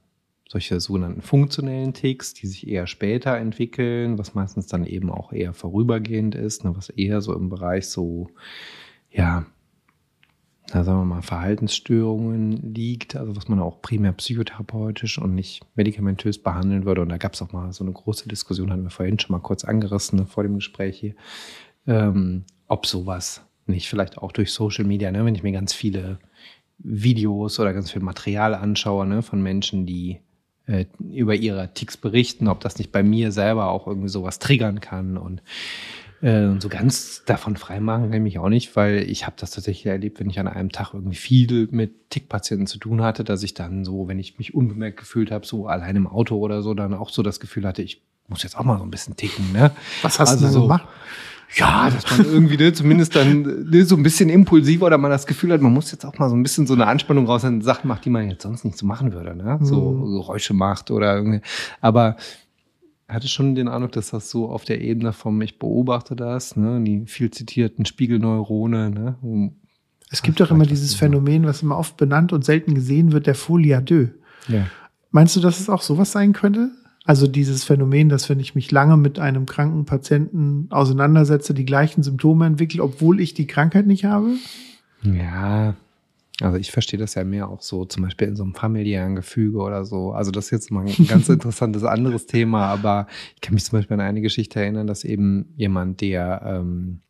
solche 0.48 0.78
sogenannten 0.80 1.22
funktionellen 1.22 1.94
Ticks, 1.94 2.34
die 2.34 2.46
sich 2.46 2.68
eher 2.68 2.86
später 2.86 3.36
entwickeln, 3.36 4.18
was 4.18 4.34
meistens 4.34 4.66
dann 4.66 4.86
eben 4.86 5.10
auch 5.10 5.32
eher 5.32 5.52
vorübergehend 5.52 6.34
ist, 6.34 6.64
ne, 6.64 6.76
was 6.76 6.90
eher 6.90 7.20
so 7.20 7.34
im 7.34 7.48
Bereich 7.48 7.88
so, 7.88 8.28
ja, 9.10 9.46
na, 10.72 10.82
sagen 10.82 11.00
wir 11.00 11.04
mal, 11.04 11.22
Verhaltensstörungen 11.22 12.74
liegt, 12.74 13.16
also 13.16 13.36
was 13.36 13.48
man 13.48 13.60
auch 13.60 13.82
primär 13.82 14.12
psychotherapeutisch 14.12 15.18
und 15.18 15.34
nicht 15.34 15.62
medikamentös 15.74 16.38
behandeln 16.38 16.84
würde. 16.84 17.02
Und 17.02 17.10
da 17.10 17.18
gab 17.18 17.34
es 17.34 17.42
auch 17.42 17.52
mal 17.52 17.72
so 17.72 17.84
eine 17.84 17.92
große 17.92 18.28
Diskussion, 18.28 18.70
hatten 18.72 18.84
wir 18.84 18.90
vorhin 18.90 19.18
schon 19.18 19.32
mal 19.32 19.42
kurz 19.42 19.64
angerissen 19.64 20.20
ne, 20.20 20.26
vor 20.26 20.42
dem 20.42 20.54
Gespräch 20.54 20.98
hier, 20.98 21.14
ähm, 21.86 22.44
ob 22.66 22.86
sowas 22.86 23.42
nicht 23.66 23.88
vielleicht 23.88 24.18
auch 24.18 24.32
durch 24.32 24.52
Social 24.52 24.84
Media, 24.84 25.10
ne, 25.10 25.24
wenn 25.24 25.34
ich 25.34 25.42
mir 25.42 25.52
ganz 25.52 25.72
viele 25.72 26.18
Videos 26.78 27.58
oder 27.60 27.72
ganz 27.72 27.90
viel 27.90 28.02
Material 28.02 28.54
anschaue 28.54 29.06
ne, 29.06 29.22
von 29.22 29.42
Menschen, 29.42 29.86
die 29.86 30.20
äh, 30.66 30.86
über 30.98 31.34
ihre 31.34 31.72
Ticks 31.74 31.96
berichten, 31.96 32.48
ob 32.48 32.60
das 32.60 32.78
nicht 32.78 32.92
bei 32.92 33.02
mir 33.02 33.32
selber 33.32 33.68
auch 33.68 33.86
irgendwie 33.86 34.08
sowas 34.08 34.38
triggern 34.38 34.80
kann 34.80 35.16
und 35.16 35.42
äh, 36.22 36.58
so 36.58 36.68
ganz 36.68 37.22
davon 37.26 37.56
freimachen 37.56 38.04
kann 38.04 38.14
ich 38.14 38.22
mich 38.22 38.38
auch 38.38 38.48
nicht, 38.48 38.76
weil 38.76 39.08
ich 39.10 39.26
habe 39.26 39.36
das 39.38 39.50
tatsächlich 39.50 39.86
erlebt, 39.86 40.20
wenn 40.20 40.30
ich 40.30 40.40
an 40.40 40.48
einem 40.48 40.72
Tag 40.72 40.94
irgendwie 40.94 41.16
viel 41.16 41.68
mit 41.70 42.10
Tickpatienten 42.10 42.66
zu 42.66 42.78
tun 42.78 43.02
hatte, 43.02 43.24
dass 43.24 43.42
ich 43.42 43.52
dann 43.52 43.84
so, 43.84 44.08
wenn 44.08 44.18
ich 44.18 44.38
mich 44.38 44.54
unbemerkt 44.54 44.98
gefühlt 44.98 45.30
habe, 45.30 45.46
so 45.46 45.66
allein 45.66 45.96
im 45.96 46.06
Auto 46.06 46.36
oder 46.38 46.62
so, 46.62 46.72
dann 46.72 46.94
auch 46.94 47.10
so 47.10 47.22
das 47.22 47.40
Gefühl 47.40 47.66
hatte, 47.66 47.82
ich 47.82 48.02
muss 48.28 48.42
jetzt 48.42 48.56
auch 48.56 48.64
mal 48.64 48.78
so 48.78 48.84
ein 48.84 48.90
bisschen 48.90 49.16
ticken. 49.16 49.52
Ne? 49.52 49.70
Was 50.00 50.18
hast 50.18 50.30
also 50.30 50.46
du 50.46 50.52
so, 50.52 50.62
gemacht? 50.62 50.88
Ja, 51.56 51.90
dass 51.90 52.10
man 52.10 52.26
irgendwie 52.26 52.56
ne, 52.56 52.72
zumindest 52.72 53.14
dann 53.14 53.68
ne, 53.70 53.84
so 53.84 53.96
ein 53.96 54.02
bisschen 54.02 54.28
impulsiver 54.28 54.86
oder 54.86 54.98
man 54.98 55.10
das 55.10 55.26
Gefühl 55.26 55.52
hat, 55.52 55.60
man 55.60 55.72
muss 55.72 55.92
jetzt 55.92 56.04
auch 56.04 56.18
mal 56.18 56.28
so 56.28 56.36
ein 56.36 56.42
bisschen 56.42 56.66
so 56.66 56.74
eine 56.74 56.86
Anspannung 56.86 57.26
raus 57.26 57.44
an 57.44 57.62
Sachen 57.62 57.88
macht, 57.88 58.04
die 58.04 58.10
man 58.10 58.28
jetzt 58.28 58.42
sonst 58.42 58.64
nicht 58.64 58.76
so 58.76 58.86
machen 58.86 59.12
würde, 59.12 59.36
ne? 59.36 59.58
So 59.62 59.92
Mhm. 59.92 60.12
Geräusche 60.16 60.54
macht 60.54 60.90
oder 60.90 61.14
irgendwie. 61.16 61.40
Aber 61.80 62.16
hatte 63.08 63.28
schon 63.28 63.54
den 63.54 63.68
Eindruck, 63.68 63.92
dass 63.92 64.10
das 64.10 64.30
so 64.30 64.48
auf 64.48 64.64
der 64.64 64.80
Ebene 64.80 65.12
vom 65.12 65.40
Ich 65.42 65.58
beobachte 65.58 66.16
das, 66.16 66.56
ne? 66.56 66.82
Die 66.82 67.06
viel 67.06 67.30
zitierten 67.30 67.84
Spiegelneurone, 67.84 68.90
ne? 68.90 69.52
Es 70.10 70.22
gibt 70.22 70.40
doch 70.40 70.50
immer 70.50 70.66
dieses 70.66 70.94
Phänomen, 70.94 71.44
was 71.44 71.62
immer 71.62 71.76
oft 71.76 71.96
benannt 71.96 72.32
und 72.32 72.44
selten 72.44 72.74
gesehen 72.74 73.12
wird, 73.12 73.26
der 73.26 73.34
Folie 73.34 73.76
à 73.76 73.80
deux. 73.80 74.10
Ja. 74.48 74.66
Meinst 75.10 75.36
du, 75.36 75.40
dass 75.40 75.60
es 75.60 75.68
auch 75.68 75.82
sowas 75.82 76.12
sein 76.12 76.32
könnte? 76.32 76.70
Also 77.04 77.26
dieses 77.26 77.64
Phänomen, 77.64 78.08
dass 78.08 78.30
wenn 78.30 78.40
ich 78.40 78.54
mich 78.54 78.70
lange 78.70 78.96
mit 78.96 79.18
einem 79.18 79.44
kranken 79.44 79.84
Patienten 79.84 80.68
auseinandersetze, 80.70 81.52
die 81.52 81.66
gleichen 81.66 82.02
Symptome 82.02 82.46
entwickle, 82.46 82.82
obwohl 82.82 83.20
ich 83.20 83.34
die 83.34 83.46
Krankheit 83.46 83.86
nicht 83.86 84.06
habe? 84.06 84.36
Ja, 85.02 85.74
also 86.40 86.56
ich 86.56 86.72
verstehe 86.72 86.98
das 86.98 87.14
ja 87.14 87.22
mehr 87.24 87.48
auch 87.48 87.60
so, 87.60 87.84
zum 87.84 88.02
Beispiel 88.02 88.28
in 88.28 88.36
so 88.36 88.42
einem 88.42 88.54
familiären 88.54 89.14
Gefüge 89.14 89.58
oder 89.58 89.84
so. 89.84 90.12
Also 90.12 90.30
das 90.30 90.46
ist 90.46 90.50
jetzt 90.50 90.70
mal 90.70 90.86
ein 90.86 91.06
ganz 91.06 91.28
interessantes 91.28 91.84
anderes 91.84 92.26
Thema, 92.26 92.66
aber 92.66 93.06
ich 93.34 93.42
kann 93.42 93.54
mich 93.54 93.64
zum 93.64 93.78
Beispiel 93.78 93.94
an 93.94 94.00
eine 94.00 94.22
Geschichte 94.22 94.60
erinnern, 94.60 94.86
dass 94.86 95.04
eben 95.04 95.52
jemand, 95.56 96.00
der 96.00 96.42
ähm, 96.44 97.00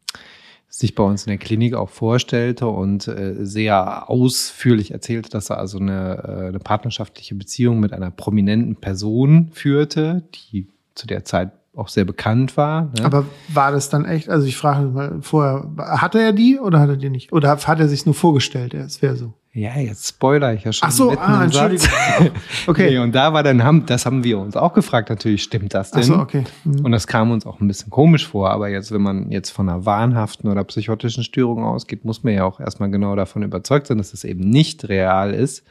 sich 0.77 0.97
bei 0.97 1.05
uns 1.05 1.25
in 1.25 1.31
der 1.31 1.39
Klinik 1.39 1.75
auch 1.75 1.89
vorstellte 1.89 2.67
und 2.67 3.07
äh, 3.07 3.45
sehr 3.45 4.11
ausführlich 4.11 4.91
erzählte, 4.91 5.31
dass 5.31 5.51
er 5.51 5.59
also 5.59 5.79
eine, 5.79 6.25
äh, 6.27 6.49
eine 6.49 6.59
partnerschaftliche 6.59 7.37
Beziehung 7.37 7.79
mit 7.79 7.93
einer 7.93 8.11
prominenten 8.11 8.75
Person 8.77 9.51
führte, 9.53 10.29
die 10.35 10.69
zu 10.97 11.07
der 11.07 11.25
Zeit 11.25 11.53
auch 11.77 11.89
sehr 11.89 12.05
bekannt 12.05 12.57
war. 12.57 12.91
Ne? 12.99 13.05
Aber 13.05 13.25
war 13.49 13.73
das 13.73 13.89
dann 13.89 14.05
echt? 14.05 14.29
Also 14.29 14.47
ich 14.47 14.57
frage 14.57 14.87
mal 14.87 15.19
vorher, 15.21 15.67
hatte 15.79 16.21
er 16.21 16.33
die 16.33 16.59
oder 16.59 16.81
hat 16.81 16.89
er 16.89 16.97
die 16.97 17.11
nicht? 17.11 17.33
Oder 17.33 17.51
hat 17.51 17.81
er 17.81 17.89
sich 17.89 18.07
nur 18.07 18.15
vorgestellt, 18.15 18.75
es 18.75 19.03
wäre 19.03 19.17
so? 19.17 19.35
Ja, 19.57 19.77
jetzt 19.77 20.09
spoiler 20.09 20.53
ich 20.53 20.65
ja 20.65 20.73
schon. 20.73 20.89
Ach 20.89 20.93
so, 20.93 21.11
ah. 21.13 21.45
Entschuldigung. 21.45 21.89
Okay. 22.67 22.91
Nee, 22.91 22.99
und 22.99 23.15
da 23.15 23.33
war 23.33 23.45
dann, 23.45 23.63
haben, 23.63 23.87
das 23.87 24.05
haben 24.05 24.25
wir 24.25 24.39
uns 24.39 24.57
auch 24.57 24.73
gefragt, 24.73 25.11
natürlich, 25.11 25.45
stimmt 25.45 25.75
das 25.75 25.93
denn? 25.93 26.03
Ach 26.03 26.07
so, 26.07 26.15
okay. 26.17 26.45
Mhm. 26.65 26.85
Und 26.85 26.93
das 26.93 27.07
kam 27.07 27.31
uns 27.31 27.47
auch 27.47 27.61
ein 27.61 27.69
bisschen 27.69 27.91
komisch 27.91 28.27
vor, 28.27 28.51
aber 28.51 28.69
jetzt, 28.69 28.91
wenn 28.91 29.03
man 29.03 29.31
jetzt 29.31 29.51
von 29.51 29.69
einer 29.69 29.87
wahnhaften 29.87 30.51
oder 30.51 30.65
psychotischen 30.65 31.23
Störung 31.23 31.63
ausgeht, 31.63 32.05
muss 32.05 32.25
man 32.25 32.35
ja 32.35 32.45
auch 32.45 32.59
erstmal 32.59 32.91
genau 32.91 33.15
davon 33.15 33.43
überzeugt 33.43 33.87
sein, 33.87 33.99
dass 33.99 34.11
das 34.11 34.25
eben 34.25 34.41
nicht 34.41 34.89
real 34.89 35.33
ist. 35.33 35.63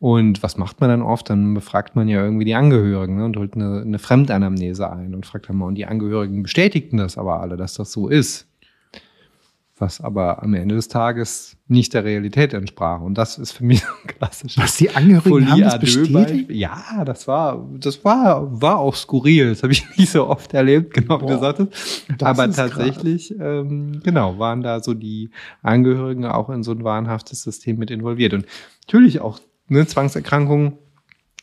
Und 0.00 0.42
was 0.42 0.56
macht 0.56 0.80
man 0.80 0.88
dann 0.88 1.02
oft? 1.02 1.28
Dann 1.28 1.52
befragt 1.52 1.94
man 1.94 2.08
ja 2.08 2.24
irgendwie 2.24 2.46
die 2.46 2.54
Angehörigen 2.54 3.18
ne, 3.18 3.26
und 3.26 3.36
holt 3.36 3.54
eine, 3.54 3.82
eine 3.82 3.98
Fremdanamnese 3.98 4.90
ein 4.90 5.14
und 5.14 5.26
fragt 5.26 5.50
dann 5.50 5.56
mal, 5.56 5.66
und 5.66 5.74
die 5.74 5.84
Angehörigen 5.84 6.42
bestätigten 6.42 6.96
das 6.96 7.18
aber 7.18 7.40
alle, 7.40 7.58
dass 7.58 7.74
das 7.74 7.92
so 7.92 8.08
ist. 8.08 8.46
Was 9.76 10.00
aber 10.00 10.42
am 10.42 10.54
Ende 10.54 10.74
des 10.74 10.88
Tages 10.88 11.58
nicht 11.68 11.92
der 11.92 12.04
Realität 12.04 12.54
entsprach. 12.54 13.02
Und 13.02 13.18
das 13.18 13.36
ist 13.36 13.52
für 13.52 13.64
mich 13.64 13.80
so 13.80 13.88
ein 13.88 14.06
klassisches 14.06 14.62
Was 14.62 14.76
die 14.76 14.88
Angehörigen 14.88 15.50
haben 15.50 15.60
das 15.60 15.74
Folie 15.74 15.76
à 15.76 15.78
deux 15.78 16.10
bestätigt? 16.10 16.50
Ja, 16.50 17.04
das 17.04 17.28
war, 17.28 17.68
das 17.78 18.02
war, 18.02 18.60
war 18.60 18.78
auch 18.78 18.94
skurril. 18.94 19.50
Das 19.50 19.62
habe 19.62 19.74
ich 19.74 19.84
nicht 19.98 20.12
so 20.12 20.28
oft 20.28 20.54
erlebt, 20.54 20.94
genau 20.94 21.20
wie 21.20 21.26
du 21.26 21.38
sagtest. 21.38 22.06
das 22.16 22.26
Aber 22.26 22.50
tatsächlich, 22.50 23.38
ähm, 23.38 24.00
genau, 24.02 24.38
waren 24.38 24.62
da 24.62 24.80
so 24.80 24.94
die 24.94 25.30
Angehörigen 25.60 26.24
auch 26.24 26.48
in 26.48 26.62
so 26.62 26.72
ein 26.72 26.84
wahnhaftes 26.84 27.42
System 27.42 27.76
mit 27.76 27.90
involviert. 27.90 28.32
Und 28.32 28.46
natürlich 28.86 29.20
auch 29.20 29.40
ne, 29.70 29.86
Zwangserkrankungen. 29.86 30.74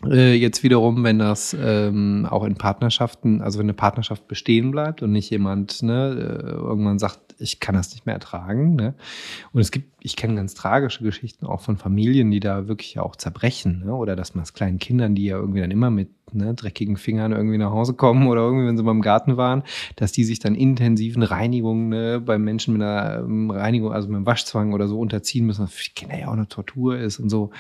Äh, 0.05 0.35
jetzt 0.35 0.61
wiederum, 0.61 1.03
wenn 1.03 1.17
das 1.17 1.57
ähm, 1.59 2.27
auch 2.29 2.43
in 2.43 2.55
Partnerschaften, 2.55 3.41
also 3.41 3.57
wenn 3.57 3.65
eine 3.65 3.73
Partnerschaft 3.73 4.27
bestehen 4.27 4.69
bleibt 4.69 5.01
und 5.01 5.11
nicht 5.11 5.31
jemand 5.31 5.81
ne, 5.81 6.43
äh, 6.43 6.51
irgendwann 6.51 6.99
sagt, 6.99 7.27
ich 7.39 7.59
kann 7.59 7.75
das 7.75 7.91
nicht 7.91 8.05
mehr 8.05 8.15
ertragen. 8.15 8.75
Ne? 8.75 8.93
Und 9.53 9.61
es 9.61 9.71
gibt, 9.71 9.91
ich 10.01 10.15
kenne 10.15 10.35
ganz 10.35 10.53
tragische 10.53 11.03
Geschichten 11.03 11.45
auch 11.45 11.61
von 11.61 11.77
Familien, 11.77 12.29
die 12.31 12.39
da 12.39 12.67
wirklich 12.67 12.99
auch 12.99 13.15
zerbrechen. 13.15 13.83
Ne? 13.85 13.93
Oder 13.93 14.15
dass 14.15 14.35
man 14.35 14.43
es 14.43 14.53
kleinen 14.53 14.79
Kindern, 14.79 15.15
die 15.15 15.25
ja 15.25 15.37
irgendwie 15.37 15.61
dann 15.61 15.71
immer 15.71 15.89
mit 15.89 16.09
ne, 16.31 16.53
dreckigen 16.53 16.97
Fingern 16.97 17.31
irgendwie 17.31 17.57
nach 17.57 17.71
Hause 17.71 17.93
kommen 17.93 18.27
oder 18.27 18.41
irgendwie, 18.41 18.67
wenn 18.67 18.77
sie 18.77 18.83
mal 18.83 18.91
im 18.91 19.01
Garten 19.01 19.37
waren, 19.37 19.63
dass 19.95 20.11
die 20.11 20.23
sich 20.23 20.39
dann 20.39 20.55
intensiven 20.55 21.23
Reinigungen 21.23 21.89
ne, 21.89 22.21
bei 22.21 22.37
Menschen 22.37 22.73
mit 22.73 22.83
einer 22.83 23.19
ähm, 23.19 23.49
Reinigung, 23.49 23.91
also 23.91 24.07
mit 24.07 24.17
einem 24.17 24.25
Waschzwang 24.25 24.73
oder 24.73 24.87
so 24.87 24.99
unterziehen 24.99 25.45
müssen, 25.45 25.63
was 25.63 25.73
für 25.73 25.85
die 25.85 25.95
Kinder 25.95 26.19
ja 26.19 26.27
auch 26.27 26.33
eine 26.33 26.47
Tortur 26.47 26.97
ist 26.97 27.19
und 27.19 27.29
so. 27.29 27.51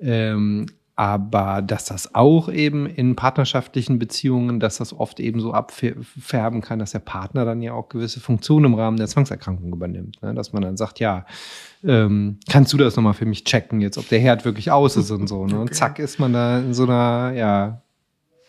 Ähm, 0.00 0.66
aber 0.98 1.62
dass 1.62 1.84
das 1.84 2.16
auch 2.16 2.48
eben 2.48 2.86
in 2.86 3.14
partnerschaftlichen 3.14 4.00
Beziehungen, 4.00 4.58
dass 4.58 4.78
das 4.78 4.92
oft 4.92 5.20
eben 5.20 5.38
so 5.38 5.52
abfärben 5.52 6.60
kann, 6.60 6.80
dass 6.80 6.90
der 6.90 6.98
Partner 6.98 7.44
dann 7.44 7.62
ja 7.62 7.72
auch 7.72 7.88
gewisse 7.88 8.18
Funktionen 8.18 8.66
im 8.66 8.74
Rahmen 8.74 8.96
der 8.96 9.06
Zwangserkrankung 9.06 9.72
übernimmt. 9.72 10.20
Ne? 10.22 10.34
Dass 10.34 10.52
man 10.52 10.62
dann 10.62 10.76
sagt, 10.76 10.98
ja, 10.98 11.24
ähm, 11.84 12.38
kannst 12.50 12.72
du 12.72 12.78
das 12.78 12.96
nochmal 12.96 13.14
für 13.14 13.26
mich 13.26 13.44
checken, 13.44 13.80
jetzt, 13.80 13.96
ob 13.96 14.08
der 14.08 14.18
Herd 14.18 14.44
wirklich 14.44 14.72
aus 14.72 14.96
ist 14.96 15.12
und 15.12 15.28
so. 15.28 15.46
Ne? 15.46 15.60
Und 15.60 15.72
zack 15.72 16.00
ist 16.00 16.18
man 16.18 16.32
da 16.32 16.58
in 16.58 16.74
so 16.74 16.82
einer, 16.82 17.32
ja, 17.32 17.82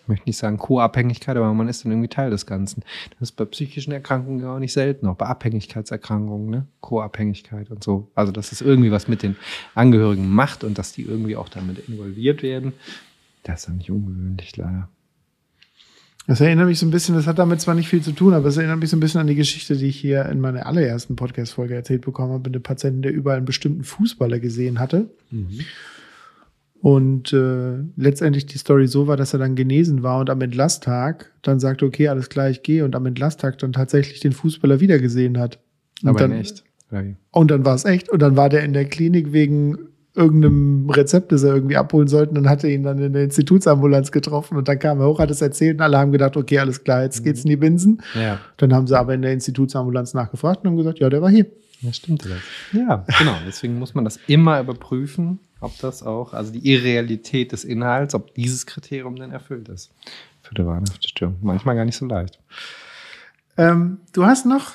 möchte 0.10 0.28
nicht 0.28 0.38
sagen 0.38 0.58
Co-Abhängigkeit, 0.58 1.38
aber 1.38 1.54
man 1.54 1.70
ist 1.70 1.86
dann 1.86 1.92
irgendwie 1.92 2.10
Teil 2.10 2.30
des 2.30 2.46
Ganzen. 2.46 2.84
Das 3.12 3.30
ist 3.30 3.38
bei 3.38 3.46
psychischen 3.46 3.94
Erkrankungen 3.94 4.42
ja 4.42 4.56
auch 4.56 4.60
nicht 4.60 4.74
selten, 4.74 5.08
auch 5.08 5.16
bei 5.16 5.28
Abhängigkeitserkrankungen, 5.28 6.50
ne? 6.50 6.66
Co-Abhängigkeit 6.82 7.72
und 7.72 7.84
so. 7.84 8.12
Also, 8.16 8.34
dass 8.34 8.52
es 8.52 8.60
irgendwie 8.60 8.92
was 8.92 9.08
mit 9.08 9.24
den 9.24 9.38
Angehörigen 9.76 10.30
macht 10.30 10.66
und 10.66 10.78
dass 10.78 10.92
die 10.92 11.04
irgendwie 11.04 11.38
auch 11.38 11.48
damit 11.48 11.88
involviert 11.88 12.44
werden, 12.44 12.74
das 13.44 13.62
ist 13.62 13.68
ja 13.70 13.74
nicht 13.74 13.90
ungewöhnlich, 13.90 14.58
leider. 14.58 14.90
Das 16.28 16.42
erinnert 16.42 16.68
mich 16.68 16.78
so 16.78 16.86
ein 16.86 16.92
bisschen, 16.92 17.16
das 17.16 17.26
hat 17.26 17.40
damit 17.40 17.60
zwar 17.60 17.74
nicht 17.74 17.88
viel 17.90 18.04
zu 18.04 18.12
tun, 18.12 18.36
aber 18.36 18.50
es 18.50 18.58
erinnert 18.58 18.80
mich 18.80 18.92
so 18.92 18.98
ein 18.98 19.00
bisschen 19.00 19.20
an 19.20 19.26
die 19.26 19.34
Geschichte, 19.34 19.76
die 19.76 19.88
ich 19.88 20.00
hier 20.00 20.26
in 20.26 20.40
meiner 20.40 20.68
allerersten 20.68 21.16
Podcast-Folge 21.16 21.74
erzählt 21.74 22.02
bekommen 22.02 22.34
habe, 22.34 22.50
mit 22.50 22.56
einem 22.56 22.62
Patienten, 22.62 23.02
der 23.02 23.14
überall 23.14 23.38
einen 23.38 23.48
bestimmten 23.48 23.84
Fußballer 23.84 24.40
gesehen 24.40 24.80
hatte. 24.80 25.10
Und 26.82 27.34
äh, 27.34 27.84
letztendlich 27.98 28.46
die 28.46 28.58
Story 28.58 28.88
so 28.88 29.08
war, 29.08 29.18
dass 29.18 29.34
er 29.34 29.40
dann 29.40 29.56
genesen 29.56 30.02
war 30.02 30.20
und 30.20 30.30
am 30.30 30.40
Entlasttag 30.42 31.32
dann 31.42 31.60
sagte, 31.60 31.86
okay, 31.86 32.08
alles 32.08 32.30
klar, 32.30 32.50
ich 32.50 32.64
gehe 32.64 32.86
und 32.86 32.96
am 32.96 33.06
Entlasttag 33.06 33.58
dann 33.58 33.74
tatsächlich 33.74 34.22
den 34.22 34.32
Fußballer 34.32 34.80
wieder 34.80 34.98
gesehen 35.00 35.38
hat. 35.38 35.60
Und 36.02 36.10
Aber 36.10 36.20
dann, 36.20 36.32
echt. 36.32 36.64
Und 37.32 37.52
dann 37.52 37.66
war 37.66 37.76
es 37.76 37.86
echt. 37.86 38.10
Und 38.10 38.22
dann 38.22 38.38
war 38.38 38.50
der 38.50 38.64
in 38.64 38.74
der 38.74 38.86
Klinik 38.86 39.34
wegen 39.34 39.78
irgendeinem 40.16 40.90
Rezept, 40.90 41.32
das 41.32 41.44
er 41.44 41.54
irgendwie 41.54 41.78
abholen 41.78 42.08
sollten 42.08 42.38
und 42.38 42.50
hatte 42.50 42.68
ihn 42.68 42.84
dann 42.84 43.00
in 43.00 43.14
der 43.14 43.24
Institutsambulanz 43.24 44.12
getroffen 44.12 44.58
und 44.58 44.68
dann 44.68 44.80
kam 44.80 45.00
er 45.00 45.08
hoch, 45.08 45.20
hat 45.20 45.30
es 45.32 45.42
erzählt 45.42 45.78
und 45.78 45.82
alle 45.82 45.98
haben 45.98 46.12
gedacht, 46.12 46.36
okay, 46.36 46.60
alles 46.60 46.84
klar, 46.84 47.04
jetzt 47.04 47.24
geht's 47.24 47.44
in 47.44 47.50
die 47.50 47.56
Binsen. 47.56 48.02
Ja. 48.20 48.40
Dann 48.58 48.74
haben 48.74 48.88
sie 48.88 48.98
aber 48.98 49.14
in 49.14 49.22
der 49.22 49.32
Institutsambulanz 49.34 50.14
nachgefragt 50.14 50.64
und 50.64 50.72
haben 50.72 50.78
gesagt, 50.78 51.00
ja, 51.00 51.10
der 51.10 51.22
war 51.22 51.30
hier. 51.30 51.46
Ja, 51.82 51.94
stimmt 51.94 52.26
das. 52.26 52.32
Ja, 52.74 53.06
genau. 53.18 53.36
Deswegen 53.48 53.80
muss 53.80 53.94
man 53.94 54.04
das 54.04 54.20
immer 54.28 54.60
überprüfen, 54.60 55.40
ob 55.62 55.78
das 55.80 56.04
auch, 56.04 56.34
also 56.34 56.52
die 56.52 56.68
Irrealität 56.72 57.52
des 57.52 57.64
Inhalts, 57.64 58.16
ob 58.16 58.34
dieses 58.36 58.66
Kriterium 58.66 59.16
denn 59.16 59.32
erfüllt 59.32 59.70
ist. 59.70 59.92
Für 60.42 60.56
die 60.56 60.66
wahnhafte 60.66 61.08
Störung. 61.08 61.38
Manchmal 61.42 61.76
gar 61.76 61.86
nicht 61.86 61.98
so 61.98 62.06
leicht. 62.06 62.40
Ähm, 63.58 64.00
du 64.14 64.26
hast 64.26 64.46
noch 64.46 64.72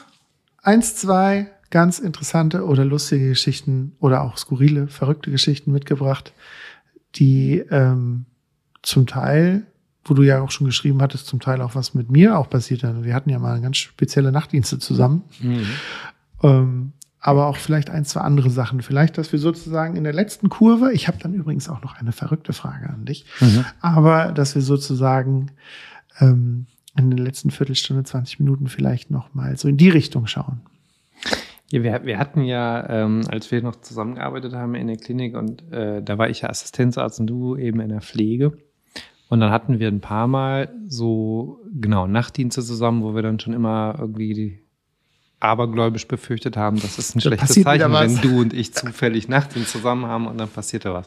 eins, 0.63 0.97
zwei 0.97 1.51
ganz 1.71 1.99
interessante 1.99 2.65
oder 2.65 2.85
lustige 2.85 3.31
Geschichten 3.31 3.97
oder 3.99 4.23
auch 4.23 4.37
skurrile, 4.37 4.89
verrückte 4.89 5.31
Geschichten 5.31 5.73
mitgebracht, 5.73 6.33
die 7.17 7.59
ähm, 7.71 8.27
zum 8.83 9.07
Teil, 9.07 9.67
wo 10.05 10.15
du 10.15 10.23
ja 10.23 10.41
auch 10.41 10.51
schon 10.51 10.67
geschrieben 10.67 11.01
hattest, 11.01 11.27
zum 11.27 11.41
Teil 11.41 11.61
auch 11.63 11.75
was 11.75 11.95
mit 11.95 12.11
mir 12.11 12.39
auch 12.39 12.51
passiert 12.51 12.85
hat. 12.85 13.03
Wir 13.03 13.15
hatten 13.15 13.31
ja 13.31 13.39
mal 13.39 13.61
ganz 13.61 13.79
spezielle 13.79 14.31
Nachtdienste 14.31 14.79
zusammen. 14.79 15.25
Ähm, 16.43 16.93
aber 17.25 17.47
auch 17.47 17.57
vielleicht 17.57 17.89
ein, 17.89 18.05
zwei 18.05 18.21
andere 18.21 18.51
Sachen. 18.51 18.83
Vielleicht, 18.83 19.17
dass 19.17 19.33
wir 19.33 19.39
sozusagen 19.39 19.97
in 19.97 20.05
der 20.05 20.13
letzten 20.13 20.51
Kurve, 20.51 20.93
ich 20.93 21.09
habe 21.09 21.17
dann 21.19 21.33
übrigens 21.33 21.71
auch 21.71 21.81
noch 21.81 21.97
eine 21.97 22.13
verrückte 22.13 22.53
Frage 22.53 22.91
an 22.91 23.07
dich, 23.07 23.25
aber 23.81 24.31
dass 24.31 24.55
wir 24.55 24.61
sozusagen 24.61 25.51
ähm, 26.21 26.67
in 26.95 27.11
der 27.11 27.25
letzten 27.25 27.51
Viertelstunde, 27.51 28.05
20 28.05 28.41
Minuten 28.41 28.69
vielleicht 28.69 29.11
noch 29.11 29.33
mal 29.33 29.57
so 29.57 29.69
in 29.69 29.79
die 29.79 29.89
Richtung 29.89 30.27
schauen. 30.27 30.61
Ja, 31.71 31.83
wir, 31.83 32.05
wir 32.05 32.19
hatten 32.19 32.43
ja, 32.43 32.87
ähm, 32.91 33.23
als 33.29 33.51
wir 33.51 33.63
noch 33.63 33.77
zusammengearbeitet 33.77 34.53
haben 34.53 34.75
in 34.75 34.87
der 34.87 34.99
Klinik 34.99 35.35
und 35.35 35.73
äh, 35.73 36.03
da 36.03 36.19
war 36.19 36.29
ich 36.29 36.43
ja 36.43 36.51
Assistenzarzt 36.51 37.21
und 37.21 37.27
du 37.27 37.57
eben 37.57 37.81
in 37.81 37.89
der 37.89 38.03
Pflege. 38.03 38.59
Und 39.31 39.41
dann 39.41 39.51
hatten 39.51 39.79
wir 39.79 39.89
ein 39.89 40.03
paar 40.03 40.27
Mal 40.27 40.75
so, 40.89 41.59
genau, 41.73 42.07
Nachtdienste 42.07 42.63
zusammen, 42.63 43.03
wo 43.03 43.15
wir 43.15 43.23
dann 43.23 43.41
schon 43.41 43.55
immer 43.55 43.97
irgendwie 43.99 44.35
die 44.35 44.64
abergläubisch 45.45 46.09
befürchtet 46.09 46.57
haben, 46.57 46.81
das 46.81 46.99
ist 46.99 47.15
ein 47.15 47.21
Da 47.21 47.29
schlechtes 47.29 47.49
passiert 47.49 47.67
Zeichen, 47.67 47.93
wenn 47.93 48.17
du 48.21 48.41
und 48.41 48.53
ich 48.53 48.73
zufällig 48.73 49.29
Nachtdienst 49.29 49.71
zusammen 49.71 50.07
haben 50.07 50.27
und 50.27 50.39
dann 50.39 50.49
passierte 50.49 50.93
was. 50.93 51.07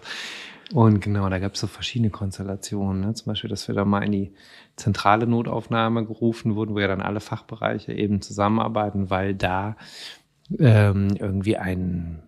Und 0.74 1.00
genau, 1.00 1.28
da 1.30 1.40
gab 1.40 1.54
es 1.54 1.62
so 1.62 1.68
verschiedene 1.68 2.10
Konstellationen. 2.10 3.02
Ne? 3.02 3.14
Zum 3.14 3.28
Beispiel, 3.28 3.50
dass 3.50 3.68
wir 3.68 3.76
da 3.76 3.86
mal 3.86 4.04
in 4.04 4.12
die 4.12 4.34
zentrale 4.76 5.26
Notaufnahme 5.26 6.06
gerufen 6.06 6.56
wurden, 6.56 6.76
wo 6.76 6.80
ja 6.80 6.88
dann 6.88 7.02
alle 7.02 7.20
Fachbereiche 7.20 7.94
eben 7.94 8.22
zusammenarbeiten, 8.22 9.10
weil 9.10 9.34
da 9.34 9.78
ähm, 10.60 11.16
irgendwie 11.18 11.58
ein, 11.58 12.22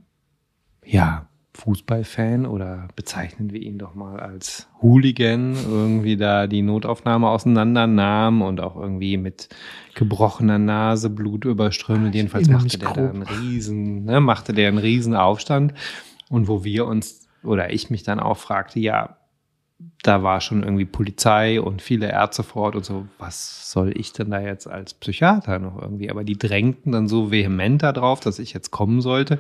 ja, 0.86 1.28
Fußballfan 1.60 2.46
oder 2.46 2.88
bezeichnen 2.96 3.52
wir 3.52 3.62
ihn 3.62 3.78
doch 3.78 3.94
mal 3.94 4.20
als 4.20 4.68
Hooligan, 4.82 5.56
irgendwie 5.70 6.16
da 6.16 6.48
die 6.48 6.62
Notaufnahme 6.62 7.28
auseinandernahm 7.30 8.42
und 8.42 8.62
auch 8.62 8.78
irgendwie 8.78 9.18
mit 9.18 9.50
gebrochener 9.94 10.58
Nase, 10.58 11.10
Blut 11.10 11.46
überströmt. 11.46 12.16
Jedenfalls 12.16 12.50
machte 12.50 12.78
der 12.78 12.94
da 12.94 13.10
einen 13.10 13.24
riesen, 13.24 14.06
ne, 14.06 14.22
machte 14.22 14.54
der 14.54 14.70
einen 14.70 14.78
riesen 14.78 15.16
Aufstand. 15.16 15.74
Und 16.30 16.48
wo 16.48 16.64
wir 16.64 16.86
uns 16.86 17.28
oder 17.44 17.74
ich 17.74 17.90
mich 17.90 18.04
dann 18.04 18.20
auch 18.20 18.38
fragte, 18.38 18.80
ja, 18.80 19.18
da 20.04 20.24
war 20.24 20.42
schon 20.42 20.64
irgendwie 20.64 20.86
Polizei 20.86 21.62
und 21.62 21.82
viele 21.82 22.10
Ärzte 22.10 22.44
vor 22.44 22.64
Ort 22.64 22.76
und 22.76 22.86
so, 22.86 23.08
was 23.18 23.72
soll 23.72 23.98
ich 23.98 24.14
denn 24.14 24.32
da 24.32 24.40
jetzt 24.40 24.68
als 24.68 24.94
Psychiater 24.94 25.60
noch 25.60 25.82
irgendwie? 25.82 26.10
Aber 26.10 26.24
die 26.24 26.38
drängten 26.38 26.92
dann 26.92 27.08
so 27.08 27.32
vehement 27.32 27.84
darauf, 27.84 28.20
dass 28.20 28.40
ich 28.40 28.54
jetzt 28.54 28.72
kommen 28.72 29.02
sollte, 29.02 29.40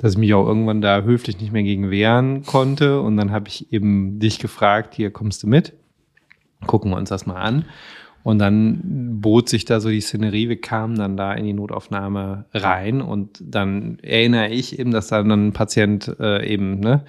dass 0.00 0.12
ich 0.12 0.18
mich 0.18 0.32
auch 0.32 0.46
irgendwann 0.46 0.80
da 0.80 1.02
höflich 1.02 1.38
nicht 1.40 1.52
mehr 1.52 1.62
gegen 1.62 1.90
wehren 1.90 2.44
konnte. 2.44 3.00
Und 3.02 3.16
dann 3.18 3.30
habe 3.30 3.48
ich 3.48 3.70
eben 3.72 4.18
dich 4.18 4.38
gefragt, 4.38 4.94
hier 4.94 5.10
kommst 5.10 5.42
du 5.42 5.46
mit? 5.46 5.74
Gucken 6.66 6.90
wir 6.90 6.96
uns 6.96 7.10
das 7.10 7.26
mal 7.26 7.36
an. 7.36 7.66
Und 8.22 8.38
dann 8.38 9.20
bot 9.20 9.48
sich 9.48 9.64
da 9.64 9.80
so 9.80 9.88
die 9.88 10.00
Szenerie, 10.00 10.48
wir 10.50 10.60
kamen 10.60 10.96
dann 10.96 11.16
da 11.16 11.32
in 11.32 11.44
die 11.44 11.54
Notaufnahme 11.54 12.44
rein 12.52 13.00
und 13.00 13.42
dann 13.42 13.98
erinnere 14.02 14.48
ich 14.48 14.78
eben, 14.78 14.90
dass 14.90 15.08
dann 15.08 15.30
ein 15.30 15.52
Patient 15.52 16.16
äh, 16.20 16.46
eben 16.46 16.80
ne, 16.80 17.04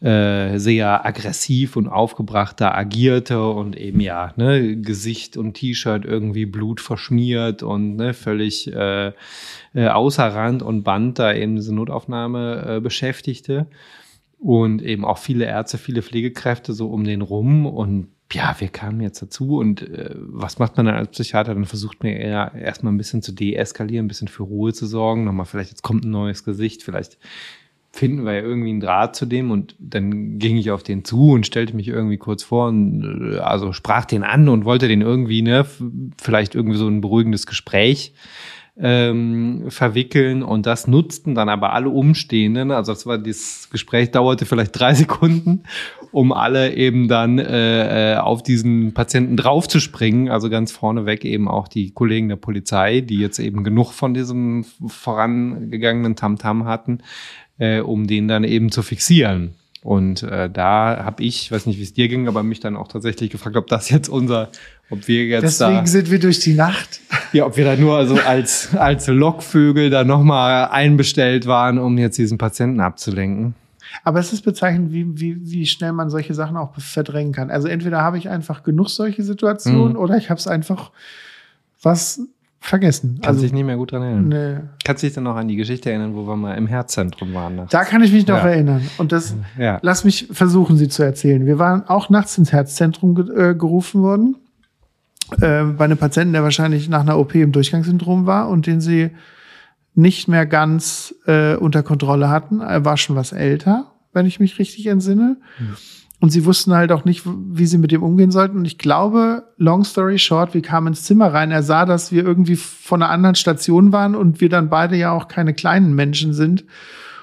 äh, 0.00 0.58
sehr 0.58 1.04
aggressiv 1.04 1.76
und 1.76 1.88
aufgebracht 1.88 2.60
da 2.60 2.72
agierte 2.72 3.44
und 3.44 3.76
eben 3.76 4.00
ja, 4.00 4.32
ne, 4.36 4.76
Gesicht 4.76 5.36
und 5.36 5.54
T-Shirt 5.54 6.04
irgendwie 6.04 6.46
Blut 6.46 6.80
verschmiert 6.80 7.64
und 7.64 7.96
ne, 7.96 8.14
völlig 8.14 8.72
äh, 8.72 9.12
äh, 9.74 9.88
außer 9.88 10.28
Rand 10.28 10.62
und 10.62 10.84
Band 10.84 11.18
da 11.18 11.34
eben 11.34 11.56
diese 11.56 11.74
Notaufnahme 11.74 12.76
äh, 12.76 12.80
beschäftigte. 12.80 13.66
Und 14.38 14.82
eben 14.82 15.04
auch 15.04 15.18
viele 15.18 15.44
Ärzte, 15.44 15.78
viele 15.78 16.02
Pflegekräfte 16.02 16.72
so 16.72 16.88
um 16.88 17.04
den 17.04 17.22
rum 17.22 17.64
und 17.64 18.08
ja, 18.32 18.56
wir 18.58 18.68
kamen 18.68 19.00
jetzt 19.00 19.22
dazu 19.22 19.58
und 19.58 19.82
äh, 19.82 20.14
was 20.14 20.58
macht 20.58 20.76
man 20.76 20.86
dann 20.86 20.96
als 20.96 21.10
Psychiater? 21.10 21.54
Dann 21.54 21.64
versucht 21.64 22.02
man 22.02 22.12
eher 22.12 22.52
erstmal 22.54 22.92
ein 22.92 22.98
bisschen 22.98 23.22
zu 23.22 23.32
deeskalieren, 23.32 24.06
ein 24.06 24.08
bisschen 24.08 24.28
für 24.28 24.42
Ruhe 24.42 24.72
zu 24.72 24.86
sorgen. 24.86 25.24
Nochmal, 25.24 25.46
vielleicht 25.46 25.70
jetzt 25.70 25.82
kommt 25.82 26.04
ein 26.04 26.10
neues 26.10 26.44
Gesicht, 26.44 26.82
vielleicht 26.82 27.18
finden 27.92 28.24
wir 28.24 28.32
ja 28.32 28.40
irgendwie 28.40 28.70
einen 28.70 28.80
Draht 28.80 29.14
zu 29.14 29.26
dem 29.26 29.50
und 29.50 29.76
dann 29.78 30.38
ging 30.38 30.56
ich 30.56 30.70
auf 30.70 30.82
den 30.82 31.04
zu 31.04 31.32
und 31.32 31.46
stellte 31.46 31.76
mich 31.76 31.88
irgendwie 31.88 32.16
kurz 32.16 32.42
vor 32.42 32.68
und 32.68 33.34
äh, 33.34 33.38
also 33.38 33.72
sprach 33.72 34.06
den 34.06 34.22
an 34.22 34.48
und 34.48 34.64
wollte 34.64 34.88
den 34.88 35.02
irgendwie, 35.02 35.42
ne, 35.42 35.66
vielleicht 36.20 36.54
irgendwie 36.54 36.78
so 36.78 36.88
ein 36.88 37.02
beruhigendes 37.02 37.46
Gespräch 37.46 38.14
ähm, 38.78 39.64
verwickeln 39.68 40.42
und 40.42 40.64
das 40.64 40.86
nutzten 40.86 41.34
dann 41.34 41.48
aber 41.48 41.72
alle 41.72 41.90
Umstehenden. 41.90 42.70
Also 42.70 42.92
das 42.92 43.04
war 43.04 43.18
das 43.18 43.68
Gespräch 43.70 44.10
dauerte 44.10 44.46
vielleicht 44.46 44.78
drei 44.78 44.94
Sekunden, 44.94 45.64
um 46.10 46.32
alle 46.32 46.74
eben 46.74 47.08
dann 47.08 47.38
äh, 47.38 48.14
äh, 48.14 48.16
auf 48.16 48.42
diesen 48.42 48.94
Patienten 48.94 49.36
draufzuspringen. 49.36 50.30
Also 50.30 50.48
ganz 50.48 50.72
vorneweg 50.72 51.24
eben 51.24 51.48
auch 51.48 51.68
die 51.68 51.90
Kollegen 51.90 52.28
der 52.28 52.36
Polizei, 52.36 53.00
die 53.00 53.18
jetzt 53.18 53.38
eben 53.38 53.62
genug 53.62 53.92
von 53.92 54.14
diesem 54.14 54.64
vorangegangenen 54.86 56.16
Tamtam 56.16 56.62
-Tam 56.62 56.64
hatten, 56.66 56.98
äh, 57.58 57.80
um 57.80 58.06
den 58.06 58.26
dann 58.26 58.44
eben 58.44 58.70
zu 58.70 58.82
fixieren. 58.82 59.54
Und 59.82 60.22
äh, 60.22 60.48
da 60.48 61.04
habe 61.04 61.24
ich, 61.24 61.50
weiß 61.50 61.66
nicht, 61.66 61.78
wie 61.78 61.82
es 61.82 61.92
dir 61.92 62.06
ging, 62.06 62.28
aber 62.28 62.44
mich 62.44 62.60
dann 62.60 62.76
auch 62.76 62.86
tatsächlich 62.86 63.30
gefragt, 63.30 63.56
ob 63.56 63.66
das 63.66 63.90
jetzt 63.90 64.08
unser, 64.08 64.50
ob 64.92 65.08
wir 65.08 65.24
jetzt 65.24 65.42
Deswegen 65.42 65.84
da, 65.84 65.86
sind 65.86 66.10
wir 66.10 66.20
durch 66.20 66.40
die 66.40 66.54
Nacht. 66.54 67.00
Ja, 67.32 67.46
ob 67.46 67.56
wir 67.56 67.64
da 67.64 67.76
nur 67.76 67.96
also 67.96 68.16
als 68.16 68.74
als 68.76 69.06
Lockvögel 69.06 69.88
da 69.88 70.04
nochmal 70.04 70.68
einbestellt 70.68 71.46
waren, 71.46 71.78
um 71.78 71.96
jetzt 71.96 72.18
diesen 72.18 72.36
Patienten 72.36 72.80
abzulenken. 72.80 73.54
Aber 74.04 74.20
es 74.20 74.32
ist 74.32 74.42
bezeichnend, 74.42 74.92
wie, 74.92 75.18
wie, 75.18 75.50
wie 75.50 75.66
schnell 75.66 75.92
man 75.92 76.10
solche 76.10 76.34
Sachen 76.34 76.56
auch 76.56 76.74
verdrängen 76.78 77.32
kann. 77.32 77.50
Also 77.50 77.68
entweder 77.68 78.02
habe 78.02 78.18
ich 78.18 78.28
einfach 78.28 78.62
genug 78.62 78.88
solche 78.88 79.22
Situationen 79.22 79.94
mhm. 79.94 79.98
oder 79.98 80.16
ich 80.16 80.30
habe 80.30 80.38
es 80.38 80.46
einfach 80.46 80.90
was 81.82 82.20
vergessen. 82.60 83.14
Kannst 83.16 83.28
also, 83.28 83.40
dich 83.42 83.52
nicht 83.52 83.64
mehr 83.64 83.76
gut 83.76 83.92
dran 83.92 84.02
erinnern. 84.02 84.28
Nee. 84.28 84.68
Kannst 84.84 85.02
dich 85.02 85.12
dann 85.12 85.24
noch 85.24 85.36
an 85.36 85.48
die 85.48 85.56
Geschichte 85.56 85.90
erinnern, 85.90 86.14
wo 86.14 86.26
wir 86.26 86.36
mal 86.36 86.54
im 86.54 86.66
Herzzentrum 86.66 87.34
waren? 87.34 87.56
Nachts? 87.56 87.72
Da 87.72 87.84
kann 87.84 88.02
ich 88.02 88.12
mich 88.12 88.26
noch 88.26 88.36
ja. 88.38 88.50
erinnern. 88.50 88.82
Und 88.98 89.12
das, 89.12 89.34
ja. 89.58 89.78
lass 89.82 90.04
mich 90.04 90.28
versuchen, 90.30 90.76
sie 90.76 90.88
zu 90.88 91.02
erzählen. 91.02 91.44
Wir 91.44 91.58
waren 91.58 91.88
auch 91.88 92.08
nachts 92.08 92.38
ins 92.38 92.52
Herzzentrum 92.52 93.14
ge 93.14 93.50
äh, 93.50 93.54
gerufen 93.54 94.02
worden. 94.02 94.36
Äh, 95.40 95.64
bei 95.64 95.84
einem 95.84 95.98
Patienten, 95.98 96.32
der 96.32 96.42
wahrscheinlich 96.42 96.88
nach 96.88 97.00
einer 97.00 97.18
OP 97.18 97.34
im 97.34 97.52
Durchgangssyndrom 97.52 98.26
war 98.26 98.48
und 98.48 98.66
den 98.66 98.80
sie 98.80 99.10
nicht 99.94 100.28
mehr 100.28 100.46
ganz 100.46 101.14
äh, 101.26 101.54
unter 101.56 101.82
Kontrolle 101.82 102.28
hatten. 102.28 102.60
Er 102.60 102.84
war 102.84 102.96
schon 102.96 103.16
was 103.16 103.32
älter, 103.32 103.92
wenn 104.12 104.26
ich 104.26 104.40
mich 104.40 104.58
richtig 104.58 104.86
entsinne. 104.86 105.36
Mhm. 105.58 105.76
Und 106.20 106.30
sie 106.30 106.44
wussten 106.44 106.72
halt 106.72 106.92
auch 106.92 107.04
nicht, 107.04 107.24
wie 107.26 107.66
sie 107.66 107.78
mit 107.78 107.90
dem 107.90 108.04
umgehen 108.04 108.30
sollten. 108.30 108.56
Und 108.56 108.64
ich 108.64 108.78
glaube, 108.78 109.42
long 109.56 109.82
story 109.82 110.20
short, 110.20 110.54
wir 110.54 110.62
kamen 110.62 110.88
ins 110.88 111.02
Zimmer 111.02 111.34
rein. 111.34 111.50
Er 111.50 111.64
sah, 111.64 111.84
dass 111.84 112.12
wir 112.12 112.22
irgendwie 112.22 112.54
von 112.54 113.02
einer 113.02 113.10
anderen 113.10 113.34
Station 113.34 113.90
waren 113.90 114.14
und 114.14 114.40
wir 114.40 114.48
dann 114.48 114.70
beide 114.70 114.96
ja 114.96 115.10
auch 115.10 115.26
keine 115.26 115.52
kleinen 115.52 115.94
Menschen 115.94 116.32
sind 116.32 116.64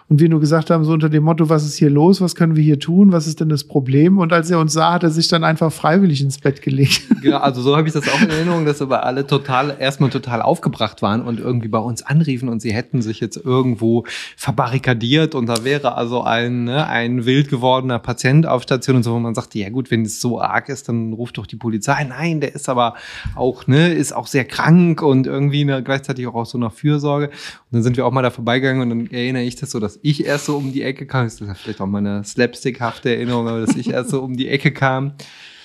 und 0.09 0.19
wir 0.19 0.27
nur 0.27 0.39
gesagt 0.39 0.71
haben, 0.71 0.83
so 0.83 0.91
unter 0.91 1.07
dem 1.07 1.23
Motto, 1.23 1.49
was 1.49 1.63
ist 1.63 1.77
hier 1.77 1.91
los, 1.91 2.19
was 2.19 2.33
können 2.33 2.55
wir 2.55 2.63
hier 2.63 2.79
tun, 2.79 3.11
was 3.11 3.27
ist 3.27 3.39
denn 3.39 3.49
das 3.49 3.63
Problem? 3.63 4.17
Und 4.17 4.33
als 4.33 4.49
er 4.49 4.59
uns 4.59 4.73
sah, 4.73 4.93
hat 4.93 5.03
er 5.03 5.11
sich 5.11 5.27
dann 5.27 5.43
einfach 5.43 5.71
freiwillig 5.71 6.21
ins 6.21 6.39
Bett 6.39 6.61
gelegt. 6.61 7.03
Genau, 7.21 7.39
also 7.39 7.61
so 7.61 7.75
habe 7.75 7.85
ich 7.85 7.93
das 7.93 8.07
auch 8.07 8.21
in 8.21 8.29
Erinnerung, 8.29 8.65
dass 8.65 8.81
aber 8.81 9.03
alle 9.05 9.27
total, 9.27 9.75
erstmal 9.77 10.09
total 10.09 10.41
aufgebracht 10.41 11.01
waren 11.01 11.21
und 11.21 11.37
irgendwie 11.37 11.67
bei 11.67 11.77
uns 11.77 12.01
anriefen 12.01 12.47
und 12.47 12.61
sie 12.61 12.71
hätten 12.71 13.01
sich 13.01 13.19
jetzt 13.19 13.35
irgendwo 13.35 14.05
verbarrikadiert 14.37 15.35
und 15.35 15.47
da 15.47 15.65
wäre 15.65 15.95
also 15.95 16.23
ein, 16.23 16.63
ne, 16.63 16.87
ein 16.87 17.25
wild 17.25 17.49
gewordener 17.49 17.99
Patient 17.99 18.47
auf 18.47 18.63
Station 18.63 18.95
und 18.95 19.03
so, 19.03 19.13
wo 19.13 19.19
man 19.19 19.35
sagte, 19.35 19.59
ja 19.59 19.69
gut, 19.69 19.91
wenn 19.91 20.03
es 20.03 20.21
so 20.21 20.39
arg 20.39 20.69
ist, 20.69 20.87
dann 20.87 21.11
ruft 21.11 21.37
doch 21.37 21.45
die 21.45 21.57
Polizei. 21.57 22.05
Nein, 22.05 22.39
der 22.39 22.55
ist 22.55 22.69
aber 22.69 22.93
auch, 23.35 23.67
ne, 23.67 23.93
ist 23.93 24.15
auch 24.15 24.27
sehr 24.27 24.45
krank 24.45 25.01
und 25.01 25.27
irgendwie 25.27 25.65
ne, 25.65 25.83
gleichzeitig 25.83 26.25
auch 26.25 26.35
aus 26.35 26.51
so 26.51 26.57
einer 26.57 26.69
Fürsorge. 26.69 27.25
Und 27.27 27.33
dann 27.71 27.83
sind 27.83 27.97
wir 27.97 28.05
auch 28.05 28.11
mal 28.11 28.21
da 28.21 28.29
vorbeigegangen 28.29 28.81
und 28.81 28.89
dann 28.89 29.11
erinnere 29.11 29.43
ich 29.43 29.57
das 29.57 29.71
so, 29.71 29.79
dass 29.81 29.98
ich 30.01 30.25
erst 30.25 30.45
so 30.45 30.57
um 30.57 30.71
die 30.71 30.83
Ecke 30.83 31.05
kam, 31.05 31.25
das 31.25 31.39
ist 31.39 31.57
vielleicht 31.59 31.81
auch 31.81 31.87
meine 31.87 32.23
slapstickhafte 32.23 33.13
Erinnerung, 33.15 33.47
aber 33.47 33.65
dass 33.65 33.75
ich 33.75 33.89
erst 33.89 34.09
so 34.11 34.21
um 34.21 34.35
die 34.35 34.47
Ecke 34.47 34.71
kam 34.71 35.13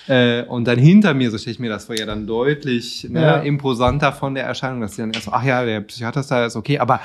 äh, 0.07 0.43
und 0.43 0.65
dann 0.65 0.77
hinter 0.77 1.13
mir, 1.13 1.31
so 1.31 1.37
stelle 1.37 1.53
ich 1.53 1.59
mir 1.59 1.69
das 1.69 1.85
vor, 1.85 1.97
ja 1.97 2.05
dann 2.05 2.27
deutlich 2.27 3.07
ne, 3.09 3.21
ja. 3.21 3.35
imposanter 3.37 4.11
von 4.11 4.35
der 4.35 4.45
Erscheinung, 4.45 4.81
dass 4.81 4.95
sie 4.95 5.01
dann 5.01 5.11
erst 5.11 5.25
so, 5.25 5.31
ach 5.31 5.43
ja, 5.43 5.63
der 5.65 5.81
Psychiater 5.81 6.19
ist 6.19 6.31
da, 6.31 6.45
ist 6.45 6.55
okay, 6.55 6.79
aber 6.79 7.01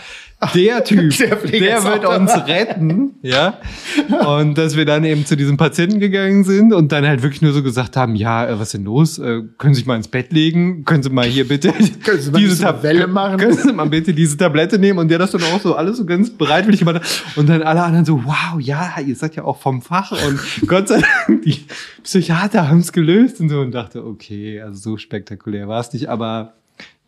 der 0.55 0.85
Typ, 0.85 1.17
der, 1.17 1.37
der 1.37 1.85
wird 1.85 2.05
uns 2.05 2.33
retten, 2.47 3.15
ja. 3.23 3.59
Und 4.27 4.57
dass 4.57 4.77
wir 4.77 4.85
dann 4.85 5.05
eben 5.05 5.27
zu 5.27 5.37
diesem 5.37 5.57
Patienten 5.57 6.01
gegangen 6.01 6.45
sind 6.45 6.73
und 6.73 6.93
dann 6.93 7.07
halt 7.07 7.23
wirklich 7.23 7.43
nur 7.43 7.53
so 7.53 7.63
gesagt 7.63 7.97
haben, 7.97 8.15
ja, 8.15 8.47
äh, 8.47 8.59
was 8.59 8.69
ist 8.69 8.75
denn 8.75 8.85
los? 8.85 9.19
Äh, 9.19 9.43
können 9.59 9.75
Sie 9.75 9.81
sich 9.81 9.87
mal 9.87 9.97
ins 9.97 10.09
Bett 10.09 10.33
legen? 10.33 10.85
Können 10.85 11.03
Sie 11.03 11.11
mal 11.11 11.27
hier 11.27 11.47
bitte 11.47 11.73
diese 12.37 12.63
Tabelle 12.63 13.07
machen? 13.07 13.39
Können 13.39 13.57
Sie 13.57 13.73
mal 13.73 13.87
bitte 13.87 14.13
diese 14.13 14.37
Tablette 14.37 14.79
nehmen? 14.79 14.99
Und 14.99 15.09
der 15.09 15.19
das 15.19 15.31
dann 15.31 15.43
auch 15.43 15.61
so 15.61 15.75
alles 15.75 15.99
so 15.99 16.05
ganz 16.05 16.31
bereitwillig 16.31 16.81
gemacht 16.81 17.03
Und 17.37 17.49
dann 17.49 17.63
alle 17.63 17.83
anderen 17.83 18.05
so, 18.05 18.25
wow, 18.25 18.61
ja, 18.61 18.95
ihr 19.05 19.17
seid 19.17 19.37
ja 19.37 19.45
auch 19.45 19.61
vom 19.61 19.83
Fach 19.83 20.13
und 20.13 20.41
Gott 20.67 20.89
sei 20.89 21.01
Dank, 21.01 21.43
die 21.43 21.65
Psychiater 22.03 22.69
haben 22.69 22.79
es 22.79 22.89
gelöst 22.93 23.41
und 23.41 23.49
so 23.49 23.61
und 23.61 23.72
dachte, 23.72 24.05
okay, 24.05 24.61
also 24.61 24.93
so 24.93 24.97
spektakulär 24.97 25.68
war 25.68 25.80
es 25.80 25.93
nicht, 25.93 26.09
aber 26.09 26.55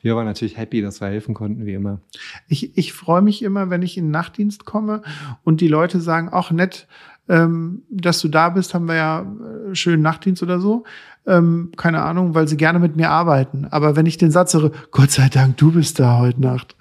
wir 0.02 0.16
waren 0.16 0.26
natürlich 0.26 0.56
happy, 0.56 0.82
dass 0.82 1.00
wir 1.00 1.08
helfen 1.08 1.34
konnten, 1.34 1.64
wie 1.64 1.74
immer. 1.74 2.00
Ich, 2.48 2.76
ich 2.76 2.92
freue 2.92 3.22
mich 3.22 3.42
immer, 3.42 3.70
wenn 3.70 3.82
ich 3.82 3.96
in 3.96 4.06
den 4.06 4.10
Nachtdienst 4.10 4.64
komme 4.64 5.02
und 5.44 5.60
die 5.60 5.68
Leute 5.68 6.00
sagen, 6.00 6.28
ach 6.32 6.50
nett, 6.50 6.88
ähm, 7.28 7.82
dass 7.88 8.20
du 8.20 8.28
da 8.28 8.48
bist, 8.48 8.74
haben 8.74 8.88
wir 8.88 8.96
ja 8.96 9.20
äh, 9.20 9.74
schönen 9.74 10.02
Nachtdienst 10.02 10.42
oder 10.42 10.58
so. 10.58 10.84
Ähm, 11.24 11.70
keine 11.76 12.02
Ahnung, 12.02 12.34
weil 12.34 12.48
sie 12.48 12.56
gerne 12.56 12.80
mit 12.80 12.96
mir 12.96 13.10
arbeiten. 13.10 13.66
Aber 13.70 13.94
wenn 13.94 14.06
ich 14.06 14.18
den 14.18 14.32
Satz 14.32 14.54
höre, 14.54 14.72
Gott 14.90 15.12
sei 15.12 15.28
Dank, 15.28 15.56
du 15.56 15.70
bist 15.70 16.00
da 16.00 16.18
heute 16.18 16.40
Nacht, 16.40 16.76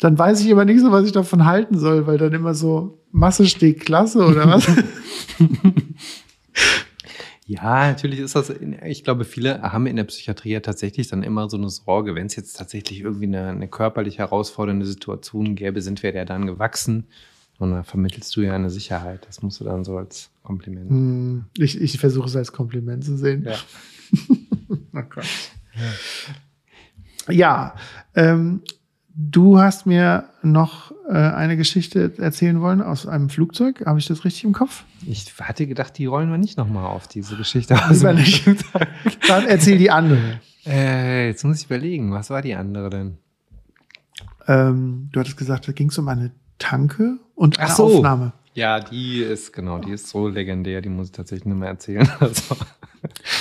dann 0.00 0.18
weiß 0.18 0.40
ich 0.40 0.48
immer 0.48 0.64
nicht 0.64 0.80
so, 0.80 0.90
was 0.90 1.04
ich 1.04 1.12
davon 1.12 1.44
halten 1.44 1.78
soll, 1.78 2.06
weil 2.06 2.16
dann 2.16 2.32
immer 2.32 2.54
so 2.54 2.98
Masse 3.12 3.46
steht 3.46 3.80
klasse 3.80 4.24
oder 4.24 4.48
was. 4.48 4.66
Ja, 7.46 7.88
natürlich 7.88 8.20
ist 8.20 8.36
das, 8.36 8.52
ich 8.84 9.02
glaube, 9.02 9.24
viele 9.24 9.62
haben 9.62 9.86
in 9.86 9.96
der 9.96 10.04
Psychiatrie 10.04 10.52
ja 10.52 10.60
tatsächlich 10.60 11.08
dann 11.08 11.24
immer 11.24 11.50
so 11.50 11.56
eine 11.56 11.68
Sorge, 11.70 12.14
wenn 12.14 12.26
es 12.26 12.36
jetzt 12.36 12.56
tatsächlich 12.56 13.00
irgendwie 13.00 13.26
eine, 13.26 13.48
eine, 13.48 13.68
körperlich 13.68 14.18
herausfordernde 14.18 14.86
Situation 14.86 15.56
gäbe, 15.56 15.82
sind 15.82 16.02
wir 16.02 16.12
der 16.12 16.24
dann 16.24 16.46
gewachsen? 16.46 17.06
Und 17.58 17.72
da 17.72 17.82
vermittelst 17.82 18.34
du 18.36 18.42
ja 18.42 18.54
eine 18.54 18.70
Sicherheit. 18.70 19.26
Das 19.26 19.42
musst 19.42 19.60
du 19.60 19.64
dann 19.64 19.84
so 19.84 19.96
als 19.96 20.30
Kompliment. 20.42 20.90
Hm, 20.90 21.44
ich, 21.58 21.80
ich 21.80 21.98
versuche 21.98 22.26
es 22.26 22.36
als 22.36 22.52
Kompliment 22.52 23.04
zu 23.04 23.16
sehen. 23.16 23.44
Ja. 23.44 23.56
oh 24.94 25.02
Gott. 25.08 25.26
Ja, 27.26 27.32
ja 27.32 27.74
ähm, 28.14 28.62
du 29.14 29.58
hast 29.58 29.86
mir 29.86 30.28
noch 30.42 30.91
eine 31.16 31.56
Geschichte 31.56 32.12
erzählen 32.18 32.60
wollen 32.60 32.80
aus 32.80 33.06
einem 33.06 33.28
Flugzeug. 33.28 33.84
Habe 33.86 33.98
ich 33.98 34.06
das 34.06 34.24
richtig 34.24 34.44
im 34.44 34.52
Kopf? 34.52 34.84
Ich 35.06 35.32
hatte 35.40 35.66
gedacht, 35.66 35.98
die 35.98 36.06
rollen 36.06 36.30
wir 36.30 36.38
nicht 36.38 36.56
nochmal 36.56 36.86
auf, 36.86 37.08
diese 37.08 37.36
Geschichte. 37.36 37.78
Lieber 37.90 38.12
nicht. 38.12 38.46
Dann 39.28 39.46
erzähl 39.46 39.78
die 39.78 39.90
andere. 39.90 40.40
Äh, 40.66 41.28
jetzt 41.28 41.44
muss 41.44 41.58
ich 41.58 41.66
überlegen, 41.66 42.12
was 42.12 42.30
war 42.30 42.42
die 42.42 42.54
andere 42.54 42.90
denn? 42.90 43.18
Ähm, 44.46 45.08
du 45.12 45.20
hattest 45.20 45.36
gesagt, 45.36 45.68
da 45.68 45.72
ging 45.72 45.88
es 45.88 45.98
um 45.98 46.08
eine 46.08 46.32
Tanke 46.58 47.18
und 47.34 47.58
eine 47.58 47.70
so. 47.70 47.84
Aufnahme. 47.84 48.32
Ja, 48.54 48.80
die 48.80 49.22
ist, 49.22 49.52
genau, 49.52 49.78
die 49.78 49.92
ist 49.92 50.08
so 50.08 50.28
legendär, 50.28 50.82
die 50.82 50.90
muss 50.90 51.06
ich 51.06 51.12
tatsächlich 51.12 51.46
nicht 51.46 51.58
mehr 51.58 51.70
erzählen. 51.70 52.08
Also. 52.20 52.56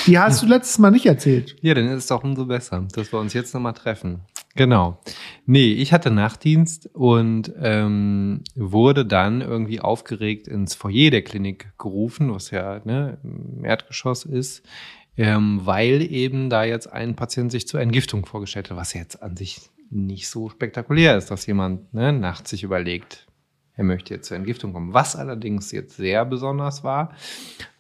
Die 0.08 0.18
hast 0.18 0.42
du 0.42 0.48
letztes 0.48 0.80
Mal 0.80 0.90
nicht 0.90 1.06
erzählt. 1.06 1.56
Ja, 1.62 1.76
dann 1.76 1.88
ist 1.90 2.06
es 2.06 2.12
auch 2.12 2.24
umso 2.24 2.48
besser, 2.48 2.88
dass 2.94 3.14
wir 3.14 3.20
uns 3.20 3.34
jetzt 3.34 3.54
nochmal 3.54 3.74
treffen. 3.74 4.22
Genau. 4.56 5.00
Nee, 5.46 5.74
ich 5.74 5.94
hatte 5.94 6.12
Nachtdienst 6.12 6.90
und 6.94 7.54
ähm, 7.62 8.44
wurde 8.56 9.06
dann 9.06 9.42
irgendwie 9.42 9.80
aufgeregt 9.80 10.48
ins 10.48 10.76
Foyer 10.76 11.10
der 11.10 11.24
Klinik 11.24 11.72
gerufen, 11.78 12.34
was 12.34 12.52
ja 12.52 12.82
ne, 12.84 13.18
im 13.24 13.64
Erdgeschoss 13.64 14.26
ist, 14.26 14.64
ähm, 15.18 15.62
weil 15.64 16.02
eben 16.02 16.50
da 16.50 16.64
jetzt 16.64 16.92
ein 16.92 17.16
Patient 17.16 17.52
sich 17.52 17.68
zur 17.68 17.80
Entgiftung 17.80 18.26
vorgestellt 18.26 18.70
hat, 18.70 18.78
was 18.78 18.94
jetzt 18.94 19.24
an 19.24 19.38
sich 19.38 19.62
nicht 19.90 20.30
so 20.30 20.50
spektakulär 20.50 21.18
ist, 21.18 21.32
dass 21.32 21.46
jemand 21.46 21.94
ne, 21.94 22.12
nachts 22.14 22.50
sich 22.50 22.64
überlegt, 22.64 23.28
er 23.76 23.84
möchte 23.84 24.14
jetzt 24.14 24.28
zur 24.28 24.38
Entgiftung 24.38 24.74
kommen. 24.74 24.94
Was 24.94 25.16
allerdings 25.16 25.72
jetzt 25.72 25.96
sehr 25.96 26.26
besonders 26.26 26.84
war, 26.84 27.14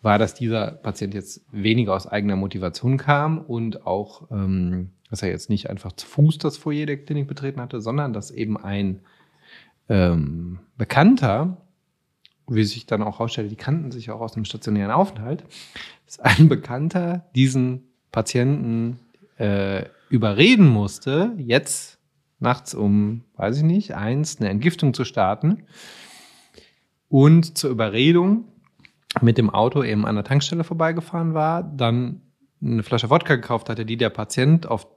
war, 0.01 0.17
dass 0.17 0.34
dieser 0.34 0.72
Patient 0.72 1.13
jetzt 1.13 1.45
weniger 1.51 1.93
aus 1.93 2.07
eigener 2.07 2.36
Motivation 2.36 2.97
kam 2.97 3.39
und 3.39 3.86
auch, 3.86 4.30
ähm, 4.32 4.91
dass 5.12 5.22
er 5.22 5.30
jetzt 5.30 5.49
nicht 5.49 5.70
einfach 5.70 5.91
zu 5.91 6.07
Fuß 6.07 6.39
das 6.39 6.57
Foyer 6.57 6.88
der 6.88 6.97
Klinik 6.97 7.28
betreten 7.28 7.62
hatte, 7.62 7.82
sondern 7.82 8.14
dass 8.14 8.32
eben 8.32 8.57
ein 8.57 9.01
ähm, 9.89 10.59
Bekannter, 10.78 11.57
wie 12.47 12.64
sich 12.64 12.86
dann 12.86 13.03
auch 13.03 13.20
herausstellte, 13.20 13.49
die 13.49 13.57
kannten 13.57 13.91
sich 13.91 14.09
auch 14.09 14.22
aus 14.22 14.36
einem 14.36 14.45
stationären 14.45 14.91
Aufenthalt, 14.91 15.43
dass 16.05 16.20
ein 16.22 16.47
Bekannter 16.47 17.26
diesen 17.36 17.84
Patienten 18.12 18.99
äh, 19.38 19.84
überreden 20.09 20.68
musste, 20.68 21.34
jetzt 21.38 21.99
nachts 22.39 22.74
um, 22.74 23.24
weiß 23.36 23.57
ich 23.57 23.64
nicht, 23.64 23.95
eins 23.95 24.39
eine 24.39 24.49
Entgiftung 24.49 24.93
zu 24.93 25.03
starten 25.03 25.64
und 27.09 27.57
zur 27.57 27.70
Überredung 27.70 28.45
mit 29.20 29.38
dem 29.38 29.49
Auto 29.49 29.84
eben 29.84 30.05
an 30.05 30.16
der 30.16 30.24
Tankstelle 30.24 30.64
vorbeigefahren 30.64 31.34
war, 31.34 31.64
dann 31.64 32.22
eine 32.62 32.84
Flasche 32.84 33.09
Wodka 33.09 33.36
gekauft 33.36 33.70
hatte, 33.70 33.86
die 33.86 33.97
der 33.97 34.09
Patient 34.09 34.68
auf 34.68 34.88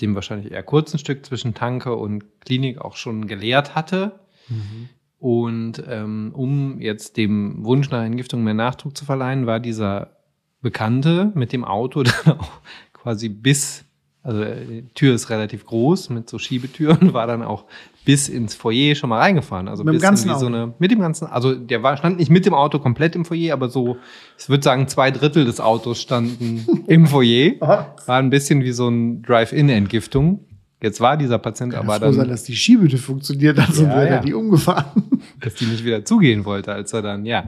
dem 0.00 0.14
wahrscheinlich 0.14 0.52
eher 0.52 0.62
kurzen 0.62 0.98
Stück 0.98 1.24
zwischen 1.26 1.54
Tanke 1.54 1.94
und 1.94 2.40
Klinik 2.40 2.80
auch 2.80 2.96
schon 2.96 3.26
geleert 3.26 3.74
hatte. 3.74 4.20
Mhm. 4.48 4.88
Und 5.18 5.82
ähm, 5.86 6.32
um 6.34 6.80
jetzt 6.80 7.16
dem 7.16 7.64
Wunsch 7.64 7.90
nach 7.90 8.02
Entgiftung 8.02 8.42
mehr 8.42 8.54
Nachdruck 8.54 8.96
zu 8.96 9.04
verleihen, 9.04 9.46
war 9.46 9.60
dieser 9.60 10.16
Bekannte 10.62 11.30
mit 11.34 11.52
dem 11.52 11.64
Auto 11.64 12.02
dann 12.24 12.38
auch 12.38 12.60
quasi 12.92 13.28
bis 13.28 13.84
also 14.22 14.44
die 14.44 14.84
Tür 14.94 15.14
ist 15.14 15.30
relativ 15.30 15.66
groß 15.66 16.10
mit 16.10 16.30
so 16.30 16.38
Schiebetüren, 16.38 17.12
war 17.12 17.26
dann 17.26 17.42
auch 17.42 17.64
bis 18.04 18.28
ins 18.28 18.54
Foyer 18.54 18.94
schon 18.94 19.10
mal 19.10 19.18
reingefahren. 19.18 19.68
Also 19.68 19.84
mit 19.84 19.94
dem 19.94 20.00
ganzen 20.00 20.30
in 20.30 20.38
so 20.38 20.46
eine, 20.46 20.74
mit 20.78 20.90
dem 20.90 21.00
ganzen, 21.00 21.26
also 21.26 21.54
der 21.54 21.82
war, 21.82 21.96
stand 21.96 22.18
nicht 22.18 22.30
mit 22.30 22.46
dem 22.46 22.54
Auto 22.54 22.78
komplett 22.78 23.14
im 23.14 23.24
Foyer, 23.24 23.52
aber 23.52 23.68
so, 23.68 23.96
ich 24.38 24.48
würde 24.48 24.62
sagen, 24.62 24.88
zwei 24.88 25.10
Drittel 25.10 25.44
des 25.44 25.60
Autos 25.60 26.00
standen 26.00 26.66
im 26.86 27.06
Foyer. 27.06 27.60
War 27.60 28.18
ein 28.18 28.30
bisschen 28.30 28.62
wie 28.62 28.72
so 28.72 28.88
ein 28.88 29.22
Drive-In-Entgiftung. 29.22 30.44
Jetzt 30.82 31.00
war 31.00 31.16
dieser 31.16 31.38
Patient 31.38 31.72
Kann 31.72 31.84
aber 31.84 32.00
dann. 32.00 32.12
sein, 32.12 32.28
dass 32.28 32.42
die 32.42 32.56
Schiebetür 32.56 32.98
funktioniert 32.98 33.56
hat, 33.58 33.72
sonst 33.72 33.90
ja, 33.90 33.96
wäre 33.96 34.14
ja. 34.16 34.20
die 34.20 34.34
umgefahren. 34.34 35.20
Dass 35.40 35.54
die 35.54 35.66
nicht 35.66 35.84
wieder 35.84 36.04
zugehen 36.04 36.44
wollte, 36.44 36.72
als 36.72 36.92
er 36.92 37.02
dann, 37.02 37.24
ja. 37.24 37.44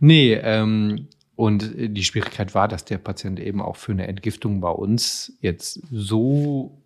Nee, 0.00 0.34
ähm, 0.34 1.08
und 1.36 1.72
die 1.76 2.04
Schwierigkeit 2.04 2.54
war, 2.54 2.68
dass 2.68 2.84
der 2.84 2.98
Patient 2.98 3.40
eben 3.40 3.60
auch 3.60 3.76
für 3.76 3.92
eine 3.92 4.06
Entgiftung 4.06 4.60
bei 4.60 4.70
uns 4.70 5.32
jetzt 5.40 5.80
so 5.90 6.78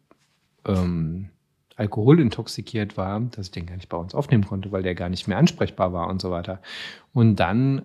ähm, 0.66 1.28
alkoholintoxikiert 1.76 2.96
war, 2.96 3.20
dass 3.20 3.46
ich 3.46 3.52
den 3.52 3.66
gar 3.66 3.76
nicht 3.76 3.88
bei 3.88 3.98
uns 3.98 4.14
aufnehmen 4.14 4.46
konnte, 4.46 4.72
weil 4.72 4.82
der 4.82 4.94
gar 4.94 5.10
nicht 5.10 5.28
mehr 5.28 5.38
ansprechbar 5.38 5.92
war 5.92 6.08
und 6.08 6.20
so 6.20 6.30
weiter. 6.30 6.60
Und 7.12 7.36
dann 7.36 7.82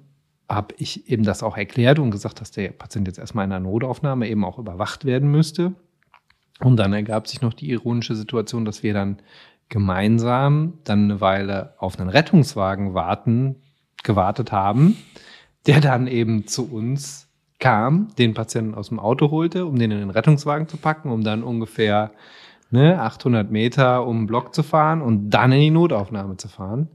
habe 0.47 0.73
ich 0.77 1.09
eben 1.09 1.23
das 1.23 1.43
auch 1.43 1.57
erklärt 1.57 1.99
und 1.99 2.11
gesagt, 2.11 2.39
dass 2.39 2.51
der 2.51 2.69
Patient 2.69 3.07
jetzt 3.07 3.19
erstmal 3.19 3.45
in 3.45 3.51
einer 3.51 3.67
Notaufnahme 3.67 4.27
eben 4.27 4.45
auch 4.45 4.57
überwacht 4.57 5.05
werden 5.05 5.29
müsste. 5.29 5.73
Und 6.59 6.77
dann 6.77 6.93
ergab 6.93 7.27
sich 7.27 7.41
noch 7.41 7.53
die 7.53 7.69
ironische 7.69 8.15
Situation, 8.15 8.63
dass 8.63 8.83
wir 8.83 8.93
dann 8.93 9.17
gemeinsam 9.69 10.79
dann 10.83 11.05
eine 11.05 11.21
Weile 11.21 11.73
auf 11.77 11.99
einen 11.99 12.09
Rettungswagen 12.09 12.93
warten, 12.93 13.55
gewartet 14.03 14.51
haben 14.51 14.97
der 15.67 15.81
dann 15.81 16.07
eben 16.07 16.47
zu 16.47 16.71
uns 16.71 17.27
kam, 17.59 18.09
den 18.17 18.33
Patienten 18.33 18.75
aus 18.75 18.89
dem 18.89 18.99
Auto 18.99 19.31
holte, 19.31 19.65
um 19.65 19.77
den 19.77 19.91
in 19.91 19.99
den 19.99 20.09
Rettungswagen 20.09 20.67
zu 20.67 20.77
packen, 20.77 21.09
um 21.09 21.23
dann 21.23 21.43
ungefähr 21.43 22.11
ne, 22.71 22.99
800 22.99 23.49
Meter 23.49 24.05
um 24.05 24.21
den 24.21 24.27
Block 24.27 24.53
zu 24.53 24.63
fahren 24.63 25.01
und 25.01 25.29
dann 25.29 25.51
in 25.53 25.59
die 25.59 25.71
Notaufnahme 25.71 26.37
zu 26.37 26.49
fahren. 26.49 26.89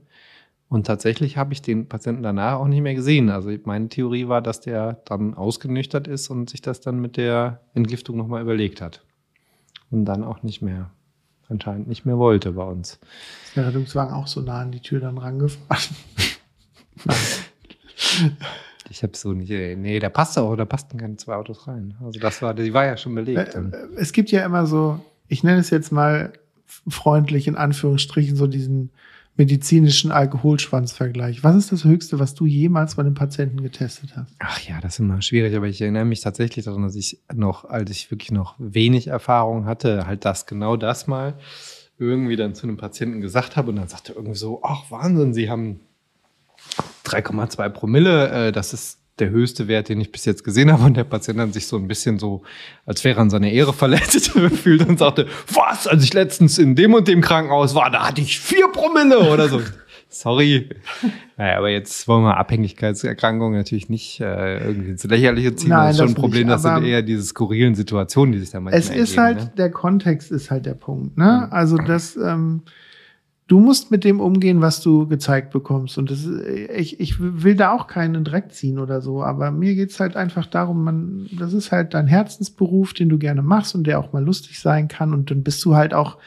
Und 0.68 0.86
tatsächlich 0.86 1.38
habe 1.38 1.54
ich 1.54 1.62
den 1.62 1.88
Patienten 1.88 2.22
danach 2.22 2.58
auch 2.58 2.66
nicht 2.68 2.82
mehr 2.82 2.94
gesehen. 2.94 3.30
Also 3.30 3.50
meine 3.64 3.88
Theorie 3.88 4.28
war, 4.28 4.42
dass 4.42 4.60
der 4.60 5.00
dann 5.06 5.32
ausgenüchtert 5.32 6.06
ist 6.06 6.28
und 6.28 6.50
sich 6.50 6.60
das 6.60 6.82
dann 6.82 7.00
mit 7.00 7.16
der 7.16 7.62
Entgiftung 7.72 8.18
nochmal 8.18 8.42
überlegt 8.42 8.82
hat. 8.82 9.02
Und 9.90 10.04
dann 10.04 10.22
auch 10.22 10.42
nicht 10.42 10.60
mehr, 10.60 10.90
anscheinend 11.48 11.88
nicht 11.88 12.04
mehr 12.04 12.18
wollte 12.18 12.52
bei 12.52 12.64
uns. 12.64 12.98
Ist 13.46 13.56
der 13.56 13.68
Rettungswagen 13.68 14.12
auch 14.12 14.26
so 14.26 14.42
nah 14.42 14.60
an 14.60 14.72
die 14.72 14.80
Tür 14.80 15.00
dann 15.00 15.16
rangefahren? 15.16 15.96
Ich 18.90 19.02
habe 19.02 19.16
so 19.16 19.32
nicht. 19.32 19.50
Nee, 19.50 19.98
da 19.98 20.08
passt 20.08 20.38
auch, 20.38 20.56
da 20.56 20.64
passten 20.64 20.98
keine 20.98 21.16
zwei 21.16 21.34
Autos 21.34 21.66
rein. 21.66 21.94
Also 22.02 22.18
das 22.20 22.40
war, 22.42 22.54
die 22.54 22.72
war 22.72 22.86
ja 22.86 22.96
schon 22.96 23.14
belegt. 23.14 23.54
Äh, 23.54 23.60
äh, 23.60 23.88
es 23.96 24.12
gibt 24.12 24.30
ja 24.30 24.44
immer 24.44 24.66
so, 24.66 25.00
ich 25.28 25.44
nenne 25.44 25.60
es 25.60 25.70
jetzt 25.70 25.92
mal 25.92 26.32
freundlich 26.88 27.48
in 27.48 27.56
Anführungsstrichen, 27.56 28.36
so 28.36 28.46
diesen 28.46 28.90
medizinischen 29.36 30.10
Alkoholschwanzvergleich. 30.10 31.44
Was 31.44 31.54
ist 31.54 31.70
das 31.70 31.84
Höchste, 31.84 32.18
was 32.18 32.34
du 32.34 32.44
jemals 32.44 32.96
bei 32.96 33.02
einem 33.02 33.14
Patienten 33.14 33.62
getestet 33.62 34.16
hast? 34.16 34.34
Ach 34.40 34.60
ja, 34.60 34.80
das 34.80 34.94
ist 34.94 35.00
immer 35.00 35.22
schwierig, 35.22 35.54
aber 35.54 35.66
ich 35.68 35.80
erinnere 35.80 36.04
mich 36.04 36.22
tatsächlich 36.22 36.64
daran, 36.64 36.82
dass 36.82 36.96
ich 36.96 37.20
noch, 37.32 37.64
als 37.64 37.90
ich 37.90 38.10
wirklich 38.10 38.32
noch 38.32 38.56
wenig 38.58 39.06
Erfahrung 39.06 39.66
hatte, 39.66 40.06
halt 40.06 40.24
das, 40.24 40.46
genau 40.46 40.76
das 40.76 41.06
mal 41.06 41.34
irgendwie 41.98 42.36
dann 42.36 42.54
zu 42.54 42.66
einem 42.66 42.76
Patienten 42.76 43.20
gesagt 43.20 43.56
habe 43.56 43.70
und 43.70 43.76
dann 43.76 43.88
sagte 43.88 44.12
er 44.12 44.16
irgendwie 44.16 44.38
so, 44.38 44.60
ach 44.62 44.90
Wahnsinn, 44.90 45.34
Sie 45.34 45.50
haben 45.50 45.80
3,2 47.04 47.68
Promille, 47.70 48.48
äh, 48.48 48.52
das 48.52 48.72
ist 48.72 48.98
der 49.18 49.30
höchste 49.30 49.68
Wert, 49.68 49.88
den 49.88 50.00
ich 50.00 50.12
bis 50.12 50.24
jetzt 50.24 50.44
gesehen 50.44 50.72
habe. 50.72 50.84
Und 50.84 50.96
der 50.96 51.04
Patient 51.04 51.38
hat 51.40 51.52
sich 51.52 51.66
so 51.66 51.76
ein 51.76 51.88
bisschen 51.88 52.18
so, 52.18 52.42
als 52.86 53.04
wäre 53.04 53.18
er 53.18 53.22
an 53.22 53.30
seine 53.30 53.52
Ehre 53.52 53.72
verletzt 53.72 54.32
gefühlt 54.34 54.86
und 54.86 54.98
sagte, 54.98 55.26
was, 55.52 55.86
als 55.86 56.04
ich 56.04 56.14
letztens 56.14 56.58
in 56.58 56.74
dem 56.74 56.94
und 56.94 57.08
dem 57.08 57.20
Krankenhaus 57.20 57.74
war, 57.74 57.90
da 57.90 58.08
hatte 58.08 58.20
ich 58.20 58.38
vier 58.38 58.68
Promille 58.68 59.30
oder 59.32 59.48
so. 59.48 59.60
Sorry. 60.10 60.70
Naja, 61.36 61.58
aber 61.58 61.68
jetzt 61.68 62.08
wollen 62.08 62.22
wir 62.24 62.38
Abhängigkeitserkrankungen 62.38 63.58
natürlich 63.58 63.90
nicht 63.90 64.20
äh, 64.20 64.66
irgendwie 64.66 64.90
ins 64.92 65.04
Lächerliche 65.04 65.54
ziehen. 65.54 65.68
Nein, 65.68 65.88
das 65.88 65.96
ist 65.96 65.98
schon 65.98 66.08
ein 66.08 66.14
Problem, 66.14 66.46
nicht, 66.46 66.54
das 66.54 66.62
sind 66.62 66.84
eher 66.84 67.02
diese 67.02 67.22
skurrilen 67.22 67.74
Situationen, 67.74 68.32
die 68.32 68.38
sich 68.38 68.50
da 68.50 68.58
manchmal 68.58 68.80
Es 68.80 68.88
ist 68.88 69.18
ergeben, 69.18 69.22
halt, 69.22 69.36
ne? 69.36 69.52
der 69.58 69.70
Kontext 69.70 70.30
ist 70.32 70.50
halt 70.50 70.64
der 70.64 70.74
Punkt. 70.74 71.18
Ne? 71.18 71.52
Also 71.52 71.76
das, 71.76 72.16
ähm, 72.16 72.62
du 73.48 73.58
musst 73.58 73.90
mit 73.90 74.04
dem 74.04 74.20
umgehen, 74.20 74.60
was 74.60 74.80
du 74.80 75.08
gezeigt 75.08 75.50
bekommst. 75.50 75.98
Und 75.98 76.10
das 76.10 76.24
ist, 76.24 76.46
ich, 76.70 77.00
ich 77.00 77.16
will 77.18 77.56
da 77.56 77.72
auch 77.72 77.86
keinen 77.86 78.22
Dreck 78.22 78.52
ziehen 78.52 78.78
oder 78.78 79.00
so, 79.00 79.22
aber 79.22 79.50
mir 79.50 79.74
geht's 79.74 79.98
halt 79.98 80.16
einfach 80.16 80.46
darum, 80.46 80.84
man, 80.84 81.28
das 81.36 81.54
ist 81.54 81.72
halt 81.72 81.94
dein 81.94 82.06
Herzensberuf, 82.06 82.92
den 82.92 83.08
du 83.08 83.18
gerne 83.18 83.42
machst 83.42 83.74
und 83.74 83.86
der 83.86 83.98
auch 83.98 84.12
mal 84.12 84.24
lustig 84.24 84.60
sein 84.60 84.86
kann. 84.86 85.12
Und 85.12 85.30
dann 85.30 85.42
bist 85.42 85.64
du 85.64 85.74
halt 85.74 85.94
auch 85.94 86.18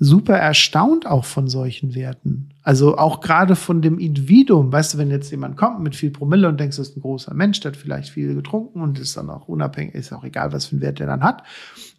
super 0.00 0.36
erstaunt 0.36 1.06
auch 1.06 1.24
von 1.24 1.46
solchen 1.46 1.94
Werten. 1.94 2.48
Also 2.64 2.98
auch 2.98 3.20
gerade 3.20 3.54
von 3.54 3.82
dem 3.82 4.00
Individuum, 4.00 4.72
weißt 4.72 4.94
du, 4.94 4.98
wenn 4.98 5.10
jetzt 5.10 5.30
jemand 5.30 5.56
kommt 5.56 5.80
mit 5.80 5.94
viel 5.94 6.10
Promille 6.10 6.48
und 6.48 6.58
denkst, 6.58 6.76
das 6.76 6.88
ist 6.88 6.96
ein 6.96 7.02
großer 7.02 7.34
Mensch, 7.34 7.60
der 7.60 7.70
hat 7.70 7.76
vielleicht 7.76 8.10
viel 8.10 8.34
getrunken 8.34 8.80
und 8.80 8.98
ist 8.98 9.16
dann 9.16 9.30
auch 9.30 9.46
unabhängig, 9.46 9.94
ist 9.94 10.12
auch 10.12 10.24
egal, 10.24 10.52
was 10.52 10.66
für 10.66 10.72
einen 10.72 10.82
Wert 10.82 10.98
der 10.98 11.06
dann 11.06 11.22
hat, 11.22 11.44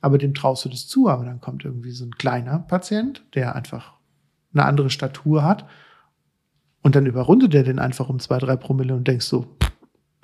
aber 0.01 0.17
dem 0.17 0.33
traust 0.33 0.65
du 0.65 0.69
das 0.69 0.85
zu, 0.85 1.07
aber 1.07 1.23
dann 1.23 1.39
kommt 1.39 1.63
irgendwie 1.63 1.91
so 1.91 2.03
ein 2.03 2.11
kleiner 2.11 2.59
Patient, 2.59 3.23
der 3.35 3.55
einfach 3.55 3.92
eine 4.53 4.65
andere 4.65 4.89
Statur 4.89 5.43
hat. 5.43 5.65
Und 6.81 6.95
dann 6.95 7.05
überrundet 7.05 7.53
er 7.55 7.63
den 7.63 7.79
einfach 7.79 8.09
um 8.09 8.19
zwei, 8.19 8.37
drei 8.39 8.55
Promille 8.55 8.93
und 8.93 9.07
denkst 9.07 9.25
so, 9.25 9.47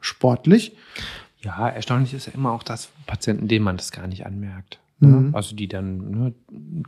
sportlich. 0.01 0.75
Ja, 1.41 1.69
erstaunlich 1.69 2.13
ist 2.13 2.27
ja 2.27 2.33
immer 2.33 2.51
auch 2.51 2.63
das 2.63 2.89
Patienten, 3.05 3.47
denen 3.47 3.63
man 3.63 3.77
das 3.77 3.91
gar 3.91 4.07
nicht 4.07 4.25
anmerkt. 4.25 4.79
Ne? 4.99 5.07
Mhm. 5.07 5.35
Also 5.35 5.55
die 5.55 5.69
dann 5.69 6.11
ne, 6.11 6.33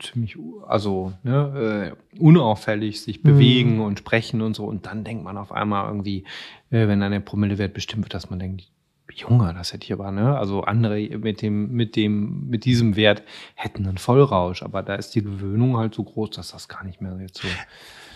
ziemlich, 0.02 0.38
also 0.68 1.14
ne, 1.24 1.94
äh, 2.14 2.20
unauffällig 2.20 3.02
sich 3.02 3.24
bewegen 3.24 3.76
mhm. 3.76 3.82
und 3.82 4.00
sprechen 4.00 4.42
und 4.42 4.56
so. 4.56 4.66
Und 4.66 4.86
dann 4.86 5.06
denkt 5.06 5.24
man 5.24 5.38
auf 5.38 5.54
einmal 5.54 5.88
irgendwie, 5.88 6.26
äh, 6.70 6.88
wenn 6.88 7.00
dann 7.00 7.14
der 7.14 7.22
Promillewert 7.22 7.74
bestimmt 7.74 8.04
wird, 8.04 8.14
dass 8.14 8.30
man 8.30 8.40
denkt, 8.40 8.70
Junge, 9.12 9.54
das 9.54 9.74
hätte 9.74 9.86
ich 9.86 9.94
aber, 9.94 10.12
ne? 10.12 10.38
Also 10.38 10.62
andere 10.62 11.00
mit 11.18 11.42
dem, 11.42 11.72
mit 11.72 11.96
dem, 11.96 12.50
mit 12.50 12.66
diesem 12.66 12.96
Wert 12.96 13.24
hätten 13.56 13.86
einen 13.86 13.98
Vollrausch, 13.98 14.64
aber 14.64 14.84
da 14.84 14.96
ist 14.96 15.16
die 15.16 15.24
Gewöhnung 15.24 15.78
halt 15.78 15.94
so 15.94 16.04
groß, 16.04 16.32
dass 16.32 16.52
das 16.52 16.68
gar 16.68 16.84
nicht 16.84 17.02
mehr 17.02 17.18
jetzt 17.22 17.42
so. 17.42 17.48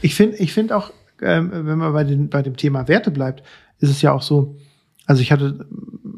Ich 0.02 0.16
finde, 0.16 0.38
ich 0.38 0.54
finde 0.54 0.78
auch, 0.78 0.92
ähm, 1.22 1.50
wenn 1.52 1.78
man 1.78 1.94
bei, 1.94 2.04
den, 2.04 2.30
bei 2.30 2.42
dem 2.42 2.58
Thema 2.58 2.88
Werte 2.88 3.12
bleibt, 3.12 3.44
ist 3.80 3.90
es 3.90 4.02
ja 4.02 4.12
auch 4.12 4.22
so, 4.22 4.58
also 5.06 5.22
ich 5.22 5.32
hatte 5.32 5.68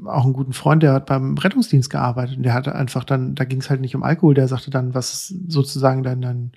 auch 0.06 0.24
einen 0.24 0.34
guten 0.34 0.54
Freund, 0.54 0.84
der 0.84 0.94
hat 0.94 1.06
beim 1.06 1.38
Rettungsdienst 1.38 1.90
gearbeitet 1.90 2.38
und 2.38 2.44
der 2.44 2.54
hatte 2.54 2.76
einfach 2.76 3.04
dann, 3.04 3.36
da 3.36 3.44
ging 3.44 3.60
es 3.60 3.70
halt 3.70 3.82
nicht 3.82 3.96
um 3.96 4.04
Alkohol, 4.04 4.34
der 4.34 4.48
sagte 4.48 4.72
dann, 4.72 4.94
was 4.94 5.28
sozusagen 5.48 6.04
dein, 6.04 6.22
dein 6.22 6.52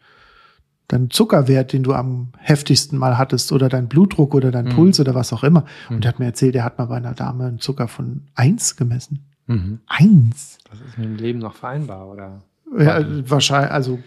dein 0.92 1.10
Zuckerwert, 1.10 1.72
den 1.72 1.82
du 1.82 1.92
am 1.94 2.28
heftigsten 2.38 2.98
mal 2.98 3.16
hattest 3.18 3.52
oder 3.52 3.68
dein 3.68 3.88
Blutdruck 3.88 4.34
oder 4.34 4.50
dein 4.50 4.66
Mhm. 4.66 4.70
Puls 4.70 5.00
oder 5.00 5.14
was 5.14 5.32
auch 5.32 5.44
immer. 5.44 5.64
Mhm. 5.88 5.96
Und 5.96 6.04
er 6.04 6.08
hat 6.10 6.18
mir 6.18 6.26
erzählt, 6.26 6.54
er 6.56 6.64
hat 6.64 6.78
mal 6.78 6.86
bei 6.86 6.96
einer 6.96 7.14
Dame 7.14 7.44
einen 7.46 7.60
Zucker 7.60 7.88
von 7.88 8.22
eins 8.34 8.76
gemessen. 8.76 9.24
Mhm. 9.46 9.80
Eins? 9.86 10.58
Das 10.70 10.80
ist 10.80 10.98
mit 10.98 11.06
dem 11.06 11.16
Leben 11.16 11.38
noch 11.38 11.54
vereinbar, 11.54 12.08
oder? 12.08 12.42
Ja, 12.78 13.04
wahrscheinlich, 13.28 13.70
also 13.72 13.98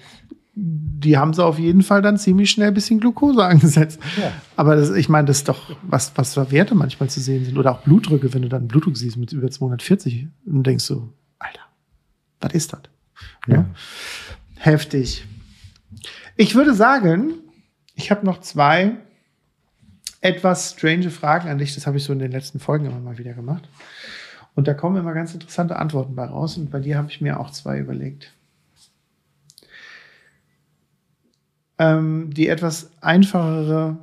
die 0.56 1.18
haben 1.18 1.34
sie 1.34 1.44
auf 1.44 1.58
jeden 1.58 1.82
Fall 1.82 2.02
dann 2.02 2.18
ziemlich 2.18 2.52
schnell 2.52 2.68
ein 2.70 2.74
bisschen 2.74 3.00
Glucose 3.00 3.44
angesetzt. 3.46 4.00
Ja. 4.22 4.32
Aber 4.56 4.76
das, 4.76 4.92
ich 4.92 5.10
meine, 5.10 5.26
das 5.28 5.38
ist 5.38 5.50
doch, 5.50 5.76
was, 5.82 6.12
was 6.16 6.36
für 6.36 6.52
Werte 6.52 6.76
manchmal 6.76 7.10
zu 7.10 7.20
sehen 7.20 7.44
sind. 7.46 7.58
Oder 7.58 7.72
auch 7.72 7.80
Blutdrücke, 7.82 8.34
wenn 8.34 8.44
du 8.44 8.50
dann 8.50 8.62
einen 8.62 8.68
Blutdruck 8.68 8.96
siehst 8.96 9.18
mit 9.18 9.32
über 9.34 9.50
240 9.50 10.28
und 10.46 10.64
denkst 10.68 10.84
so, 10.84 11.10
Alter, 11.40 11.62
was 12.40 12.54
ist 12.54 12.72
das? 12.74 12.82
Ja. 13.48 13.66
Heftig. 14.56 15.26
Ich 16.36 16.56
würde 16.56 16.74
sagen, 16.74 17.36
ich 17.96 18.10
habe 18.10 18.26
noch 18.26 18.42
zwei 18.42 18.98
etwas 20.22 20.72
strange 20.72 21.12
Fragen 21.12 21.50
an 21.50 21.60
dich. 21.60 21.76
Das 21.76 21.86
habe 21.86 21.98
ich 21.98 22.04
so 22.04 22.14
in 22.14 22.20
den 22.20 22.32
letzten 22.32 22.60
Folgen 22.60 22.86
immer 22.86 23.00
mal 23.00 23.18
wieder 23.18 23.34
gemacht. 23.34 23.68
Und 24.56 24.68
da 24.68 24.74
kommen 24.74 24.98
immer 24.98 25.14
ganz 25.14 25.34
interessante 25.34 25.76
Antworten 25.76 26.16
bei 26.16 26.26
raus. 26.26 26.58
Und 26.58 26.72
bei 26.72 26.80
dir 26.80 26.98
habe 26.98 27.10
ich 27.10 27.22
mir 27.22 27.40
auch 27.40 27.52
zwei 27.52 27.78
überlegt. 27.78 28.34
Ähm, 31.78 32.34
die 32.34 32.48
etwas 32.48 32.92
einfachere, 33.02 33.98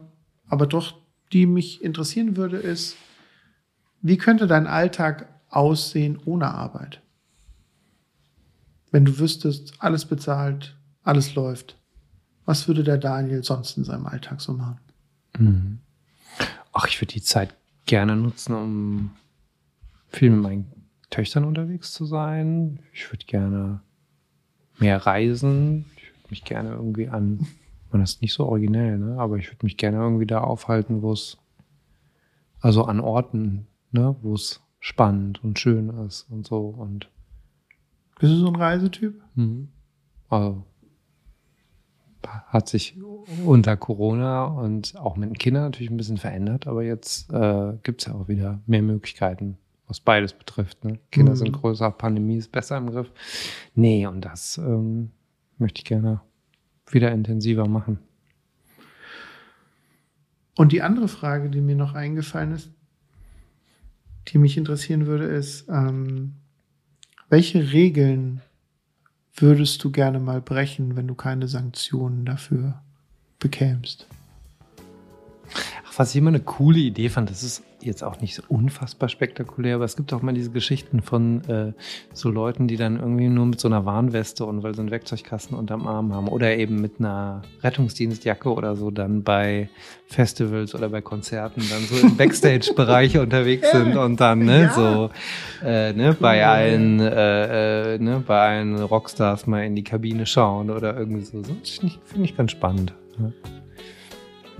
aber 0.48 0.66
doch 0.66 0.94
die 1.32 1.46
mich 1.46 1.82
interessieren 1.82 2.36
würde, 2.36 2.58
ist, 2.58 2.96
wie 4.02 4.18
könnte 4.18 4.46
dein 4.46 4.66
Alltag 4.66 5.28
aussehen 5.48 6.18
ohne 6.24 6.52
Arbeit? 6.52 7.00
Wenn 8.90 9.04
du 9.04 9.18
wüsstest, 9.18 9.74
alles 9.78 10.04
bezahlt, 10.04 10.76
alles 11.02 11.34
läuft. 11.34 11.79
Was 12.50 12.66
würde 12.66 12.82
der 12.82 12.98
Daniel 12.98 13.44
sonst 13.44 13.76
in 13.76 13.84
seinem 13.84 14.06
Alltag 14.06 14.40
so 14.40 14.52
machen? 14.52 14.80
Mhm. 15.38 15.78
Ach, 16.72 16.88
ich 16.88 17.00
würde 17.00 17.12
die 17.12 17.22
Zeit 17.22 17.54
gerne 17.86 18.16
nutzen, 18.16 18.56
um 18.56 19.10
viel 20.08 20.30
mit 20.30 20.42
meinen 20.42 20.72
Töchtern 21.10 21.44
unterwegs 21.44 21.92
zu 21.92 22.06
sein. 22.06 22.80
Ich 22.92 23.08
würde 23.12 23.24
gerne 23.26 23.82
mehr 24.80 25.06
reisen. 25.06 25.84
Ich 25.94 26.08
würde 26.08 26.30
mich 26.30 26.44
gerne 26.44 26.70
irgendwie 26.70 27.08
an, 27.08 27.46
man 27.92 28.02
ist 28.02 28.20
nicht 28.20 28.34
so 28.34 28.46
originell, 28.46 28.98
ne? 28.98 29.16
aber 29.20 29.36
ich 29.36 29.46
würde 29.46 29.64
mich 29.64 29.76
gerne 29.76 29.98
irgendwie 29.98 30.26
da 30.26 30.40
aufhalten, 30.40 31.02
wo 31.02 31.12
es, 31.12 31.38
also 32.58 32.82
an 32.82 32.98
Orten, 32.98 33.68
ne? 33.92 34.16
wo 34.22 34.34
es 34.34 34.60
spannend 34.80 35.44
und 35.44 35.60
schön 35.60 35.88
ist 36.04 36.26
und 36.28 36.48
so. 36.48 36.66
Und 36.66 37.08
Bist 38.18 38.32
du 38.32 38.38
so 38.38 38.48
ein 38.48 38.56
Reisetyp? 38.56 39.22
Mhm. 39.36 39.68
Also, 40.28 40.64
hat 42.26 42.68
sich 42.68 42.96
unter 43.44 43.76
Corona 43.76 44.44
und 44.44 44.96
auch 44.96 45.16
mit 45.16 45.30
den 45.30 45.38
Kindern 45.38 45.64
natürlich 45.64 45.90
ein 45.90 45.96
bisschen 45.96 46.18
verändert, 46.18 46.66
aber 46.66 46.82
jetzt 46.82 47.32
äh, 47.32 47.72
gibt 47.82 48.02
es 48.02 48.06
ja 48.08 48.14
auch 48.14 48.28
wieder 48.28 48.60
mehr 48.66 48.82
Möglichkeiten, 48.82 49.56
was 49.86 50.00
beides 50.00 50.32
betrifft. 50.32 50.84
Ne? 50.84 50.98
Kinder 51.10 51.32
Mhm. 51.32 51.36
sind 51.36 51.52
größer, 51.52 51.90
Pandemie 51.90 52.36
ist 52.36 52.52
besser 52.52 52.76
im 52.76 52.90
Griff. 52.90 53.10
Nee, 53.74 54.06
und 54.06 54.24
das 54.24 54.58
ähm, 54.58 55.10
möchte 55.58 55.78
ich 55.80 55.84
gerne 55.84 56.20
wieder 56.90 57.12
intensiver 57.12 57.68
machen. 57.68 57.98
Und 60.56 60.72
die 60.72 60.82
andere 60.82 61.08
Frage, 61.08 61.48
die 61.48 61.60
mir 61.60 61.76
noch 61.76 61.94
eingefallen 61.94 62.52
ist, 62.52 62.70
die 64.28 64.38
mich 64.38 64.56
interessieren 64.58 65.06
würde, 65.06 65.24
ist, 65.24 65.68
ähm, 65.68 66.34
welche 67.28 67.72
Regeln 67.72 68.42
würdest 69.40 69.82
du 69.84 69.90
gerne 69.90 70.18
mal 70.18 70.40
brechen, 70.40 70.96
wenn 70.96 71.08
du 71.08 71.14
keine 71.14 71.48
Sanktionen 71.48 72.24
dafür 72.24 72.80
bekämst? 73.38 74.06
Was 75.96 76.10
ich 76.10 76.16
immer 76.16 76.28
eine 76.28 76.40
coole 76.40 76.78
Idee 76.78 77.08
fand, 77.08 77.30
das 77.30 77.42
ist 77.42 77.62
jetzt 77.82 78.04
auch 78.04 78.20
nicht 78.20 78.34
so 78.34 78.42
unfassbar 78.48 79.08
spektakulär, 79.08 79.76
aber 79.76 79.84
es 79.84 79.96
gibt 79.96 80.12
auch 80.12 80.22
mal 80.22 80.32
diese 80.34 80.50
Geschichten 80.50 81.00
von 81.02 81.42
äh, 81.48 81.72
so 82.12 82.30
Leuten, 82.30 82.68
die 82.68 82.76
dann 82.76 82.98
irgendwie 83.00 83.28
nur 83.28 83.46
mit 83.46 83.58
so 83.60 83.68
einer 83.68 83.86
Warnweste 83.86 84.44
und 84.44 84.62
weil 84.62 84.74
sie 84.74 84.80
einen 84.80 84.90
Werkzeugkasten 84.90 85.56
unterm 85.56 85.86
Arm 85.86 86.14
haben 86.14 86.28
oder 86.28 86.56
eben 86.56 86.80
mit 86.80 86.94
einer 86.98 87.42
Rettungsdienstjacke 87.62 88.52
oder 88.52 88.76
so 88.76 88.90
dann 88.90 89.22
bei 89.22 89.68
Festivals 90.06 90.74
oder 90.74 90.90
bei 90.90 91.00
Konzerten 91.00 91.62
dann 91.70 91.82
so 91.82 92.06
im 92.06 92.16
Backstage-Bereich 92.16 93.18
unterwegs 93.18 93.70
sind 93.70 93.96
und 93.96 94.20
dann 94.20 94.40
ne, 94.40 94.62
Ja. 94.62 94.72
so 94.72 95.10
äh, 95.64 95.92
ne, 95.92 96.14
bei 96.18 96.46
allen 96.46 97.00
äh, 97.00 97.94
äh, 97.94 97.98
ne, 97.98 98.22
bei 98.26 98.38
allen 98.40 98.80
Rockstars 98.80 99.46
mal 99.46 99.64
in 99.64 99.74
die 99.74 99.84
Kabine 99.84 100.26
schauen 100.26 100.70
oder 100.70 100.96
irgendwie 100.96 101.22
so. 101.22 101.42
so 101.42 101.54
finde 101.54 101.62
ich, 101.86 101.98
finde 102.04 102.24
ich 102.26 102.36
ganz 102.36 102.50
spannend. 102.52 102.92
Ne? 103.18 103.32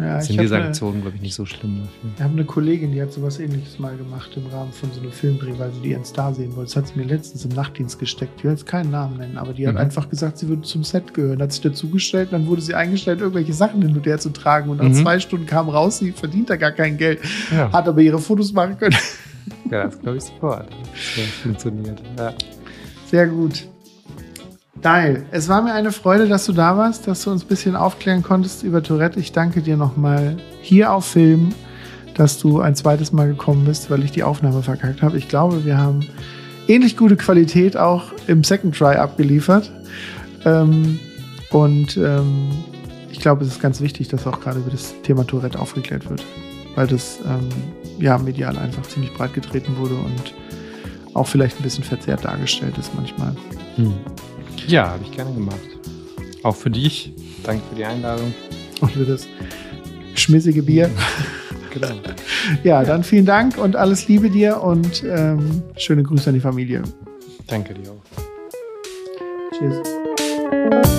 Ja, 0.01 0.21
Sind 0.21 0.41
die 0.41 0.47
Sanktionen, 0.47 1.03
glaube 1.03 1.17
ich, 1.17 1.23
nicht 1.23 1.35
so 1.35 1.45
schlimm 1.45 1.79
dafür. 1.81 2.11
Ich 2.17 2.23
habe 2.23 2.33
eine 2.33 2.45
Kollegin, 2.45 2.93
die 2.93 3.03
hat 3.03 3.13
sowas 3.13 3.39
ähnliches 3.39 3.79
mal 3.79 3.95
gemacht 3.97 4.31
im 4.37 4.47
Rahmen 4.47 4.73
von 4.73 4.91
so 4.93 5.01
einem 5.01 5.13
Filmdreh, 5.13 5.53
weil 5.59 5.71
sie 5.73 5.91
ihren 5.91 6.05
Star 6.05 6.33
sehen 6.35 6.57
wollte. 6.57 6.71
Das 6.71 6.77
hat 6.77 6.89
sie 6.89 6.99
mir 6.99 7.05
letztens 7.07 7.45
im 7.45 7.51
Nachtdienst 7.53 7.99
gesteckt. 7.99 8.33
Ich 8.39 8.45
will 8.45 8.53
jetzt 8.53 8.65
keinen 8.67 8.91
Namen 8.91 9.19
nennen, 9.19 9.37
aber 9.37 9.53
die 9.53 9.67
hat 9.67 9.75
Mhm. 9.75 9.81
einfach 9.81 10.09
gesagt, 10.09 10.39
sie 10.39 10.49
würde 10.49 10.63
zum 10.63 10.85
Set 10.85 11.13
gehören. 11.13 11.43
Hat 11.43 11.53
sich 11.53 11.61
dazugestellt, 11.61 12.29
dann 12.33 12.47
wurde 12.47 12.63
sie 12.63 12.75
eingestellt, 12.75 13.21
irgendwelche 13.21 13.53
Sachen 13.53 13.83
hin 13.83 13.95
und 13.97 14.07
her 14.07 14.19
zu 14.19 14.31
tragen. 14.31 14.71
Und 14.71 14.79
nach 14.79 14.85
Mhm. 14.89 14.95
zwei 14.95 15.21
Stunden 15.21 15.47
kam 15.47 15.69
raus, 15.69 15.99
sie 15.99 16.13
verdient 16.13 16.49
da 16.51 16.57
gar 16.57 16.73
kein 16.73 16.97
Geld, 16.97 17.21
Ja, 17.51 17.71
hat 17.73 17.87
aber 17.87 18.01
ihre 18.01 18.19
Fotos 18.19 18.53
machen 18.53 18.79
können. 18.79 18.97
ja 19.71 19.85
das 19.85 19.99
glaube 20.01 20.17
ich 20.19 20.25
sofort. 20.25 20.69
Das 21.17 21.27
funktioniert. 21.43 22.03
Ja. 22.19 22.33
Sehr 23.07 23.27
gut. 23.27 23.67
Daniel, 24.83 25.25
es 25.31 25.49
war 25.49 25.61
mir 25.61 25.75
eine 25.75 25.93
Freude, 25.93 26.27
dass 26.27 26.47
du 26.47 26.53
da 26.53 26.77
warst, 26.77 27.07
dass 27.07 27.25
du 27.25 27.31
uns 27.31 27.45
ein 27.45 27.49
bisschen 27.49 27.77
aufklären 27.77 28.23
konntest 28.23 28.63
über 28.63 28.83
Tourette. 28.83 29.21
Ich 29.21 29.33
danke 29.33 29.61
dir 29.61 29.77
nochmal 29.77 30.39
hier 30.63 30.93
auf 30.93 31.05
Film, 31.05 31.51
dass 32.15 32.39
du 32.39 32.61
ein 32.61 32.75
zweites 32.75 33.13
Mal 33.13 33.29
gekommen 33.29 33.67
bist, 33.67 33.91
weil 33.91 34.03
ich 34.03 34.11
die 34.11 34.23
Aufnahme 34.23 34.63
verkackt 34.63 35.03
habe. 35.03 35.19
Ich 35.19 35.29
glaube, 35.29 35.67
wir 35.67 35.77
haben 35.77 36.07
ähnlich 36.67 36.97
gute 36.97 37.17
Qualität 37.17 37.77
auch 37.77 38.13
im 38.27 38.43
Second 38.43 38.75
Try 38.75 38.97
abgeliefert. 38.97 39.71
Ähm, 40.47 40.99
und 41.51 41.99
ähm, 41.99 42.51
ich 43.11 43.21
glaube, 43.21 43.45
es 43.45 43.51
ist 43.51 43.61
ganz 43.61 43.83
wichtig, 43.83 44.09
dass 44.09 44.27
auch 44.27 44.41
gerade 44.41 44.61
über 44.61 44.71
das 44.71 44.95
Thema 45.03 45.27
Tourette 45.27 45.59
aufgeklärt 45.59 46.09
wird, 46.09 46.25
weil 46.75 46.87
das 46.87 47.19
ähm, 47.27 47.49
ja 47.99 48.17
medial 48.17 48.57
einfach 48.57 48.83
ziemlich 48.85 49.13
breit 49.13 49.35
getreten 49.35 49.77
wurde 49.77 49.97
und 49.97 50.35
auch 51.13 51.27
vielleicht 51.27 51.61
ein 51.61 51.65
bisschen 51.65 51.85
verzerrt 51.85 52.25
dargestellt 52.25 52.79
ist 52.79 52.95
manchmal. 52.95 53.35
Hm. 53.77 53.93
Ja, 54.67 54.91
habe 54.91 55.05
ich 55.05 55.13
gerne 55.13 55.33
gemacht. 55.35 55.59
Auch 56.43 56.57
für 56.57 56.71
dich. 56.71 57.13
Danke 57.45 57.63
für 57.69 57.75
die 57.75 57.85
Einladung. 57.85 58.35
Und 58.81 58.93
für 58.93 59.05
das 59.05 59.27
schmissige 60.15 60.63
Bier. 60.63 60.91
Genau. 61.73 61.87
Ja, 62.65 62.83
dann 62.83 63.05
vielen 63.05 63.27
Dank 63.27 63.57
und 63.57 63.77
alles 63.77 64.09
Liebe 64.09 64.29
dir 64.29 64.61
und 64.61 65.05
ähm, 65.05 65.63
schöne 65.77 66.03
Grüße 66.03 66.31
an 66.31 66.35
die 66.35 66.41
Familie. 66.41 66.83
Danke 67.47 67.75
dir 67.75 67.93
auch. 67.93 69.57
Cheers. 69.57 70.91